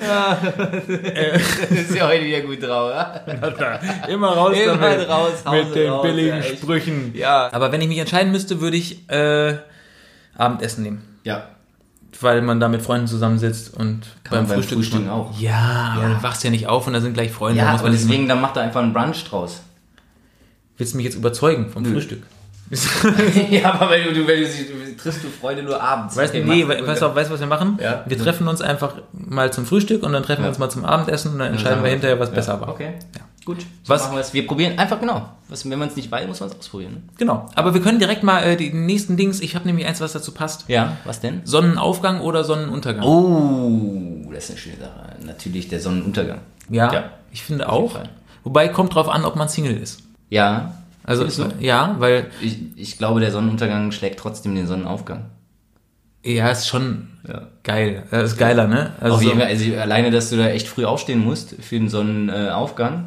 ist 1.70 1.94
ja 1.94 2.08
heute 2.08 2.24
wieder 2.24 2.40
gut 2.40 2.62
drauf, 2.62 2.90
ja? 2.90 3.16
Immer 4.08 4.28
raus 4.28 4.56
Immer 4.56 4.76
damit. 4.78 5.08
raus, 5.08 5.44
Hause 5.44 5.66
mit 5.66 5.74
den 5.74 5.90
raus, 5.90 6.02
billigen 6.02 6.36
ja. 6.38 6.42
Sprüchen. 6.42 7.12
Ja. 7.14 7.50
Aber 7.52 7.70
wenn 7.70 7.82
ich 7.82 7.88
mich 7.88 7.98
entscheiden 7.98 8.32
müsste, 8.32 8.62
würde 8.62 8.78
ich 8.78 9.10
äh, 9.10 9.58
Abendessen 10.38 10.84
nehmen. 10.84 11.02
Ja. 11.22 11.48
Weil 12.20 12.42
man 12.42 12.58
da 12.60 12.68
mit 12.68 12.82
Freunden 12.82 13.06
zusammensitzt 13.06 13.72
und 13.74 14.00
man 14.30 14.46
beim 14.46 14.62
Frühstücken 14.62 15.06
man- 15.06 15.10
auch. 15.10 15.38
Ja, 15.38 15.94
aber 15.96 16.08
du 16.14 16.22
wachst 16.22 16.42
ja 16.44 16.50
nicht 16.50 16.66
auf 16.66 16.86
und 16.86 16.92
da 16.92 17.00
sind 17.00 17.14
gleich 17.14 17.30
Freunde. 17.32 17.58
Ja, 17.58 17.66
muss 17.66 17.74
aber 17.80 17.82
man 17.84 17.92
nicht 17.92 18.04
deswegen, 18.04 18.28
dann 18.28 18.40
macht 18.40 18.56
er 18.56 18.62
einfach 18.62 18.82
einen 18.82 18.92
Brunch 18.92 19.24
draus. 19.24 19.60
Willst 20.76 20.92
du 20.92 20.96
mich 20.96 21.04
jetzt 21.06 21.16
überzeugen 21.16 21.70
vom 21.70 21.84
Frühstück? 21.84 22.22
ja, 23.50 23.72
aber 23.74 23.90
wenn 23.90 24.04
du, 24.14 24.26
wenn 24.26 24.40
du, 24.42 24.46
du 24.46 24.96
triffst 24.96 25.24
du 25.24 25.28
Freunde 25.28 25.62
nur 25.62 25.82
abends. 25.82 26.16
Weißt 26.16 26.32
du, 26.34 26.38
Okay, 26.38 26.46
nee, 26.48 26.68
we- 26.68 26.86
weißt 26.86 27.02
du, 27.02 27.14
weißt 27.14 27.30
was 27.30 27.40
wir 27.40 27.46
machen? 27.48 27.78
Ja. 27.82 28.04
Wir 28.06 28.16
treffen 28.18 28.46
uns 28.46 28.60
einfach 28.60 28.94
mal 29.12 29.52
zum 29.52 29.66
Frühstück 29.66 30.02
und 30.04 30.12
dann 30.12 30.22
treffen 30.22 30.42
wir 30.44 30.48
uns 30.48 30.58
mal 30.58 30.70
zum 30.70 30.84
Abendessen 30.84 31.32
und 31.32 31.38
dann 31.40 31.52
entscheiden 31.52 31.82
wir 31.82 31.90
hinterher, 31.90 32.20
was 32.20 32.30
besser 32.30 32.60
war. 32.60 32.68
Okay, 32.68 32.94
gut. 33.44 33.60
So 33.60 33.66
Was- 33.92 34.04
machen 34.04 34.16
wir. 34.18 34.24
Wir 34.32 34.46
probieren 34.46 34.78
einfach 34.78 35.00
genau. 35.00 35.28
Was, 35.50 35.68
wenn 35.68 35.78
man 35.78 35.88
es 35.88 35.96
nicht 35.96 36.10
weiß, 36.10 36.26
muss 36.28 36.40
man 36.40 36.48
es 36.48 36.56
ausprobieren. 36.58 36.92
Ne? 36.92 37.02
Genau. 37.18 37.46
Aber 37.56 37.74
wir 37.74 37.80
können 37.82 37.98
direkt 37.98 38.22
mal 38.22 38.42
äh, 38.44 38.56
die 38.56 38.72
nächsten 38.72 39.16
Dings, 39.16 39.40
ich 39.40 39.54
habe 39.56 39.66
nämlich 39.66 39.86
eins, 39.86 40.00
was 40.00 40.12
dazu 40.12 40.32
passt. 40.32 40.64
Ja, 40.68 40.96
was 41.04 41.20
denn? 41.20 41.40
Sonnenaufgang 41.44 42.20
oder 42.20 42.44
Sonnenuntergang? 42.44 43.04
Oh, 43.04 44.30
das 44.32 44.44
ist 44.44 44.50
eine 44.50 44.58
schöne 44.58 44.76
Sache. 44.76 45.16
Natürlich 45.26 45.68
der 45.68 45.80
Sonnenuntergang. 45.80 46.38
ja, 46.70 46.92
ja, 46.92 47.04
ich 47.32 47.42
finde 47.42 47.68
auch. 47.68 47.98
Wobei 48.44 48.68
kommt 48.68 48.94
drauf 48.94 49.08
an, 49.08 49.24
ob 49.24 49.36
man 49.36 49.48
Single 49.48 49.76
ist. 49.76 50.02
Ja, 50.30 50.74
Also 51.04 51.26
Findest 51.28 51.58
du? 51.60 51.64
ja, 51.64 51.96
weil 51.98 52.30
ich, 52.40 52.58
ich 52.76 52.96
glaube, 52.98 53.20
der 53.20 53.32
Sonnenuntergang 53.32 53.90
schlägt 53.92 54.18
trotzdem 54.20 54.54
den 54.54 54.66
Sonnenaufgang. 54.66 55.26
ja, 56.24 56.48
ist 56.50 56.68
schon 56.68 57.08
Ja. 57.26 57.48
geil. 57.64 58.04
Das 58.10 58.32
ist 58.32 58.38
geiler, 58.38 58.66
ne? 58.68 58.92
Also 59.00 59.14
Auf 59.16 59.22
so- 59.22 59.26
jeden 59.28 59.40
Fall, 59.40 59.48
also 59.48 59.74
alleine, 59.76 60.10
dass 60.10 60.30
du 60.30 60.36
da 60.36 60.46
echt 60.48 60.68
früh 60.68 60.84
aufstehen 60.84 61.24
musst 61.24 61.56
für 61.60 61.76
den 61.78 61.88
Sonnenaufgang. 61.88 63.06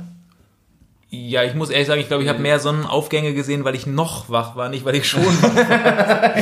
Ja, 1.16 1.44
ich 1.44 1.54
muss 1.54 1.70
ehrlich 1.70 1.86
sagen, 1.86 2.02
ich 2.02 2.08
glaube, 2.08 2.24
ich 2.24 2.30
habe 2.30 2.40
mehr 2.40 2.58
Sonnenaufgänge 2.58 3.36
gesehen, 3.36 3.64
weil 3.66 3.76
ich 3.76 3.86
noch 3.86 4.32
wach 4.32 4.56
war, 4.56 4.70
nicht 4.70 4.84
weil 4.84 4.96
ich 4.96 5.08
schon 5.08 5.22
wach 5.22 5.56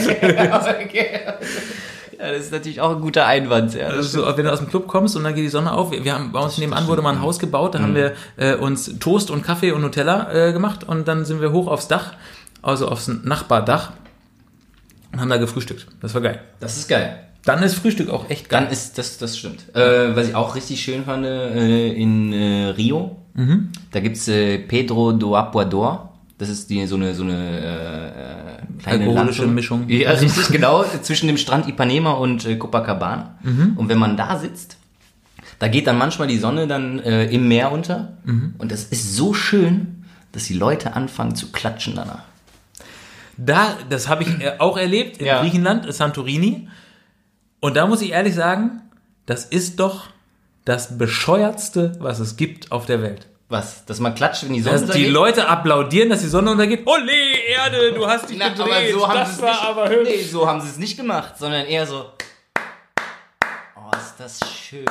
Ja, 2.17 2.31
das 2.31 2.43
ist 2.43 2.53
natürlich 2.53 2.79
auch 2.79 2.91
ein 2.95 3.01
guter 3.01 3.25
Einwand. 3.25 3.73
Ja, 3.73 3.89
war. 3.89 3.95
Also 3.95 4.21
so, 4.21 4.37
wenn 4.37 4.45
du 4.45 4.53
aus 4.53 4.59
dem 4.59 4.69
Club 4.69 4.87
kommst 4.87 5.17
und 5.17 5.25
dann 5.25 5.35
geht 5.35 5.43
die 5.43 5.49
Sonne 5.49 5.73
auf. 5.73 5.91
Wir 5.91 6.13
haben 6.13 6.31
bei 6.31 6.39
uns 6.39 6.57
nebenan 6.57 6.87
wurde 6.87 7.01
mal 7.01 7.13
ein 7.13 7.21
Haus 7.21 7.37
gebaut, 7.37 7.75
da 7.75 7.79
haben 7.79 7.95
wir 7.95 8.13
äh, 8.37 8.55
uns 8.55 8.97
Toast 8.99 9.29
und 9.29 9.43
Kaffee 9.43 9.73
und 9.73 9.81
Nutella 9.81 10.31
äh, 10.31 10.53
gemacht 10.53 10.85
und 10.85 11.05
dann 11.05 11.25
sind 11.25 11.41
wir 11.41 11.51
hoch 11.51 11.67
aufs 11.67 11.89
Dach, 11.89 12.13
also 12.61 12.87
aufs 12.87 13.09
Nachbardach 13.09 13.91
und 15.11 15.19
haben 15.19 15.29
da 15.29 15.35
gefrühstückt. 15.35 15.85
Das 16.01 16.13
war 16.13 16.21
geil. 16.21 16.39
das 16.61 16.77
ist 16.77 16.87
geil. 16.87 17.19
Dann 17.43 17.61
ist 17.61 17.75
Frühstück 17.75 18.09
auch 18.09 18.29
echt 18.29 18.47
geil. 18.47 18.61
Dann 18.61 18.71
ist 18.71 18.97
das, 18.97 19.17
das 19.17 19.37
stimmt. 19.37 19.75
Äh, 19.75 20.15
was 20.15 20.29
ich 20.29 20.35
auch 20.35 20.55
richtig 20.55 20.81
schön 20.81 21.03
fand 21.03 21.25
äh, 21.25 21.91
in 21.91 22.31
äh, 22.31 22.69
Rio, 23.37 23.57
da 23.91 23.99
gibt's 23.99 24.27
äh, 24.27 24.57
Pedro 24.59 25.11
do 25.13 25.35
Apuador. 25.35 26.09
Das 26.37 26.49
ist 26.49 26.69
die, 26.69 26.85
so 26.87 26.95
eine, 26.95 27.13
so 27.13 27.23
eine 27.23 27.59
äh, 28.59 28.81
kleine 28.81 29.05
Alkoholische. 29.05 29.45
Mischung. 29.47 29.87
Ja, 29.89 30.11
richtig, 30.25 30.47
genau. 30.49 30.83
Zwischen 31.01 31.27
dem 31.27 31.37
Strand 31.37 31.67
Ipanema 31.67 32.13
und 32.13 32.45
äh, 32.45 32.55
Copacabana. 32.55 33.37
Und 33.75 33.89
wenn 33.89 33.99
man 33.99 34.17
da 34.17 34.39
sitzt, 34.39 34.77
da 35.59 35.67
geht 35.67 35.85
dann 35.85 35.97
manchmal 35.99 36.27
die 36.27 36.39
Sonne 36.39 36.65
dann 36.67 36.99
äh, 36.99 37.25
im 37.25 37.47
Meer 37.47 37.71
unter. 37.71 38.17
Und 38.57 38.71
das 38.71 38.85
ist 38.85 39.15
so 39.15 39.33
schön, 39.35 40.03
dass 40.31 40.45
die 40.45 40.55
Leute 40.55 40.95
anfangen 40.95 41.35
zu 41.35 41.51
klatschen 41.51 41.95
danach. 41.95 42.23
Da, 43.37 43.75
das 43.89 44.09
habe 44.09 44.23
ich 44.23 44.29
äh, 44.41 44.53
auch 44.57 44.77
erlebt 44.77 45.17
in 45.17 45.27
Ja. 45.27 45.41
Griechenland, 45.41 45.91
Santorini. 45.93 46.67
Und 47.59 47.75
da 47.77 47.85
muss 47.85 48.01
ich 48.01 48.11
ehrlich 48.11 48.33
sagen, 48.33 48.81
das 49.27 49.45
ist 49.45 49.79
doch 49.79 50.07
das 50.65 50.97
bescheuertste, 50.97 51.93
was 51.99 52.19
es 52.19 52.37
gibt 52.37 52.71
auf 52.71 52.85
der 52.85 53.01
Welt. 53.01 53.27
Was? 53.49 53.83
Dass 53.85 53.99
man 53.99 54.15
klatscht, 54.15 54.43
wenn 54.45 54.53
die 54.53 54.61
Sonne 54.61 54.75
Dass 54.75 54.81
die 54.83 54.87
untergeht? 54.91 55.11
Leute 55.11 55.47
applaudieren, 55.49 56.09
dass 56.09 56.21
die 56.21 56.27
Sonne 56.27 56.51
untergeht. 56.51 56.87
Ole, 56.87 57.11
Erde, 57.49 57.91
du 57.93 58.07
hast 58.07 58.29
dich 58.29 58.37
Na, 58.37 58.49
gedreht. 58.49 58.93
aber 58.93 58.99
so 58.99 59.07
haben 59.09 59.19
das 59.19 59.41
war 59.41 59.49
nicht, 59.51 59.63
aber 59.63 59.89
hübsch. 59.89 60.09
Nee, 60.09 60.23
so 60.23 60.47
haben 60.47 60.61
sie 60.61 60.69
es 60.69 60.77
nicht 60.77 60.95
gemacht, 60.97 61.33
sondern 61.37 61.65
eher 61.65 61.85
so. 61.85 62.05
Oh, 63.75 63.91
ist 63.97 64.13
das 64.17 64.39
schön. 64.49 64.85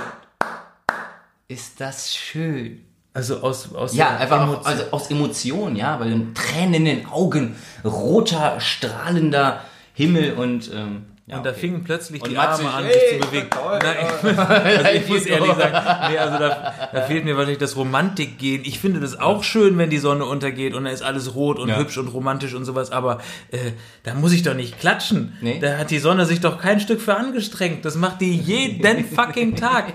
Ist 1.49 1.81
das 1.81 2.15
schön. 2.15 2.85
Also 3.13 3.41
aus, 3.41 3.75
aus 3.75 3.95
Ja, 3.95 4.17
einfach 4.19 4.43
Emotion. 4.43 4.67
also 4.67 4.85
aus 4.93 5.11
Emotion, 5.11 5.77
ja, 5.77 5.99
weil 5.99 6.11
dann 6.11 6.35
Tränen 6.35 6.75
in 6.75 6.85
den 6.85 7.07
Augen, 7.07 7.57
roter, 7.85 8.61
strahlender 8.61 9.65
Himmel 9.95 10.35
und 10.35 10.71
ähm, 10.73 11.07
ja, 11.31 11.37
und 11.39 11.47
da 11.47 11.51
okay. 11.51 11.61
fingen 11.61 11.85
plötzlich 11.85 12.23
Und 12.23 12.31
die 12.31 12.37
Arme 12.37 12.69
an, 12.71 12.85
ey, 12.85 12.93
sich 12.93 13.21
zu 13.23 13.29
bewegen. 13.31 13.51
toll, 13.51 13.79
Nein, 13.83 14.37
also 14.39 14.91
ich 14.95 15.09
muss 15.09 15.27
ehrlich 15.27 15.53
sagen, 15.55 16.11
nee, 16.13 16.19
also 16.19 16.39
da, 16.39 16.75
da 16.93 17.03
fehlt 17.03 17.25
mir 17.25 17.37
wahrscheinlich 17.37 17.59
das 17.59 17.77
Romantikgehen. 17.77 18.63
Ich 18.65 18.79
finde 18.81 19.01
das 19.01 19.19
auch 19.19 19.45
schön, 19.45 19.79
wenn 19.79 19.91
die 19.91 19.99
Sonne 19.99 20.25
untergeht 20.25 20.75
und 20.75 20.85
da 20.85 20.91
ist 20.91 21.03
alles 21.03 21.35
rot 21.35 21.59
und 21.59 21.69
Ja. 21.69 21.79
hübsch 21.79 21.97
und 21.99 22.09
romantisch 22.09 22.55
und 22.55 22.65
sowas, 22.65 22.91
aber 22.93 23.19
äh, 23.51 23.59
da 24.03 24.15
muss 24.15 24.33
ich 24.33 24.43
doch 24.43 24.55
nicht 24.55 24.79
klatschen. 24.81 25.33
Nee. 25.41 25.59
Da 25.61 25.79
hat 25.79 25.91
die 25.91 25.99
Sonne 25.99 26.27
sich 26.27 26.41
doch 26.41 26.59
kein 26.59 26.81
Stück 26.81 27.01
für 27.01 27.15
angestrengt. 27.17 27.85
Das 27.85 27.95
macht 27.95 28.21
die 28.21 28.35
jeden 28.37 29.05
fucking 29.15 29.57
Tag. 29.57 29.93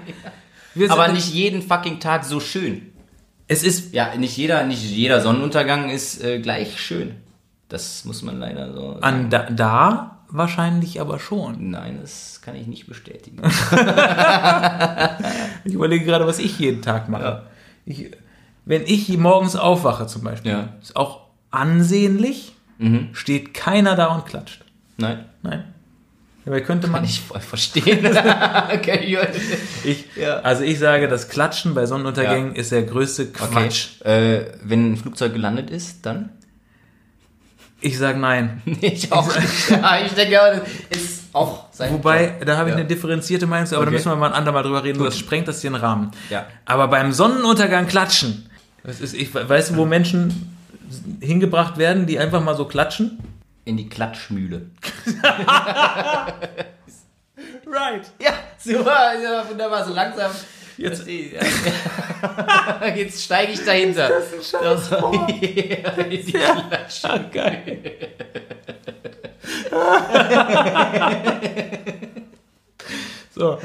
Aber 0.90 1.08
nicht 1.10 1.34
jeden 1.34 1.62
fucking 1.62 2.00
Tag 2.00 2.26
so 2.26 2.40
schön. 2.40 2.92
Es 3.48 3.62
ist 3.64 3.94
Ja, 3.94 4.16
nicht 4.16 4.36
jeder, 4.38 4.64
nicht 4.66 4.84
jeder 4.84 5.22
Sonnenuntergang 5.22 5.90
ist 5.90 6.24
äh, 6.24 6.40
gleich 6.40 6.82
schön. 6.82 7.16
Das 7.70 8.06
muss 8.06 8.22
man 8.22 8.40
leider 8.40 8.74
so 8.74 8.98
an 9.02 9.30
da, 9.30 9.44
da 9.50 10.15
wahrscheinlich 10.30 11.02
aber 11.02 11.18
schon. 11.20 11.72
Nein, 11.72 11.98
das 12.02 12.42
kann 12.44 12.56
ich 12.56 12.68
nicht 12.68 12.88
bestätigen. 12.88 13.42
Ich 15.64 15.74
überlege 15.74 16.06
gerade, 16.06 16.28
was 16.28 16.38
ich 16.40 16.60
jeden 16.60 16.82
Tag 16.84 17.10
mache. 17.10 17.44
Ich, 17.86 18.12
wenn 18.66 18.84
ich 18.86 19.10
morgens 19.18 19.56
aufwache 19.56 20.06
zum 20.08 20.24
Beispiel, 20.24 20.52
Ja. 20.52 20.70
ist 20.82 20.96
auch 20.96 21.22
ansehnlich, 21.52 22.54
steht 23.14 23.54
keiner 23.54 23.96
da 23.96 24.08
und 24.08 24.26
klatscht. 24.26 24.64
Nein. 24.98 25.26
Nein. 25.42 25.64
Dabei 26.44 26.62
könnte 26.62 26.88
man 26.88 27.02
Kann 27.02 27.10
ich 27.10 27.22
voll 27.22 27.40
verstehen. 27.40 28.06
okay. 28.74 29.18
Ich, 29.84 30.06
Ja. 30.16 30.42
Also 30.42 30.64
ich 30.64 30.78
sage, 30.78 31.08
das 31.08 31.30
Klatschen 31.30 31.74
bei 31.74 31.86
Sonnenuntergängen 31.88 32.54
ist 32.56 32.72
der 32.72 32.84
größte 32.84 33.28
Quatsch. 33.32 34.02
Äh, 34.02 34.46
wenn 34.64 34.92
ein 34.92 34.98
Flugzeug 34.98 35.34
gelandet 35.34 35.72
ist, 35.72 36.06
dann? 36.06 36.30
Ich 37.86 38.00
sage 38.00 38.18
nein. 38.18 38.62
Ich 38.82 39.12
auch. 39.12 39.30
Ja, 39.70 40.00
ich 40.04 40.12
denke, 40.14 40.64
das 40.90 41.00
ist 41.00 41.24
auch 41.34 41.66
sein 41.72 41.94
Wobei, 41.94 42.34
da 42.44 42.58
habe 42.58 42.70
ich 42.70 42.74
Ja. 42.76 42.80
eine 42.80 42.88
differenzierte 42.88 43.46
Meinung 43.46 43.68
zu, 43.68 43.76
aber 43.76 43.86
da 43.86 43.90
Okay. 43.90 43.98
müssen 43.98 44.12
wir 44.12 44.16
mal 44.16 44.28
ein 44.28 44.34
andermal 44.34 44.64
drüber 44.64 44.84
reden, 44.84 45.04
das 45.04 45.20
sprengt 45.20 45.48
das 45.48 45.62
hier 45.62 45.70
den 45.70 45.76
Rahmen. 45.76 46.10
Ja. 46.32 46.48
Aber 46.66 46.88
beim 46.88 47.12
Sonnenuntergang 47.12 47.86
klatschen, 47.88 48.50
das 48.84 49.02
ist, 49.02 49.14
ich 49.14 49.34
weißt 49.36 49.72
du, 49.72 49.76
wo 49.78 49.86
Menschen 49.86 50.58
hingebracht 51.22 51.78
werden, 51.78 52.08
die 52.08 52.18
einfach 52.18 52.42
mal 52.42 52.56
so 52.56 52.66
klatschen? 52.66 53.20
In 53.66 53.78
die 53.78 53.88
Klatschmühle. 53.90 54.66
Right. 57.68 58.06
Ja, 58.22 58.32
super, 58.58 59.12
wunderbar, 59.50 59.84
so 59.86 59.94
langsam. 59.94 60.32
Jetzt- 60.78 61.08
Ja. 61.08 62.86
Jetzt 62.96 63.24
steige 63.24 63.54
ich 63.54 63.64
dahinter. 63.64 64.10
Das 64.10 64.34
ist 64.34 64.56
ein 64.56 65.30
in 66.10 66.10
die 66.26 66.32
Klatschmühle. 66.34 67.30
Geil. 67.32 67.82
so, 73.36 73.58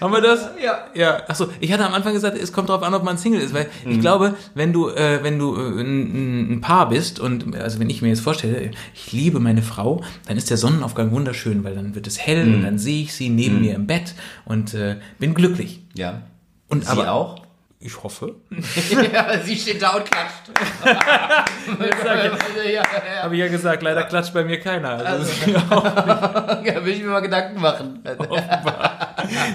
haben 0.00 0.12
wir 0.12 0.20
das? 0.20 0.48
Ja. 0.62 0.86
Ja, 0.94 1.22
achso, 1.28 1.48
ich 1.60 1.72
hatte 1.72 1.84
am 1.84 1.94
Anfang 1.94 2.12
gesagt, 2.14 2.38
es 2.38 2.52
kommt 2.52 2.68
darauf 2.70 2.82
an, 2.82 2.94
ob 2.94 3.04
man 3.04 3.18
Single 3.18 3.40
ist, 3.40 3.52
weil 3.54 3.66
Mhm. 3.84 3.90
ich 3.92 4.00
glaube, 4.00 4.34
wenn 4.54 4.72
du, 4.72 4.88
äh, 4.88 5.20
wenn 5.22 5.38
du 5.38 5.56
äh, 5.56 5.80
ein, 5.80 6.52
ein 6.54 6.60
Paar 6.60 6.88
bist 6.88 7.20
und 7.20 7.54
also 7.56 7.78
wenn 7.80 7.90
ich 7.90 8.02
mir 8.02 8.08
jetzt 8.08 8.20
vorstelle, 8.20 8.70
ich 8.94 9.12
liebe 9.12 9.40
meine 9.40 9.62
Frau, 9.62 10.02
dann 10.26 10.36
ist 10.36 10.50
der 10.50 10.56
Sonnenaufgang 10.56 11.10
wunderschön, 11.12 11.64
weil 11.64 11.74
dann 11.74 11.94
wird 11.94 12.06
es 12.06 12.18
hell 12.18 12.46
Mhm. 12.46 12.54
und 12.54 12.62
dann 12.62 12.78
sehe 12.78 13.02
ich 13.02 13.14
sie 13.14 13.28
neben 13.28 13.60
mir 13.60 13.74
im 13.74 13.86
Bett 13.86 14.14
und 14.44 14.74
äh, 14.74 14.96
bin 15.18 15.34
glücklich. 15.34 15.82
Ja. 15.94 16.22
Und 16.68 16.84
Sie 16.84 16.90
aber 16.90 17.12
auch? 17.12 17.48
ich 17.80 18.02
hoffe. 18.02 18.34
ja, 19.12 19.38
sie 19.40 19.56
steht 19.56 19.80
da 19.80 19.96
und 19.96 20.04
klatscht. 20.04 20.50
Habe 23.22 23.34
ich 23.34 23.40
ja 23.40 23.48
gesagt, 23.48 23.82
leider 23.82 24.02
klatscht 24.04 24.34
bei 24.34 24.44
mir 24.44 24.60
keiner. 24.60 24.90
Also, 25.04 25.30
ja. 25.50 26.62
ja, 26.64 26.84
will 26.84 26.92
ich 26.92 27.02
mir 27.02 27.10
mal 27.10 27.20
Gedanken 27.20 27.60
machen. 27.60 28.02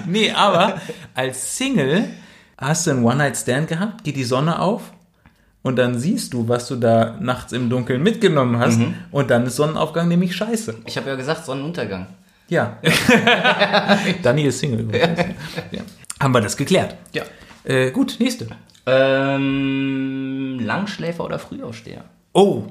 nee, 0.06 0.32
aber 0.32 0.80
als 1.14 1.56
Single 1.56 2.08
hast 2.56 2.86
du 2.86 2.92
einen 2.92 3.04
One-Night-Stand 3.04 3.68
gehabt, 3.68 4.04
geht 4.04 4.16
die 4.16 4.24
Sonne 4.24 4.58
auf 4.58 4.92
und 5.62 5.76
dann 5.76 5.98
siehst 5.98 6.32
du, 6.32 6.48
was 6.48 6.68
du 6.68 6.76
da 6.76 7.16
nachts 7.20 7.52
im 7.52 7.68
Dunkeln 7.68 8.02
mitgenommen 8.02 8.58
hast 8.58 8.80
und 9.10 9.30
dann 9.30 9.46
ist 9.46 9.56
Sonnenaufgang 9.56 10.08
nämlich 10.08 10.34
scheiße. 10.34 10.76
Ich 10.86 10.96
habe 10.96 11.10
ja 11.10 11.16
gesagt, 11.16 11.44
Sonnenuntergang. 11.44 12.06
Ja. 12.48 12.78
Dani 14.22 14.44
ist 14.44 14.58
Single. 14.58 14.86
ja. 15.70 15.80
Haben 16.24 16.32
wir 16.32 16.40
das 16.40 16.56
geklärt. 16.56 16.96
Ja. 17.12 17.24
Äh, 17.64 17.90
gut, 17.90 18.16
nächste. 18.18 18.48
Ähm, 18.86 20.58
Langschläfer 20.58 21.22
oder 21.22 21.38
Frühaufsteher? 21.38 22.06
Oh. 22.32 22.64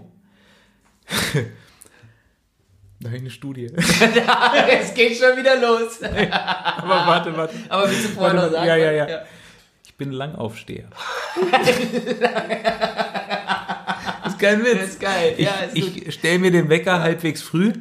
eine 3.06 3.30
Studie. 3.30 3.68
es 3.78 4.96
geht 4.96 5.20
schon 5.20 5.38
wieder 5.38 5.56
los. 5.62 6.02
Aber 6.02 7.06
warte, 7.06 7.38
warte. 7.38 7.54
Aber 7.70 7.88
willst 7.88 8.06
du 8.06 8.10
vorher 8.10 8.34
noch 8.34 8.50
sagen? 8.50 8.66
Ja, 8.66 8.76
ja, 8.76 8.92
ja. 8.92 9.22
Ich 9.86 9.94
bin 9.98 10.14
Langaufsteher. 10.14 10.88
ist 14.26 14.40
kein 14.40 14.64
Witz. 14.64 14.80
Das 14.80 14.90
ist 14.90 15.00
geil. 15.00 15.36
Ja, 15.38 15.52
ist 15.68 15.78
ich 15.78 16.08
ich 16.08 16.16
stelle 16.16 16.40
mir 16.40 16.50
den 16.50 16.70
Wecker 16.70 17.02
halbwegs 17.02 17.44
früh, 17.44 17.72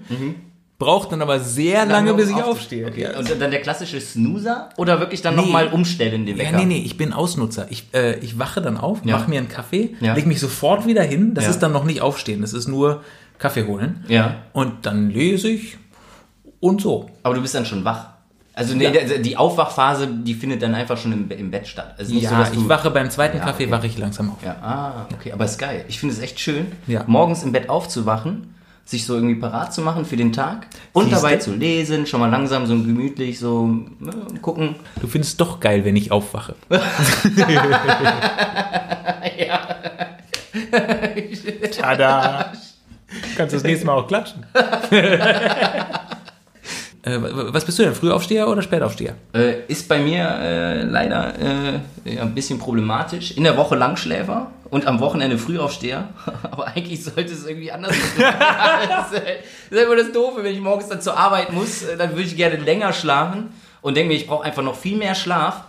braucht 0.82 1.12
dann 1.12 1.22
aber 1.22 1.40
sehr 1.40 1.86
lange, 1.86 2.14
bis 2.14 2.28
ich 2.30 2.36
aufstehe. 2.36 2.86
Okay. 2.86 3.02
Ja. 3.02 3.18
Und 3.18 3.30
dann 3.40 3.50
der 3.50 3.60
klassische 3.60 4.00
Snoozer 4.00 4.68
oder 4.76 5.00
wirklich 5.00 5.22
dann 5.22 5.34
Nee. 5.36 5.42
nochmal 5.42 5.68
umstellen 5.68 6.26
den 6.26 6.36
Ja, 6.36 6.44
Wecker? 6.44 6.56
nee, 6.58 6.64
nee, 6.64 6.82
ich 6.84 6.96
bin 6.96 7.12
Ausnutzer. 7.12 7.66
Ich, 7.70 7.88
äh, 7.94 8.18
ich 8.18 8.38
wache 8.38 8.60
dann 8.60 8.76
auf, 8.76 8.98
Ja. 9.04 9.16
mache 9.18 9.30
mir 9.30 9.38
einen 9.38 9.48
Kaffee, 9.48 9.94
Ja. 10.00 10.14
leg 10.14 10.26
mich 10.26 10.40
sofort 10.40 10.86
wieder 10.86 11.02
hin. 11.02 11.34
Das 11.34 11.44
Ja. 11.44 11.50
ist 11.50 11.60
dann 11.60 11.72
noch 11.72 11.84
nicht 11.84 12.00
aufstehen. 12.02 12.40
Das 12.42 12.52
ist 12.52 12.68
nur 12.68 13.02
Kaffee 13.38 13.66
holen. 13.66 14.04
Ja. 14.08 14.36
Und 14.52 14.84
dann 14.86 15.10
lese 15.10 15.48
ich 15.48 15.76
und 16.60 16.80
so. 16.80 17.10
Aber 17.22 17.34
du 17.34 17.40
bist 17.42 17.54
dann 17.54 17.66
schon 17.66 17.84
wach. 17.84 18.06
Also 18.54 18.74
nee, 18.74 18.84
Ja. 18.84 19.18
die 19.18 19.36
Aufwachphase, 19.38 20.06
die 20.06 20.34
findet 20.34 20.60
dann 20.62 20.74
einfach 20.74 20.98
schon 20.98 21.12
im, 21.12 21.30
im 21.30 21.50
Bett 21.50 21.66
statt. 21.66 21.94
Also 21.96 22.12
so, 22.12 22.20
Ja, 22.20 22.44
du, 22.52 22.60
ich 22.60 22.68
wache 22.68 22.90
beim 22.90 23.08
zweiten 23.10 23.38
Ja, 23.38 23.44
Kaffee, 23.44 23.62
okay. 23.64 23.72
wache 23.72 23.86
ich 23.86 23.96
langsam 23.96 24.30
auf. 24.30 24.44
Ja, 24.44 24.56
ah, 24.60 25.06
okay, 25.14 25.32
aber 25.32 25.46
ist 25.46 25.58
geil. 25.58 25.84
Ich 25.88 25.98
finde 25.98 26.14
es 26.14 26.20
echt 26.20 26.38
schön, 26.38 26.66
Ja. 26.86 27.04
morgens 27.06 27.42
im 27.44 27.52
Bett 27.52 27.70
aufzuwachen, 27.70 28.54
sich 28.84 29.06
so 29.06 29.14
irgendwie 29.14 29.36
parat 29.36 29.72
zu 29.72 29.80
machen 29.80 30.04
für 30.04 30.16
den 30.16 30.32
Tag 30.32 30.66
und 30.92 31.04
Siehste? 31.04 31.22
dabei 31.22 31.36
zu 31.36 31.54
lesen, 31.54 32.06
schon 32.06 32.20
mal 32.20 32.30
langsam 32.30 32.66
so 32.66 32.74
gemütlich 32.74 33.38
so 33.38 33.66
ne, 33.66 34.12
gucken. 34.40 34.76
Du 35.00 35.06
findest 35.06 35.32
es 35.32 35.36
doch 35.36 35.60
geil, 35.60 35.84
wenn 35.84 35.96
ich 35.96 36.10
aufwache. 36.10 36.56
Tada! 41.70 42.52
Kannst 43.36 43.52
du 43.52 43.56
das 43.56 43.64
nächste 43.64 43.86
Mal 43.86 43.94
auch 43.94 44.06
klatschen. 44.06 44.44
äh, 44.54 45.18
was 47.04 47.64
bist 47.64 47.78
du 47.78 47.84
denn? 47.84 47.94
Frühaufsteher 47.94 48.48
oder 48.48 48.62
Spätaufsteher? 48.62 49.14
Äh, 49.34 49.64
ist 49.68 49.88
bei 49.88 49.98
mir 49.98 50.28
äh, 50.40 50.82
leider 50.82 51.34
äh, 51.38 52.14
ja, 52.14 52.22
ein 52.22 52.34
bisschen 52.34 52.58
problematisch. 52.58 53.32
In 53.32 53.44
der 53.44 53.56
Woche 53.56 53.76
Langschläfer 53.76 54.50
und 54.72 54.86
am 54.86 55.00
Wochenende 55.00 55.36
Frühaufsteher. 55.36 56.08
Aber 56.50 56.66
eigentlich 56.66 57.04
sollte 57.04 57.30
es 57.30 57.44
irgendwie 57.44 57.70
anders 57.70 57.94
sein. 57.94 58.34
das 58.88 59.12
ist 59.12 59.22
das 59.70 59.78
ist 59.78 59.84
immer 59.84 59.96
das 59.96 60.12
Doofe, 60.12 60.42
wenn 60.42 60.54
ich 60.54 60.62
morgens 60.62 60.88
dann 60.88 61.02
zur 61.02 61.16
Arbeit 61.16 61.52
muss, 61.52 61.82
äh, 61.82 61.98
dann 61.98 62.12
würde 62.12 62.22
ich 62.22 62.36
gerne 62.36 62.56
länger 62.56 62.94
schlafen 62.94 63.52
und 63.82 63.98
denke 63.98 64.08
mir, 64.08 64.16
ich 64.18 64.26
brauche 64.26 64.44
einfach 64.44 64.62
noch 64.62 64.74
viel 64.74 64.96
mehr 64.96 65.14
Schlaf. 65.14 65.64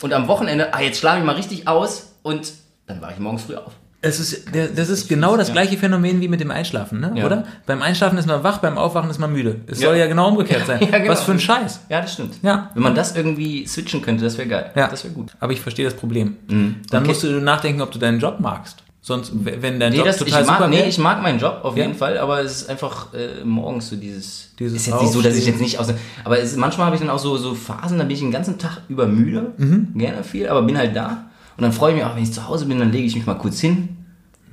Und 0.00 0.12
am 0.12 0.26
Wochenende, 0.26 0.74
ah, 0.74 0.80
jetzt 0.80 0.98
schlafe 0.98 1.20
ich 1.20 1.24
mal 1.24 1.36
richtig 1.36 1.68
aus 1.68 2.14
und 2.22 2.52
dann 2.86 3.00
wache 3.00 3.12
ich 3.12 3.18
morgens 3.20 3.44
früh 3.44 3.54
auf. 3.54 3.72
Es 4.00 4.20
ist, 4.20 4.44
das 4.76 4.88
ist 4.90 5.08
genau 5.08 5.36
das 5.36 5.50
gleiche 5.52 5.76
Phänomen 5.76 6.20
wie 6.20 6.28
mit 6.28 6.40
dem 6.40 6.52
Einschlafen, 6.52 7.00
ne? 7.00 7.12
Ja. 7.16 7.26
oder? 7.26 7.44
Beim 7.66 7.82
Einschlafen 7.82 8.16
ist 8.16 8.26
man 8.26 8.44
wach, 8.44 8.58
beim 8.58 8.78
Aufwachen 8.78 9.10
ist 9.10 9.18
man 9.18 9.32
müde. 9.32 9.56
Es 9.66 9.80
Ja. 9.80 9.88
soll 9.88 9.96
ja 9.96 10.06
genau 10.06 10.28
umgekehrt 10.28 10.66
sein. 10.66 10.80
Ja, 10.80 10.98
genau. 10.98 11.10
Was 11.10 11.24
für 11.24 11.32
ein 11.32 11.40
Scheiß. 11.40 11.80
Ja, 11.88 12.00
das 12.00 12.12
stimmt. 12.12 12.34
Ja. 12.42 12.70
Wenn 12.74 12.84
man 12.84 12.94
das 12.94 13.16
irgendwie 13.16 13.66
switchen 13.66 14.00
könnte, 14.00 14.22
das 14.22 14.38
wäre 14.38 14.46
geil. 14.48 14.70
Ja. 14.76 14.86
Das 14.86 15.02
wäre 15.02 15.14
gut. 15.14 15.32
Aber 15.40 15.52
ich 15.52 15.60
verstehe 15.60 15.84
das 15.84 15.94
Problem. 15.94 16.36
Mhm. 16.48 16.76
Dann 16.90 17.02
Okay. 17.02 17.08
musst 17.08 17.24
du 17.24 17.40
nachdenken, 17.40 17.82
ob 17.82 17.90
du 17.90 17.98
deinen 17.98 18.20
Job 18.20 18.38
magst. 18.38 18.84
Sonst, 19.00 19.32
wenn 19.34 19.80
dein 19.80 19.90
Nee, 19.92 19.98
Job 19.98 20.06
das, 20.06 20.20
ich, 20.20 20.26
total 20.26 20.44
super 20.44 20.60
mag, 20.60 20.70
nee, 20.70 20.76
wäre- 20.78 20.88
ich 20.88 20.98
mag 20.98 21.22
meinen 21.22 21.38
Job 21.40 21.60
auf 21.62 21.76
jeden 21.76 21.94
Fall, 21.94 22.18
aber 22.18 22.40
es 22.42 22.62
ist 22.62 22.68
einfach 22.70 23.14
äh, 23.14 23.42
morgens 23.44 23.88
so 23.88 23.96
dieses. 23.96 24.50
Dieses 24.58 24.76
ist 24.82 24.86
jetzt 24.86 25.00
nicht 25.00 25.12
so, 25.12 25.22
dass 25.22 25.34
ich 25.34 25.46
jetzt 25.46 25.60
nicht 25.60 25.78
aus. 25.78 25.88
Aber 26.24 26.38
es, 26.38 26.54
manchmal 26.56 26.86
habe 26.86 26.96
ich 26.96 27.00
dann 27.00 27.10
auch 27.10 27.18
so, 27.18 27.36
so 27.36 27.54
Phasen, 27.54 27.96
da 27.98 28.04
bin 28.04 28.12
ich 28.14 28.20
den 28.20 28.30
ganzen 28.30 28.58
Tag 28.58 28.82
über 28.88 29.06
müde, 29.06 29.54
Mhm. 29.56 29.88
gerne 29.96 30.22
viel, 30.22 30.48
aber 30.48 30.62
bin 30.62 30.76
halt 30.78 30.94
da. 30.94 31.24
Und 31.58 31.62
dann 31.62 31.72
freue 31.72 31.90
ich 31.90 31.96
mich 31.96 32.04
auch, 32.04 32.14
wenn 32.14 32.22
ich 32.22 32.32
zu 32.32 32.46
Hause 32.46 32.66
bin, 32.66 32.78
dann 32.78 32.92
lege 32.92 33.04
ich 33.04 33.16
mich 33.16 33.26
mal 33.26 33.34
kurz 33.34 33.58
hin. 33.58 33.96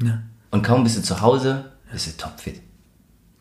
Ja. 0.04 0.24
Und 0.50 0.64
kaum 0.64 0.84
bist 0.84 0.98
du 0.98 1.04
zu 1.04 1.22
Hause, 1.22 1.66
bist 1.92 2.08
du 2.08 2.18
topfit. 2.18 2.62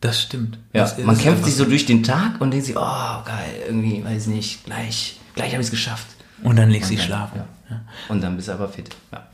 Das 0.01 0.21
stimmt. 0.21 0.59
Ja, 0.71 0.83
Das 0.83 0.99
man 0.99 1.17
kämpft 1.17 1.45
sich 1.45 1.55
so 1.55 1.65
durch 1.65 1.87
den 1.87 2.03
Tag 2.03 2.39
und 2.41 2.51
denkt 2.51 2.67
sich, 2.67 2.77
oh 2.77 3.23
geil, 3.25 3.63
irgendwie, 3.65 4.05
weiß 4.05 4.27
nicht, 4.27 4.65
gleich, 4.65 5.19
gleich 5.33 5.53
habe 5.53 5.61
ich 5.61 5.67
es 5.67 5.71
geschafft. 5.71 6.05
Und 6.43 6.57
dann 6.57 6.69
legst 6.69 6.91
du 6.91 6.95
dich 6.95 7.03
schlafen. 7.03 7.41
Ja. 7.67 7.81
Und 8.07 8.21
dann 8.21 8.35
bist 8.35 8.49
du 8.49 8.51
aber 8.51 8.69
fit. 8.69 8.95
Ja. 9.11 9.25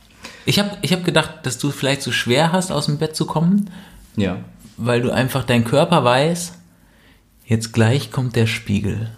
Ich 0.46 0.58
habe 0.58 0.78
ich 0.80 0.94
hab 0.94 1.04
gedacht, 1.04 1.40
dass 1.42 1.58
du 1.58 1.70
vielleicht 1.70 2.00
so 2.00 2.10
schwer 2.10 2.52
hast, 2.52 2.72
aus 2.72 2.86
dem 2.86 2.96
Bett 2.96 3.14
zu 3.14 3.26
kommen, 3.26 3.70
ja. 4.16 4.38
weil 4.78 5.02
du 5.02 5.10
einfach, 5.10 5.44
dein 5.44 5.64
Körper 5.64 6.04
weiß, 6.04 6.54
jetzt 7.44 7.74
gleich 7.74 8.10
kommt 8.10 8.34
der 8.34 8.46
Spiegel. 8.46 9.10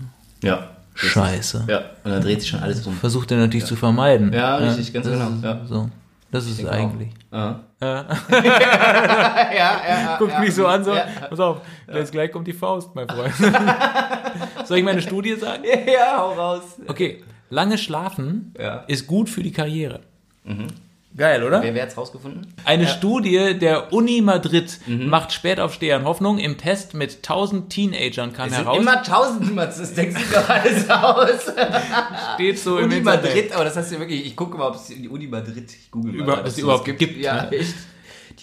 Ja. 0.42 0.73
Scheiße. 0.94 1.64
Ja. 1.68 1.78
Und 2.04 2.10
dann 2.12 2.22
dreht 2.22 2.40
sich 2.40 2.50
schon 2.50 2.60
alles 2.60 2.86
um. 2.86 2.94
Versucht 2.94 3.30
er 3.32 3.38
natürlich 3.38 3.66
zu 3.66 3.76
vermeiden. 3.76 4.32
Ja, 4.32 4.56
richtig, 4.56 4.92
ganz 4.92 5.06
das 5.06 5.14
genau, 5.18 5.30
Ist, 5.30 5.44
ja. 5.44 5.60
So. 5.66 5.90
Das 6.30 6.46
ist 6.46 6.60
es 6.60 6.66
eigentlich. 6.66 7.10
Ja. 7.32 7.60
Ja. 7.80 8.06
ja, 8.30 9.80
ja, 9.88 10.16
Guckt 10.18 10.38
mich 10.40 10.54
so 10.54 10.66
an, 10.66 10.82
so, 10.82 10.94
Ja. 10.94 11.06
pass 11.28 11.38
auf, 11.38 11.60
jetzt 11.92 12.10
gleich 12.12 12.32
kommt 12.32 12.46
die 12.48 12.52
Faust, 12.52 12.94
mein 12.94 13.08
Freund. 13.08 13.34
Soll 14.64 14.78
ich 14.78 14.84
meine 14.84 15.00
Studie 15.02 15.34
sagen? 15.34 15.62
Ja, 15.64 16.18
hau 16.18 16.32
raus. 16.32 16.62
Okay, 16.88 17.22
lange 17.50 17.78
schlafen 17.78 18.52
Ja. 18.58 18.84
ist 18.88 19.06
gut 19.06 19.28
für 19.28 19.42
die 19.42 19.52
Karriere. 19.52 20.00
Geil, 21.16 21.44
oder? 21.44 21.62
Wer, 21.62 21.74
wer 21.74 21.82
hat's 21.84 21.96
rausgefunden? 21.96 22.52
Eine 22.64 22.88
Studie 22.88 23.56
der 23.56 23.92
Uni 23.92 24.20
Madrid 24.20 24.80
Mhm. 24.86 25.08
macht 25.08 25.32
Spätaufstehern 25.32 26.04
Hoffnung. 26.04 26.38
Im 26.38 26.58
Test 26.58 26.92
mit 26.94 27.22
1000 27.22 27.70
Teenagern 27.70 28.32
kam 28.32 28.48
Es 28.48 28.56
sind 28.56 28.64
heraus, 28.64 28.78
immer 28.80 29.02
tausend, 29.02 29.54
Mats, 29.54 29.78
das 29.78 29.94
denkst 29.94 30.20
du 30.28 30.34
doch 30.34 30.48
alles 30.48 30.90
aus. 30.90 31.52
steht 32.34 32.58
so 32.58 32.78
im 32.78 32.86
Uni. 32.90 33.00
Madrid, 33.00 33.52
aber 33.54 33.64
das 33.64 33.76
heißt 33.76 33.92
ja 33.92 34.00
wirklich, 34.00 34.26
ich 34.26 34.34
gucke 34.34 34.58
mal, 34.58 34.66
ob 34.68 34.74
es 34.74 34.86
die 34.86 35.08
Uni 35.08 35.26
Madrid, 35.28 35.70
ich 35.70 35.90
google 35.90 36.12
mal, 36.14 36.22
Über- 36.22 36.38
ob 36.40 36.46
es 36.46 36.58
überhaupt 36.58 36.84
gibt. 36.98 37.16
Ja, 37.18 37.48
echt. 37.48 37.74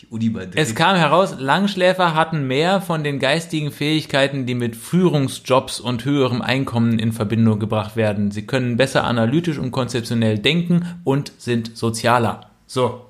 Die 0.01 0.07
Uni 0.07 0.29
Madrid. 0.29 0.53
Es 0.55 0.73
kam 0.73 0.95
heraus, 0.95 1.35
Langschläfer 1.37 2.15
hatten 2.15 2.47
mehr 2.47 2.79
von 2.79 3.03
den 3.03 3.19
geistigen 3.19 3.73
Fähigkeiten, 3.73 4.45
die 4.45 4.55
mit 4.55 4.77
Führungsjobs 4.77 5.81
und 5.81 6.05
höherem 6.05 6.41
Einkommen 6.41 6.97
in 6.99 7.11
Verbindung 7.11 7.59
gebracht 7.59 7.97
werden. 7.97 8.31
Sie 8.31 8.47
können 8.47 8.77
besser 8.77 9.03
analytisch 9.03 9.57
und 9.57 9.71
konzeptionell 9.71 10.39
denken 10.39 10.85
und 11.03 11.33
sind 11.37 11.75
sozialer. 11.77 12.50
So. 12.71 13.01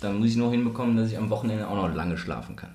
Dann 0.00 0.18
muss 0.18 0.30
ich 0.30 0.36
nur 0.36 0.50
hinbekommen, 0.50 0.96
dass 0.96 1.10
ich 1.10 1.18
am 1.18 1.28
Wochenende 1.28 1.68
auch 1.68 1.76
noch 1.76 1.94
lange 1.94 2.16
schlafen 2.16 2.56
kann. 2.56 2.70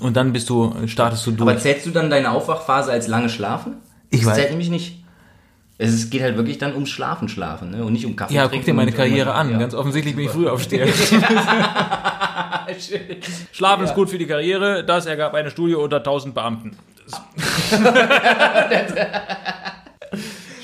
Und 0.00 0.16
dann 0.16 0.32
bist 0.32 0.48
du, 0.48 0.72
startest 0.86 1.26
du 1.26 1.32
durch. 1.32 1.50
Aber 1.50 1.58
zählst 1.58 1.86
du 1.86 1.90
dann 1.90 2.08
deine 2.08 2.30
Aufwachphase 2.30 2.92
als 2.92 3.08
lange 3.08 3.28
Schlafen? 3.28 3.78
Ich 4.10 4.20
das 4.20 4.30
weiß- 4.30 4.34
zählt 4.36 4.50
nämlich 4.50 4.70
nicht. 4.70 5.00
Es 5.76 6.08
geht 6.08 6.22
halt 6.22 6.36
wirklich 6.36 6.58
dann 6.58 6.72
ums 6.74 6.90
Schlafen, 6.90 7.28
Schlafen, 7.28 7.72
ne? 7.72 7.84
Und 7.84 7.94
nicht 7.94 8.06
um 8.06 8.14
Kaffee 8.14 8.34
ja, 8.34 8.46
guck 8.46 8.64
dir 8.64 8.74
meine 8.74 8.92
Karriere 8.92 9.34
an. 9.34 9.50
Ja. 9.50 9.58
Ganz 9.58 9.74
offensichtlich 9.74 10.14
bin 10.14 10.26
ich 10.26 10.30
früh 10.30 10.48
aufsteher. 10.48 10.86
Schlafen 13.52 13.84
ist 13.84 13.94
gut 13.96 14.08
für 14.08 14.18
die 14.18 14.26
Karriere. 14.26 14.84
Das 14.84 15.06
ergab 15.06 15.34
eine 15.34 15.50
Studie 15.50 15.74
unter 15.74 15.96
1000 15.96 16.32
Beamten. 16.32 16.76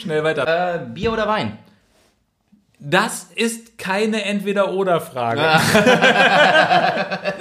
Schnell 0.00 0.22
weiter. 0.22 0.76
Äh, 0.76 0.86
Bier 0.94 1.12
oder 1.12 1.26
Wein? 1.26 1.58
Das 2.80 3.26
ist 3.34 3.76
keine 3.78 4.24
Entweder-Oder-Frage. 4.24 5.42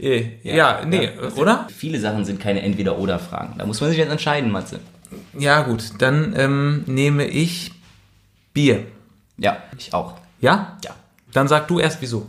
Eh, 0.00 0.38
ja, 0.44 0.84
nee, 0.86 1.10
oder? 1.34 1.66
Viele 1.76 1.98
Sachen 1.98 2.24
sind 2.24 2.40
keine 2.40 2.62
Entweder-Oder-Fragen. 2.62 3.54
Da 3.58 3.66
muss 3.66 3.80
man 3.80 3.90
sich 3.90 3.98
jetzt 3.98 4.12
entscheiden, 4.12 4.52
Matze. 4.52 4.78
Ja, 5.36 5.62
gut, 5.62 5.90
dann 5.98 6.34
ähm, 6.36 6.84
nehme 6.86 7.26
ich 7.26 7.72
Bier. 8.54 8.86
Ja, 9.36 9.56
ich 9.76 9.92
auch. 9.92 10.14
Ja? 10.40 10.76
Ja. 10.84 10.92
Dann 11.32 11.48
sag 11.48 11.66
du 11.66 11.80
erst 11.80 12.00
wieso. 12.00 12.28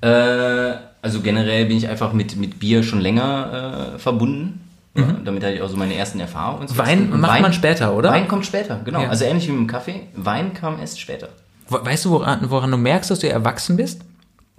Äh, 0.00 0.72
also 1.02 1.20
generell 1.20 1.66
bin 1.66 1.76
ich 1.76 1.88
einfach 1.88 2.12
mit, 2.12 2.36
mit 2.36 2.58
Bier 2.58 2.82
schon 2.82 3.00
länger 3.00 3.94
äh, 3.94 3.98
verbunden. 3.98 4.61
Ja, 4.94 5.04
damit 5.24 5.42
hatte 5.42 5.54
ich 5.54 5.62
auch 5.62 5.68
so 5.68 5.76
meine 5.76 5.94
ersten 5.94 6.20
Erfahrungen. 6.20 6.68
so. 6.68 6.74
Mhm. 6.74 6.78
Wein 6.78 7.20
macht 7.20 7.40
man 7.40 7.52
später, 7.52 7.94
oder? 7.96 8.10
Wein 8.10 8.28
kommt 8.28 8.44
später, 8.44 8.80
genau. 8.84 9.00
Ja. 9.02 9.08
Also 9.08 9.24
ähnlich 9.24 9.46
wie 9.48 9.52
mit 9.52 9.60
dem 9.60 9.66
Kaffee. 9.66 10.02
Wein 10.14 10.52
kam 10.52 10.78
erst 10.78 11.00
später. 11.00 11.28
We- 11.70 11.84
Weißt 11.84 12.04
du, 12.04 12.10
woran, 12.10 12.50
woran 12.50 12.70
du 12.70 12.76
merkst, 12.76 13.10
dass 13.10 13.20
du 13.20 13.28
erwachsen 13.28 13.76
bist? 13.76 14.02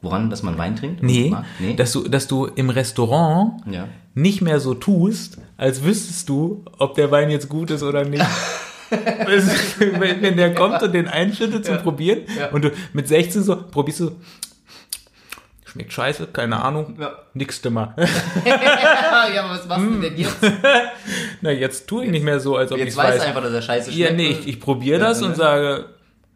Woran, 0.02 0.30
dass 0.30 0.42
man 0.44 0.58
Wein 0.58 0.76
trinkt? 0.76 1.04
Nee, 1.04 1.34
nee. 1.60 1.76
Dass, 1.76 1.92
du, 1.94 2.08
dass 2.10 2.28
du 2.28 2.46
im 2.48 2.70
Restaurant 2.70 3.62
ja. 3.72 3.88
nicht 4.16 4.42
mehr 4.42 4.60
so 4.60 4.74
tust, 4.74 5.38
als 5.56 5.84
wüsstest 5.84 6.28
du, 6.30 6.66
ob 6.80 6.96
der 6.96 7.10
Wein 7.12 7.30
jetzt 7.30 7.48
gut 7.48 7.70
ist 7.72 7.84
oder 7.84 8.04
nicht. 8.04 8.26
Wenn, 9.80 10.38
der 10.38 10.54
kommt 10.54 10.82
und 10.84 10.94
den 10.94 11.08
einschüttet 11.08 11.66
zum 11.66 11.78
Probieren 11.78 12.22
Ja. 12.38 12.50
und 12.50 12.64
du 12.66 12.72
mit 12.94 13.08
16 13.08 13.44
so 13.44 13.56
probierst 13.56 14.00
du, 14.02 14.12
schmeckt 15.74 15.92
scheiße, 15.92 16.28
keine 16.28 16.62
Ahnung, 16.64 16.96
Ja. 17.00 17.12
nix 17.34 17.64
mal. 17.70 17.94
ja, 18.46 19.44
aber 19.44 19.54
was 19.56 19.68
machst 19.68 19.86
du 19.86 20.00
denn 20.02 20.16
jetzt? 20.18 20.38
Na, 21.42 21.52
jetzt 21.52 21.88
tue 21.88 22.06
ich 22.06 22.12
nicht 22.12 22.24
mehr 22.24 22.40
so, 22.40 22.56
als 22.58 22.72
ob 22.72 22.78
ich 22.78 22.86
Jetzt 22.86 22.94
es 22.94 22.98
weiß 22.98 23.16
weiß. 23.16 23.22
er 23.22 23.28
einfach, 23.30 23.44
dass 23.44 23.54
er 23.54 23.62
scheiße 23.62 23.92
schmeckt. 23.92 24.10
Ja, 24.12 24.16
nee, 24.16 24.28
ich, 24.28 24.48
ich 24.48 24.60
probiere 24.60 25.00
Ja, 25.00 25.08
das 25.08 25.22
ne? 25.22 25.28
und 25.28 25.36
sage, 25.36 25.86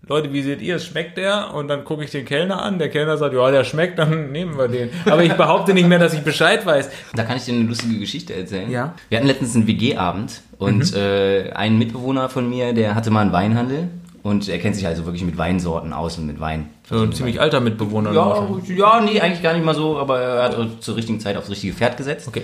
Leute, 0.07 0.31
wie 0.33 0.41
seht 0.41 0.61
ihr, 0.61 0.77
es 0.77 0.85
schmeckt 0.85 1.17
der? 1.17 1.53
Und 1.53 1.67
dann 1.67 1.83
gucke 1.83 2.03
ich 2.03 2.11
den 2.11 2.25
Kellner 2.25 2.61
an, 2.61 2.79
der 2.79 2.89
Kellner 2.89 3.17
sagt, 3.17 3.33
ja, 3.35 3.51
der 3.51 3.63
schmeckt, 3.63 3.99
dann 3.99 4.31
nehmen 4.31 4.57
wir 4.57 4.67
den. 4.69 4.89
Aber 5.05 5.23
ich 5.23 5.33
behaupte 5.33 5.73
nicht 5.73 5.87
mehr, 5.87 5.99
dass 5.99 6.13
ich 6.13 6.21
Bescheid 6.21 6.65
weiß. 6.65 6.89
Da 7.13 7.23
kann 7.23 7.37
ich 7.37 7.43
dir 7.45 7.53
eine 7.53 7.65
lustige 7.65 7.99
Geschichte 7.99 8.33
erzählen. 8.33 8.71
Ja. 8.71 8.85
Mhm. 8.87 8.91
Wir 9.09 9.17
hatten 9.17 9.27
letztens 9.27 9.55
einen 9.55 9.67
WG-Abend 9.67 10.41
und 10.57 10.95
äh, 10.95 11.51
ein 11.53 11.77
Mitbewohner 11.77 12.29
von 12.29 12.49
mir, 12.49 12.73
der 12.73 12.95
hatte 12.95 13.11
mal 13.11 13.21
einen 13.21 13.33
Weinhandel 13.33 13.89
und 14.23 14.47
er 14.49 14.57
kennt 14.59 14.75
sich 14.75 14.87
also 14.87 15.05
wirklich 15.05 15.23
mit 15.23 15.37
Weinsorten 15.37 15.91
aus 15.93 16.17
und 16.17 16.25
mit 16.25 16.39
Wein. 16.39 16.69
So 16.89 17.01
ein 17.01 17.11
ziemlich 17.11 17.41
alter 17.41 17.59
Mitbewohner. 17.59 18.13
Ja, 18.13 18.47
ja, 18.65 19.01
nee, 19.01 19.19
eigentlich 19.19 19.43
gar 19.43 19.53
nicht 19.53 19.65
mal 19.65 19.75
so, 19.75 19.97
aber 19.97 20.21
er 20.21 20.43
hat 20.43 20.55
zur 20.79 20.95
richtigen 20.95 21.19
Zeit 21.19 21.35
aufs 21.35 21.49
richtige 21.49 21.73
Pferd 21.73 21.97
gesetzt. 21.97 22.29
Okay. 22.29 22.43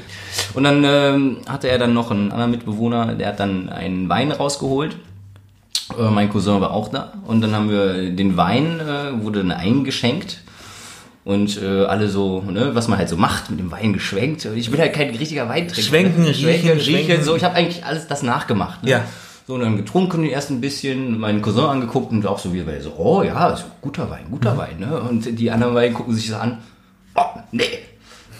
Und 0.53 0.65
dann 0.65 0.83
ähm, 0.85 1.37
hatte 1.47 1.69
er 1.69 1.77
dann 1.77 1.93
noch 1.93 2.11
einen 2.11 2.31
anderen 2.31 2.51
Mitbewohner, 2.51 3.15
der 3.15 3.29
hat 3.29 3.39
dann 3.39 3.69
einen 3.69 4.09
Wein 4.09 4.33
rausgeholt. 4.33 4.97
Äh, 5.97 6.09
mein 6.09 6.29
Cousin 6.29 6.59
war 6.59 6.71
auch 6.71 6.89
da. 6.89 7.13
Und 7.25 7.39
dann 7.39 7.55
haben 7.55 7.69
wir 7.69 8.09
den 8.11 8.35
Wein, 8.35 8.81
äh, 8.81 9.23
wurde 9.23 9.39
dann 9.39 9.51
eingeschenkt. 9.51 10.41
Und 11.23 11.61
äh, 11.61 11.85
alle 11.85 12.09
so, 12.09 12.41
ne, 12.41 12.71
was 12.73 12.89
man 12.89 12.99
halt 12.99 13.07
so 13.07 13.15
macht, 13.15 13.49
mit 13.49 13.61
dem 13.61 13.71
Wein 13.71 13.93
geschwenkt. 13.93 14.43
Ich 14.43 14.69
bin 14.69 14.81
halt 14.81 14.91
kein 14.91 15.09
richtiger 15.15 15.47
Weintrinker. 15.47 15.81
Schwenken, 15.81 16.23
ne? 16.23 16.33
Schwenken, 16.33 16.67
riechen, 16.67 16.79
riechen. 16.79 17.05
schwenken. 17.05 17.23
So, 17.23 17.37
ich 17.37 17.45
habe 17.45 17.55
eigentlich 17.55 17.85
alles 17.85 18.07
das 18.07 18.23
nachgemacht. 18.23 18.83
Ne? 18.83 18.89
Ja. 18.89 19.05
So, 19.45 19.55
und 19.55 19.61
dann 19.61 19.75
getrunken 19.75 20.23
erst 20.23 20.51
ein 20.51 20.61
bisschen, 20.61 21.19
meinen 21.19 21.41
Cousin 21.41 21.65
angeguckt 21.65 22.11
und 22.11 22.25
auch 22.25 22.39
so 22.39 22.53
wie 22.53 22.65
weil 22.65 22.81
so, 22.81 22.93
oh 22.97 23.23
ja, 23.23 23.49
ist 23.49 23.65
guter 23.81 24.09
Wein, 24.09 24.27
guter 24.31 24.57
Wein, 24.57 24.79
ne? 24.79 25.01
Und 25.01 25.37
die 25.37 25.51
anderen 25.51 25.73
beiden 25.73 25.93
gucken 25.93 26.15
sich 26.15 26.29
das 26.29 26.39
an. 26.39 26.59
Oh, 27.15 27.39
nee. 27.51 27.79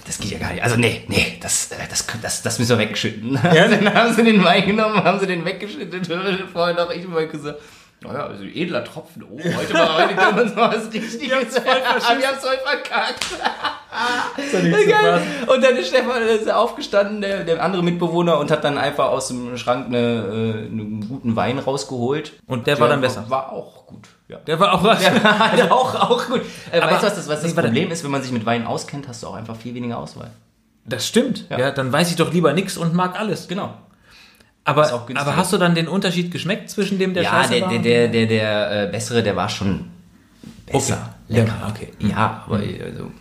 das 0.05 0.17
geht 0.17 0.31
ja 0.31 0.39
gar 0.39 0.53
nicht. 0.53 0.63
Also 0.63 0.77
nee, 0.77 1.03
nee, 1.09 1.37
das, 1.41 1.71
äh, 1.71 1.75
das, 1.89 2.07
das, 2.21 2.41
das 2.41 2.59
müssen 2.59 2.77
wir 2.79 2.85
wegschütten. 2.87 3.37
Ja? 3.53 3.67
dann 3.67 3.93
haben 3.93 4.13
sie 4.13 4.23
den 4.23 4.43
Wein 4.43 4.65
genommen, 4.65 5.03
haben 5.03 5.19
sie 5.19 5.27
den 5.27 5.43
weggeschüttet. 5.43 6.07
Vorhin 6.53 6.77
auch 6.77 6.89
ich 6.89 7.05
mal 7.05 7.27
gesagt, 7.27 7.59
naja, 8.01 8.27
also 8.27 8.43
edler 8.43 8.83
Tropfen. 8.85 9.23
Oh, 9.23 9.37
heute 9.37 9.73
war 9.73 9.97
heute 10.03 10.15
können 10.15 10.35
wir 10.37 10.43
uns 10.43 10.55
mal 10.55 10.75
was 10.75 10.85
Richtiges. 10.85 11.21
Wir 11.21 11.35
haben 11.35 11.47
es 11.47 11.57
voll 12.43 12.57
verkackt. 12.65 13.25
So 14.51 15.53
und 15.53 15.63
dann 15.63 15.75
ist 15.75 15.89
Stefan 15.89 16.21
ist 16.23 16.51
aufgestanden, 16.51 17.21
der, 17.21 17.43
der, 17.43 17.63
andere 17.63 17.83
Mitbewohner, 17.83 18.39
und 18.39 18.51
hat 18.51 18.63
dann 18.63 18.77
einfach 18.77 19.09
aus 19.09 19.27
dem 19.27 19.57
Schrank 19.57 19.87
eine, 19.87 19.97
äh, 19.97 20.65
einen 20.65 21.07
guten 21.07 21.35
Wein 21.35 21.59
rausgeholt. 21.59 22.33
Und 22.47 22.67
der, 22.67 22.75
der 22.75 22.81
war 22.81 22.89
dann 22.89 23.01
besser. 23.01 23.25
War 23.29 23.51
auch 23.51 23.85
gut. 23.85 24.07
Ja. 24.27 24.37
Der 24.37 24.59
war 24.59 24.73
auch 24.73 24.83
was. 24.83 24.99
Der 25.03 25.23
war 25.23 25.41
also, 25.51 25.63
auch, 25.69 25.95
auch 25.95 26.27
gut. 26.27 26.41
Äh, 26.71 26.79
aber 26.79 26.91
weißt 26.91 27.03
du, 27.03 27.07
was 27.07 27.15
das, 27.15 27.27
was 27.27 27.41
das 27.41 27.53
Problem 27.53 27.91
ist, 27.91 28.03
wenn 28.03 28.11
man 28.11 28.23
sich 28.23 28.31
mit 28.31 28.45
Wein 28.45 28.65
auskennt, 28.65 29.07
hast 29.07 29.21
du 29.23 29.27
auch 29.27 29.35
einfach 29.35 29.55
viel 29.55 29.75
weniger 29.75 29.97
Auswahl. 29.97 30.31
Das 30.85 31.07
stimmt. 31.07 31.45
Ja. 31.49 31.59
ja 31.59 31.71
dann 31.71 31.91
weiß 31.91 32.09
ich 32.09 32.15
doch 32.15 32.33
lieber 32.33 32.53
nichts 32.53 32.77
und 32.77 32.93
mag 32.93 33.19
alles. 33.19 33.47
Genau. 33.47 33.73
Aber, 34.65 34.89
aber 34.91 35.35
hast 35.35 35.51
du 35.51 35.57
dann 35.57 35.75
den 35.75 35.89
Unterschied 35.89 36.31
geschmeckt 36.31 36.69
zwischen 36.69 36.97
dem, 36.97 37.13
der 37.13 37.23
ja, 37.23 37.29
scheiße 37.29 37.53
der, 37.53 37.61
war? 37.63 37.71
Ja, 37.73 37.79
der, 37.79 38.07
der, 38.07 38.25
der, 38.25 38.27
der 38.27 38.83
äh, 38.83 38.91
bessere, 38.91 39.21
der 39.21 39.35
war 39.35 39.49
schon 39.49 39.91
besser. 40.65 41.09
Okay. 41.27 41.39
Lecker. 41.39 41.53
Okay. 41.69 41.89
Ja, 41.99 42.43
aber 42.45 42.57
also, 42.57 43.11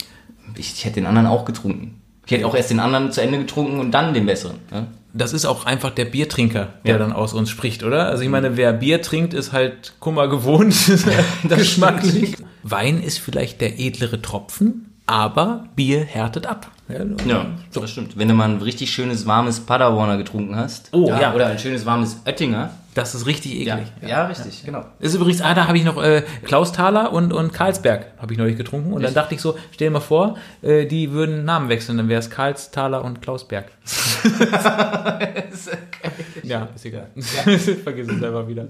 ich, 0.57 0.73
ich 0.73 0.85
hätte 0.85 0.97
den 0.97 1.07
anderen 1.07 1.27
auch 1.27 1.45
getrunken. 1.45 2.01
Ich 2.27 2.33
hätte 2.33 2.47
auch 2.47 2.55
erst 2.55 2.71
den 2.71 2.81
anderen 2.81 3.11
zu 3.11 3.21
Ende 3.21 3.39
getrunken 3.39 3.81
und 3.81 3.91
dann 3.91 4.15
den 4.15 4.27
besseren. 4.27 4.59
Ja? 4.71 4.87
Das 5.15 5.33
ist 5.33 5.45
auch 5.45 5.67
einfach 5.67 5.91
der 5.91 6.07
Biertrinker, 6.07 6.69
der 6.85 6.93
ja. 6.93 6.99
dann 6.99 7.13
aus 7.13 7.35
uns 7.35 7.51
spricht, 7.51 7.83
oder? 7.83 8.07
Also 8.07 8.23
ich 8.23 8.31
meine, 8.31 8.57
wer 8.57 8.73
Bier 8.73 9.03
trinkt, 9.03 9.35
ist 9.35 9.53
halt 9.53 9.95
Kummer 10.01 10.29
gewohnt, 10.29 10.75
geschmacklich. 11.49 12.37
Wein 12.63 13.03
ist 13.03 13.19
vielleicht 13.19 13.61
der 13.61 13.79
edlere 13.79 14.23
Tropfen, 14.23 14.95
aber 15.07 15.67
Bier 15.77 16.05
härtet 16.05 16.47
ab. 16.47 16.71
Ja, 16.89 17.05
ja 17.27 17.47
so. 17.71 17.81
das 17.81 17.91
stimmt. 17.91 18.17
Wenn 18.17 18.29
du 18.29 18.35
mal 18.35 18.49
ein 18.49 18.63
richtig 18.63 18.91
schönes, 18.91 19.27
warmes 19.27 19.61
Padawaner 19.61 20.17
getrunken 20.17 20.57
hast, 20.57 20.89
oh, 20.93 21.09
ja, 21.09 21.21
ja. 21.21 21.35
oder 21.35 21.49
ein 21.49 21.59
schönes, 21.59 21.85
warmes 21.85 22.23
Oettinger. 22.25 22.71
Das 22.95 23.15
ist 23.15 23.27
richtig 23.27 23.53
eklig. 23.53 23.87
Ja, 24.03 24.09
ja 24.09 24.27
richtig, 24.27 24.65
genau. 24.65 24.85
Ist 24.99 25.15
übrigens, 25.15 25.41
ah, 25.41 25.55
da 25.55 25.67
habe 25.67 25.79
ich 25.79 25.85
noch 25.85 26.03
äh, 26.03 26.23
Klaus 26.45 26.73
Thaler 26.73 27.13
und, 27.13 27.33
und 27.33 27.53
Karlsberg 27.53 28.09
habe 28.19 28.33
ich 28.33 28.39
neulich 28.39 28.59
getrunken. 28.59 28.93
Und 28.93 29.01
Echt? 29.01 29.09
dann 29.09 29.23
dachte 29.23 29.35
ich 29.35 29.41
so, 29.41 29.57
stell 29.71 29.89
dir 29.89 29.93
mal 29.93 30.01
vor, 30.01 30.37
äh, 30.61 30.85
die 30.85 31.11
würden 31.11 31.47
Namen 31.47 31.71
wechseln, 31.71 31.97
dann 31.97 32.11
wäre 32.11 32.21
es 32.21 32.29
Karls, 32.29 32.71
Thaler 32.71 33.03
und 33.03 33.23
Klausberg. 33.23 33.71
ja, 36.43 36.69
ist 36.75 36.85
egal. 36.85 37.07
Vergiss 37.15 38.09
es 38.09 38.23
einfach 38.23 38.47
wieder. 38.47 38.67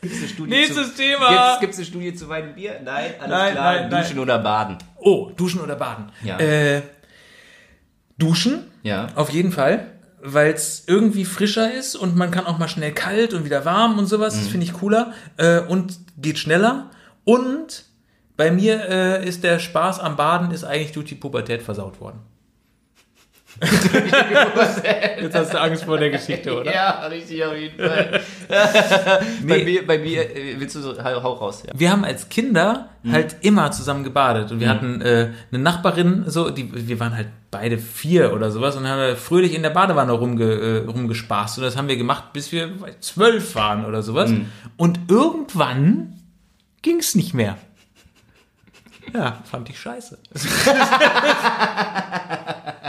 Gibt's 0.00 0.18
eine 0.18 0.28
Studie 0.28 0.50
Nächstes 0.50 0.94
zu, 0.94 1.02
Thema. 1.02 1.58
Gibt 1.60 1.72
es 1.72 1.78
eine 1.78 1.86
Studie 1.86 2.14
zu 2.14 2.28
und 2.28 2.54
Bier? 2.54 2.80
Nein, 2.82 3.12
alles 3.18 3.30
nein, 3.30 3.52
klar. 3.52 3.74
Nein, 3.74 3.90
duschen 3.90 4.16
nein. 4.16 4.22
oder 4.22 4.38
baden? 4.38 4.78
Oh, 4.96 5.30
duschen 5.36 5.60
oder 5.60 5.76
baden. 5.76 6.10
Ja. 6.22 6.38
Äh, 6.38 6.82
duschen. 8.16 8.70
Ja. 8.82 9.08
Auf 9.16 9.30
jeden 9.30 9.52
Fall. 9.52 9.97
Weil 10.22 10.52
es 10.52 10.84
irgendwie 10.86 11.24
frischer 11.24 11.72
ist 11.72 11.94
und 11.94 12.16
man 12.16 12.30
kann 12.30 12.46
auch 12.46 12.58
mal 12.58 12.68
schnell 12.68 12.92
kalt 12.92 13.34
und 13.34 13.44
wieder 13.44 13.64
warm 13.64 13.98
und 13.98 14.06
sowas. 14.06 14.34
Mhm. 14.34 14.38
Das 14.40 14.48
finde 14.48 14.66
ich 14.66 14.72
cooler. 14.72 15.12
Äh, 15.36 15.60
und 15.60 15.98
geht 16.16 16.38
schneller. 16.38 16.90
Und 17.24 17.84
bei 18.36 18.50
mir 18.50 18.88
äh, 18.88 19.28
ist 19.28 19.44
der 19.44 19.58
Spaß 19.58 20.00
am 20.00 20.16
Baden 20.16 20.50
ist 20.50 20.64
eigentlich 20.64 20.92
durch 20.92 21.06
die 21.06 21.14
Pubertät 21.14 21.62
versaut 21.62 22.00
worden. 22.00 22.20
Jetzt 25.20 25.34
hast 25.34 25.52
du 25.52 25.60
Angst 25.60 25.84
vor 25.84 25.98
der 25.98 26.10
Geschichte, 26.10 26.60
oder? 26.60 26.72
Ja, 26.72 27.06
richtig 27.06 27.44
auf 27.44 27.56
jeden 27.56 27.76
Fall. 27.76 28.20
nee. 29.42 29.48
bei, 29.48 29.64
mir, 29.64 29.86
bei 29.86 29.98
mir, 29.98 30.36
äh, 30.36 30.54
willst 30.58 30.76
du 30.76 30.80
so, 30.80 31.02
hau 31.02 31.32
raus. 31.32 31.64
Ja. 31.66 31.72
Wir 31.76 31.90
haben 31.90 32.04
als 32.04 32.28
Kinder 32.28 32.88
mhm. 33.02 33.12
halt 33.12 33.36
immer 33.40 33.70
zusammen 33.72 34.04
gebadet 34.04 34.52
und 34.52 34.60
wir 34.60 34.68
mhm. 34.68 34.70
hatten 34.70 35.00
äh, 35.00 35.30
eine 35.50 35.62
Nachbarin, 35.62 36.24
so, 36.26 36.50
die, 36.50 36.88
wir 36.88 37.00
waren 37.00 37.16
halt 37.16 37.28
beide 37.50 37.78
vier 37.78 38.32
oder 38.32 38.50
sowas 38.50 38.76
und 38.76 38.86
haben 38.86 39.16
fröhlich 39.16 39.54
in 39.54 39.62
der 39.62 39.70
Badewanne 39.70 40.12
rumge, 40.12 40.44
äh, 40.44 40.86
rumgespaßt 40.86 41.58
und 41.58 41.64
das 41.64 41.76
haben 41.76 41.88
wir 41.88 41.96
gemacht, 41.96 42.32
bis 42.32 42.52
wir 42.52 42.70
zwölf 43.00 43.54
waren 43.54 43.86
oder 43.86 44.02
sowas. 44.02 44.30
Mhm. 44.30 44.46
Und 44.76 45.00
irgendwann 45.08 46.20
ging 46.82 46.98
es 46.98 47.14
nicht 47.14 47.34
mehr. 47.34 47.56
Ja, 49.12 49.38
fand 49.44 49.70
ich 49.70 49.80
scheiße. 49.80 50.18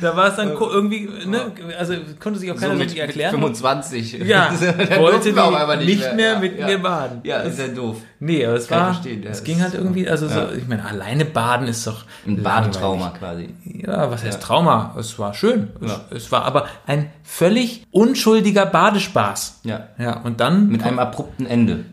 Da 0.00 0.16
war 0.16 0.28
es 0.28 0.36
dann 0.36 0.52
irgendwie, 0.52 1.08
ne, 1.26 1.52
also 1.78 1.94
konnte 2.18 2.38
sich 2.38 2.50
auch 2.50 2.56
keiner 2.56 2.72
so 2.72 2.78
mit, 2.78 2.96
erklären. 2.96 3.30
25. 3.30 4.24
Ja, 4.24 4.50
wollte 4.98 5.32
die 5.32 5.38
aber 5.38 5.76
nicht, 5.76 5.86
nicht 5.86 6.00
mehr, 6.00 6.14
mehr 6.14 6.38
mit 6.38 6.58
ja. 6.58 6.66
mir 6.66 6.78
baden. 6.78 7.20
Ja, 7.24 7.38
ist 7.40 7.58
ja 7.58 7.68
doof. 7.68 7.98
Nee, 8.20 8.44
aber 8.44 8.56
es 8.56 8.68
Kann 8.68 8.94
war, 8.94 9.30
es 9.30 9.44
ging 9.44 9.62
halt 9.62 9.74
irgendwie, 9.74 10.08
also 10.08 10.28
so, 10.28 10.48
ich 10.56 10.66
meine, 10.66 10.84
alleine 10.86 11.26
baden 11.26 11.68
ist 11.68 11.86
doch 11.86 12.04
ein 12.26 12.42
Badetrauma 12.42 13.10
quasi. 13.10 13.50
Ja, 13.64 14.10
was 14.10 14.24
heißt 14.24 14.42
Trauma? 14.42 14.94
Es 14.98 15.18
war 15.18 15.34
schön. 15.34 15.70
Es, 15.82 16.00
es, 16.10 16.32
war 16.32 16.44
aber 16.44 16.66
ein 16.86 17.10
völlig 17.22 17.86
unschuldiger 17.90 18.64
Badespaß. 18.64 19.60
Ja. 19.64 19.88
Ja, 19.98 20.20
und 20.20 20.40
dann 20.40 20.68
mit 20.68 20.82
einem 20.82 20.98
abrupten 20.98 21.46
Ende. 21.46 21.84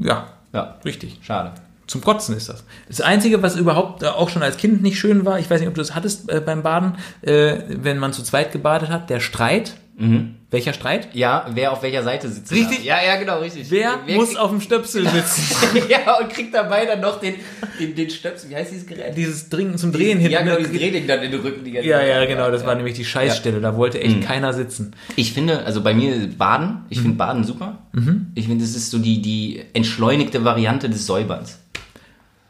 Ja. 0.00 0.28
Ja, 0.52 0.76
richtig. 0.84 1.18
Schade. 1.22 1.52
Zum 1.86 2.00
Kotzen 2.00 2.36
ist 2.36 2.48
das. 2.48 2.64
Das 2.88 3.00
Einzige, 3.00 3.42
was 3.42 3.56
überhaupt 3.56 4.02
äh, 4.02 4.06
auch 4.06 4.28
schon 4.28 4.42
als 4.42 4.56
Kind 4.56 4.82
nicht 4.82 4.98
schön 4.98 5.24
war, 5.24 5.38
ich 5.38 5.48
weiß 5.48 5.60
nicht, 5.60 5.68
ob 5.68 5.74
du 5.74 5.80
das 5.80 5.94
hattest 5.94 6.30
äh, 6.30 6.40
beim 6.40 6.62
Baden, 6.62 6.96
äh, 7.22 7.58
wenn 7.68 7.98
man 7.98 8.12
zu 8.12 8.22
zweit 8.22 8.52
gebadet 8.52 8.88
hat, 8.88 9.08
der 9.10 9.20
Streit. 9.20 9.74
Mhm. 9.98 10.34
Welcher 10.50 10.74
Streit? 10.74 11.08
Ja, 11.14 11.46
wer 11.54 11.72
auf 11.72 11.82
welcher 11.82 12.02
Seite 12.02 12.28
sitzt. 12.28 12.52
Richtig? 12.52 12.84
Ja, 12.84 12.98
ja, 13.04 13.16
genau, 13.16 13.40
richtig. 13.40 13.70
Wer, 13.70 13.98
wer 14.04 14.16
muss 14.16 14.36
auf 14.36 14.50
dem 14.50 14.60
Stöpsel 14.60 15.08
sitzen? 15.08 15.82
ja, 15.88 16.18
und 16.20 16.28
kriegt 16.28 16.54
dabei 16.54 16.84
dann 16.84 17.00
noch 17.00 17.18
den, 17.18 17.34
den, 17.80 17.94
den 17.94 18.10
Stöpsel, 18.10 18.50
wie 18.50 18.56
heißt 18.56 18.72
dieses 18.72 18.86
Gerät? 18.86 19.16
Dieses 19.16 19.48
Dringen 19.48 19.76
zum 19.78 19.92
Drehen 19.92 20.18
hinten. 20.18 20.32
Ja, 20.32 20.42
genau, 20.42 20.56
dieses 20.56 20.72
Drehding 20.72 21.06
dann 21.06 21.22
in 21.22 21.32
den 21.32 21.40
Rücken. 21.40 21.64
Die 21.64 21.72
ganze 21.72 21.88
ja, 21.88 22.02
ja, 22.02 22.24
genau, 22.26 22.50
das 22.50 22.60
ja. 22.60 22.68
war 22.68 22.74
nämlich 22.74 22.94
die 22.94 23.04
Scheißstelle, 23.04 23.60
da 23.60 23.76
wollte 23.76 24.00
echt 24.00 24.16
mhm. 24.16 24.20
keiner 24.20 24.52
sitzen. 24.52 24.94
Ich 25.16 25.32
finde, 25.32 25.64
also 25.64 25.82
bei 25.82 25.94
mir 25.94 26.28
Baden, 26.36 26.84
ich 26.90 26.98
mhm. 26.98 27.02
finde 27.02 27.16
Baden 27.16 27.44
super. 27.44 27.78
Mhm. 27.92 28.26
Ich 28.34 28.46
finde, 28.46 28.64
das 28.64 28.76
ist 28.76 28.90
so 28.90 28.98
die, 28.98 29.22
die 29.22 29.62
entschleunigte 29.72 30.44
Variante 30.44 30.88
des 30.88 31.06
Säuberns. 31.06 31.58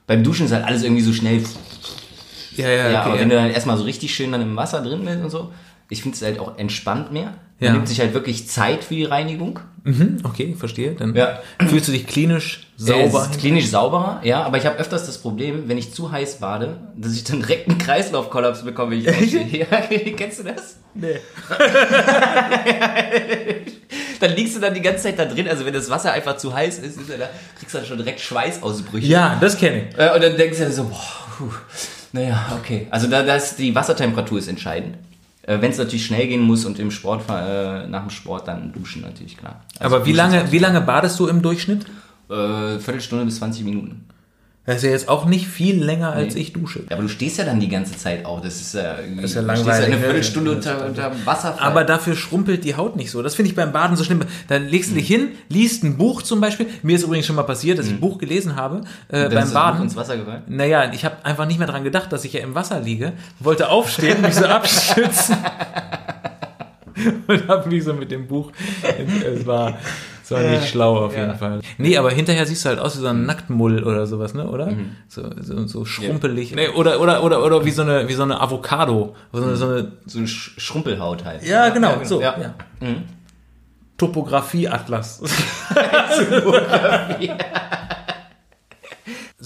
Beim 0.06 0.22
Duschen 0.22 0.46
ist 0.46 0.52
halt 0.52 0.64
alles 0.64 0.82
irgendwie 0.82 1.02
so 1.02 1.12
schnell. 1.12 1.42
Ja, 2.56 2.68
ja, 2.68 2.90
ja. 2.90 3.00
Okay, 3.00 3.10
aber 3.10 3.18
wenn 3.20 3.28
du 3.28 3.34
dann 3.36 3.50
erstmal 3.50 3.76
so 3.76 3.84
richtig 3.84 4.14
schön 4.14 4.32
dann 4.32 4.40
im 4.40 4.56
Wasser 4.56 4.82
drin 4.82 5.04
bist 5.04 5.22
und 5.22 5.30
so, 5.30 5.52
ich 5.88 6.02
finde 6.02 6.16
es 6.16 6.22
halt 6.22 6.38
auch 6.38 6.58
entspannt 6.58 7.12
mehr. 7.12 7.34
Man 7.58 7.68
Ja. 7.68 7.72
nimmt 7.72 7.88
sich 7.88 8.00
halt 8.00 8.12
wirklich 8.12 8.48
Zeit 8.48 8.84
für 8.84 8.94
die 8.94 9.04
Reinigung. 9.04 9.60
Mhm, 9.84 10.18
okay, 10.24 10.54
verstehe. 10.58 10.92
Dann 10.92 11.14
Ja. 11.14 11.38
fühlst 11.68 11.88
du 11.88 11.92
dich 11.92 12.06
klinisch 12.06 12.66
Äh, 12.78 12.82
sauber. 12.82 13.28
ist 13.30 13.40
klinisch 13.40 13.68
sauberer, 13.68 14.20
ja, 14.24 14.42
aber 14.42 14.58
ich 14.58 14.66
habe 14.66 14.76
öfters 14.78 15.06
das 15.06 15.16
Problem, 15.18 15.66
wenn 15.68 15.78
ich 15.78 15.94
zu 15.94 16.10
heiß 16.12 16.34
bade, 16.40 16.76
dass 16.96 17.14
ich 17.14 17.24
dann 17.24 17.40
direkt 17.40 17.68
einen 17.70 17.78
Kreislaufkollaps 17.78 18.62
bekomme. 18.62 18.96
Ja, 18.96 19.12
kennst 20.16 20.40
du 20.40 20.44
das? 20.44 20.76
Nee. 20.94 21.16
Dann 24.20 24.34
liegst 24.34 24.56
du 24.56 24.60
dann 24.60 24.72
die 24.72 24.80
ganze 24.80 25.02
Zeit 25.04 25.18
da 25.18 25.26
drin, 25.26 25.46
also 25.48 25.66
wenn 25.66 25.74
das 25.74 25.90
Wasser 25.90 26.10
einfach 26.12 26.38
zu 26.38 26.54
heiß 26.54 26.78
ist, 26.78 26.98
ist 26.98 27.10
da, 27.10 27.28
kriegst 27.58 27.74
du 27.74 27.78
dann 27.78 27.86
schon 27.86 27.98
direkt 27.98 28.18
Schweißausbrüche. 28.20 29.06
Ja, 29.06 29.36
das 29.40 29.58
kenne 29.58 29.88
ich. 29.90 29.98
Äh, 29.98 30.10
Und 30.14 30.22
dann 30.24 30.36
denkst 30.38 30.58
du 30.58 30.64
dir 30.64 30.72
so, 30.72 30.84
boah, 30.84 30.98
puh, 31.36 31.52
naja, 32.12 32.58
okay. 32.58 32.86
Also 32.90 33.08
da, 33.08 33.22
da 33.22 33.36
ist 33.36 33.58
die 33.58 33.74
Wassertemperatur 33.74 34.38
ist 34.38 34.48
entscheidend. 34.48 34.96
Äh, 35.46 35.60
Wenn 35.60 35.70
es 35.70 35.78
natürlich 35.78 36.04
schnell 36.04 36.26
gehen 36.26 36.42
muss 36.42 36.64
und 36.64 36.78
im 36.78 36.90
Sport, 36.90 37.24
äh, 37.30 37.86
nach 37.86 38.02
dem 38.02 38.10
Sport 38.10 38.48
dann 38.48 38.72
duschen 38.72 39.02
natürlich, 39.02 39.36
klar. 39.36 39.64
Also 39.78 39.96
Aber 39.96 40.06
wie 40.06 40.12
lange, 40.12 40.50
wie 40.50 40.58
lange 40.58 40.80
badest 40.80 41.18
du 41.20 41.28
im 41.28 41.40
Durchschnitt? 41.40 41.86
Äh, 42.28 42.78
Viertelstunde 42.78 43.24
bis 43.24 43.36
20 43.36 43.64
Minuten. 43.64 44.04
Das 44.66 44.78
ist 44.78 44.82
ja 44.82 44.90
jetzt 44.90 45.08
auch 45.08 45.26
nicht 45.26 45.46
viel 45.46 45.82
länger, 45.82 46.12
als 46.12 46.34
Nee. 46.34 46.40
ich 46.40 46.52
dusche. 46.52 46.80
Ja, 46.90 46.96
aber 46.96 47.02
du 47.02 47.08
stehst 47.08 47.38
ja 47.38 47.44
dann 47.44 47.60
die 47.60 47.68
ganze 47.68 47.96
Zeit 47.96 48.24
auch. 48.26 48.40
Das 48.42 48.56
ist 48.60 48.74
ja, 48.74 48.98
irgendwie- 48.98 49.22
Das 49.22 49.30
ist 49.30 49.36
ja 49.36 49.42
du 49.42 49.48
stehst 49.50 49.64
langweilig, 49.66 49.86
eine 49.86 49.96
ne? 49.96 50.02
Viertelstunde 50.02 50.50
Ja, 50.50 50.56
unter, 50.56 50.86
unter 50.86 51.12
Wasserfall. 51.24 51.66
Aber 51.68 51.84
dafür 51.84 52.16
schrumpelt 52.16 52.64
die 52.64 52.74
Haut 52.74 52.96
nicht 52.96 53.12
so. 53.12 53.22
Das 53.22 53.36
finde 53.36 53.50
ich 53.50 53.54
beim 53.56 53.70
Baden 53.72 53.96
so 53.96 54.02
schlimm. 54.02 54.20
Dann 54.48 54.66
legst 54.66 54.90
du 54.90 54.94
dich 54.96 55.06
hin, 55.06 55.28
liest 55.48 55.84
ein 55.84 55.96
Buch 55.96 56.22
zum 56.22 56.40
Beispiel. 56.40 56.66
Mir 56.82 56.96
ist 56.96 57.04
übrigens 57.04 57.26
schon 57.26 57.36
mal 57.36 57.44
passiert, 57.44 57.78
dass 57.78 57.86
ich 57.86 57.92
ein 57.92 58.00
Buch 58.00 58.18
gelesen 58.18 58.56
habe 58.56 58.80
äh, 59.08 59.28
beim 59.28 59.52
Baden. 59.52 59.82
ins 59.82 59.94
Wasser 59.94 60.16
gefallen. 60.16 60.42
Naja, 60.48 60.90
ich 60.92 61.04
habe 61.04 61.24
einfach 61.24 61.46
nicht 61.46 61.58
mehr 61.58 61.68
dran 61.68 61.84
gedacht, 61.84 62.12
dass 62.12 62.24
ich 62.24 62.32
ja 62.32 62.40
im 62.40 62.56
Wasser 62.56 62.80
liege. 62.80 63.12
Wollte 63.38 63.68
aufstehen, 63.68 64.20
mich 64.20 64.34
so 64.34 64.44
abstützen. 64.46 65.36
Und 67.26 67.46
habe 67.48 67.68
mich 67.68 67.84
so 67.84 67.92
mit 67.94 68.10
dem 68.10 68.26
Buch. 68.26 68.50
Es 69.24 69.46
war, 69.46 69.78
es 70.26 70.32
war 70.32 70.42
nicht 70.42 70.68
schlau 70.68 71.04
auf 71.04 71.16
jeden. 71.16 71.36
Fall. 71.36 71.60
Nee, 71.78 71.96
aber 71.96 72.10
hinterher 72.10 72.44
siehst 72.46 72.64
du 72.64 72.70
halt 72.70 72.80
aus 72.80 72.96
wie 72.96 73.00
so 73.00 73.06
ein 73.06 73.26
Nacktmull 73.26 73.84
oder 73.84 74.08
sowas, 74.08 74.34
ne? 74.34 74.48
Oder? 74.48 74.72
So, 75.06 75.22
so, 75.40 75.68
so 75.68 75.84
schrumpelig. 75.84 76.52
Nee, 76.52 76.68
oder, 76.70 77.00
oder, 77.00 77.22
oder, 77.22 77.44
oder 77.44 77.64
wie 77.64 77.70
so 77.70 77.82
eine, 77.82 78.08
wie 78.08 78.12
so 78.12 78.24
eine 78.24 78.40
Avocado. 78.40 79.14
So 79.32 79.44
eine, 79.44 79.54
so 79.54 79.66
eine 79.66 79.92
So 80.06 80.18
eine 80.18 80.26
Sch 80.26 80.54
Schrumpelhaut 80.58 81.24
halt. 81.24 81.44
ja, 81.44 81.68
genau, 81.68 82.00
so. 82.02 82.20
Ja. 82.20 82.54
Mhm. 82.80 83.04
Topografie-Atlas. 83.98 85.22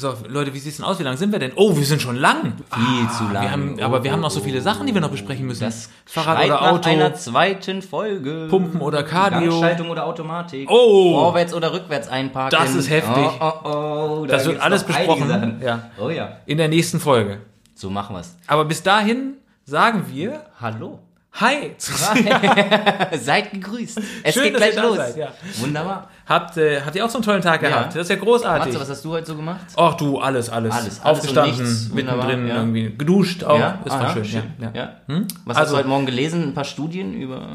So, 0.01 0.15
Leute, 0.29 0.55
wie 0.55 0.59
sieht's 0.59 0.79
denn 0.79 0.87
aus? 0.87 0.99
Wie 0.99 1.03
lang 1.03 1.19
sind 1.19 1.31
wir 1.31 1.39
denn? 1.39 1.53
Oh, 1.57 1.77
wir 1.77 1.85
sind 1.85 2.01
schon 2.01 2.17
lang. 2.17 2.55
Viel 2.73 3.11
zu 3.11 3.25
lang. 3.25 3.43
Wir 3.43 3.53
haben, 3.53 3.81
aber 3.83 4.03
wir 4.03 4.11
haben 4.11 4.23
noch 4.23 4.31
so 4.31 4.41
viele 4.41 4.63
Sachen, 4.63 4.87
die 4.87 4.95
wir 4.95 5.01
noch 5.03 5.11
besprechen 5.11 5.45
müssen. 5.47 5.65
Das 5.65 5.91
Fahrrad 6.07 6.43
oder 6.47 6.73
Auto. 6.73 6.89
einer 6.89 7.13
zweiten 7.13 7.83
Folge. 7.83 8.47
Pumpen 8.49 8.81
oder 8.81 9.03
Cardio. 9.03 9.51
Gangschaltung 9.51 9.91
oder 9.91 10.07
Automatik. 10.07 10.71
Oh. 10.71 11.13
Vorwärts 11.13 11.53
oder 11.53 11.75
rückwärts 11.75 12.09
einparken. 12.09 12.59
Das 12.59 12.75
ist 12.75 12.89
heftig. 12.89 13.27
Oh, 13.41 13.53
oh, 13.63 13.69
oh. 13.69 14.27
Da 14.27 14.37
Das 14.37 14.47
wird 14.47 14.63
alles 14.63 14.85
besprochen. 14.85 15.61
Ja. 15.63 15.91
Oh 16.01 16.09
ja. 16.09 16.39
In 16.47 16.57
der 16.57 16.69
nächsten 16.69 16.99
Folge. 16.99 17.43
So 17.75 17.91
machen 17.91 18.17
wir's. 18.17 18.39
Aber 18.47 18.65
bis 18.65 18.83
dahin 18.83 19.35
sagen 19.67 20.07
wir 20.09 20.47
Hallo. 20.59 21.01
Hi. 21.35 21.75
Seid 23.19 23.53
gegrüßt. 23.53 24.01
Es 24.25 24.35
Schön, 24.35 24.45
geht 24.45 24.57
dass 24.57 24.67
ihr 24.67 24.73
gleich 24.73 24.85
los. 24.85 24.97
seid, 24.97 25.17
ja. 25.17 25.29
Wunderbar. 25.61 26.11
Habt, 26.27 26.57
äh, 26.57 26.81
habt 26.83 26.97
ihr 26.97 27.05
auch 27.05 27.09
so 27.09 27.19
einen 27.19 27.25
tollen 27.25 27.41
Tag 27.41 27.61
gehabt? 27.61 27.95
Das 27.95 28.03
ist 28.03 28.09
ja 28.11 28.17
großartig. 28.17 28.67
Matze, 28.73 28.81
was 28.81 28.91
hast 28.91 29.05
du 29.05 29.13
heute 29.13 29.27
so 29.27 29.37
gemacht? 29.37 29.61
Ach 29.77 29.95
du, 29.95 30.19
alles, 30.19 30.51
alles. 30.51 30.75
Alles, 30.75 31.01
alles 31.01 31.21
Aufgestanden, 31.21 31.91
mittendrin 31.95 32.47
ja. 32.49 32.57
irgendwie. 32.57 32.95
Geduscht 32.97 33.45
auch. 33.45 33.59
ja? 33.59 33.79
Ah, 33.89 33.91
war 33.91 34.17
ja, 34.17 34.25
schön. 34.25 34.43
Ja, 34.61 34.71
ja. 34.75 34.93
ja. 35.09 35.23
Was 35.45 35.57
hast 35.57 35.63
Also- 35.63 35.73
du 35.75 35.79
heute 35.79 35.89
Morgen 35.89 36.07
gelesen? 36.07 36.49
Ein 36.49 36.55
paar 36.55 36.65
Studien 36.65 37.15
über... 37.15 37.55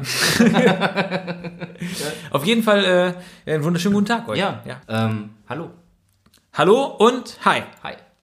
Auf 2.30 2.44
jeden 2.44 2.62
Fall 2.62 3.14
äh, 3.46 3.52
einen 3.52 3.62
wunderschönen 3.64 3.94
guten 3.94 4.06
Tag 4.06 4.26
euch. 4.28 4.38
Ja. 4.38 4.60
ja. 4.64 4.80
Ähm, 4.88 5.30
hallo. 5.48 5.70
Hallo 6.54 6.86
und 6.98 7.38
hi. 7.44 7.62
Hi. 7.82 7.92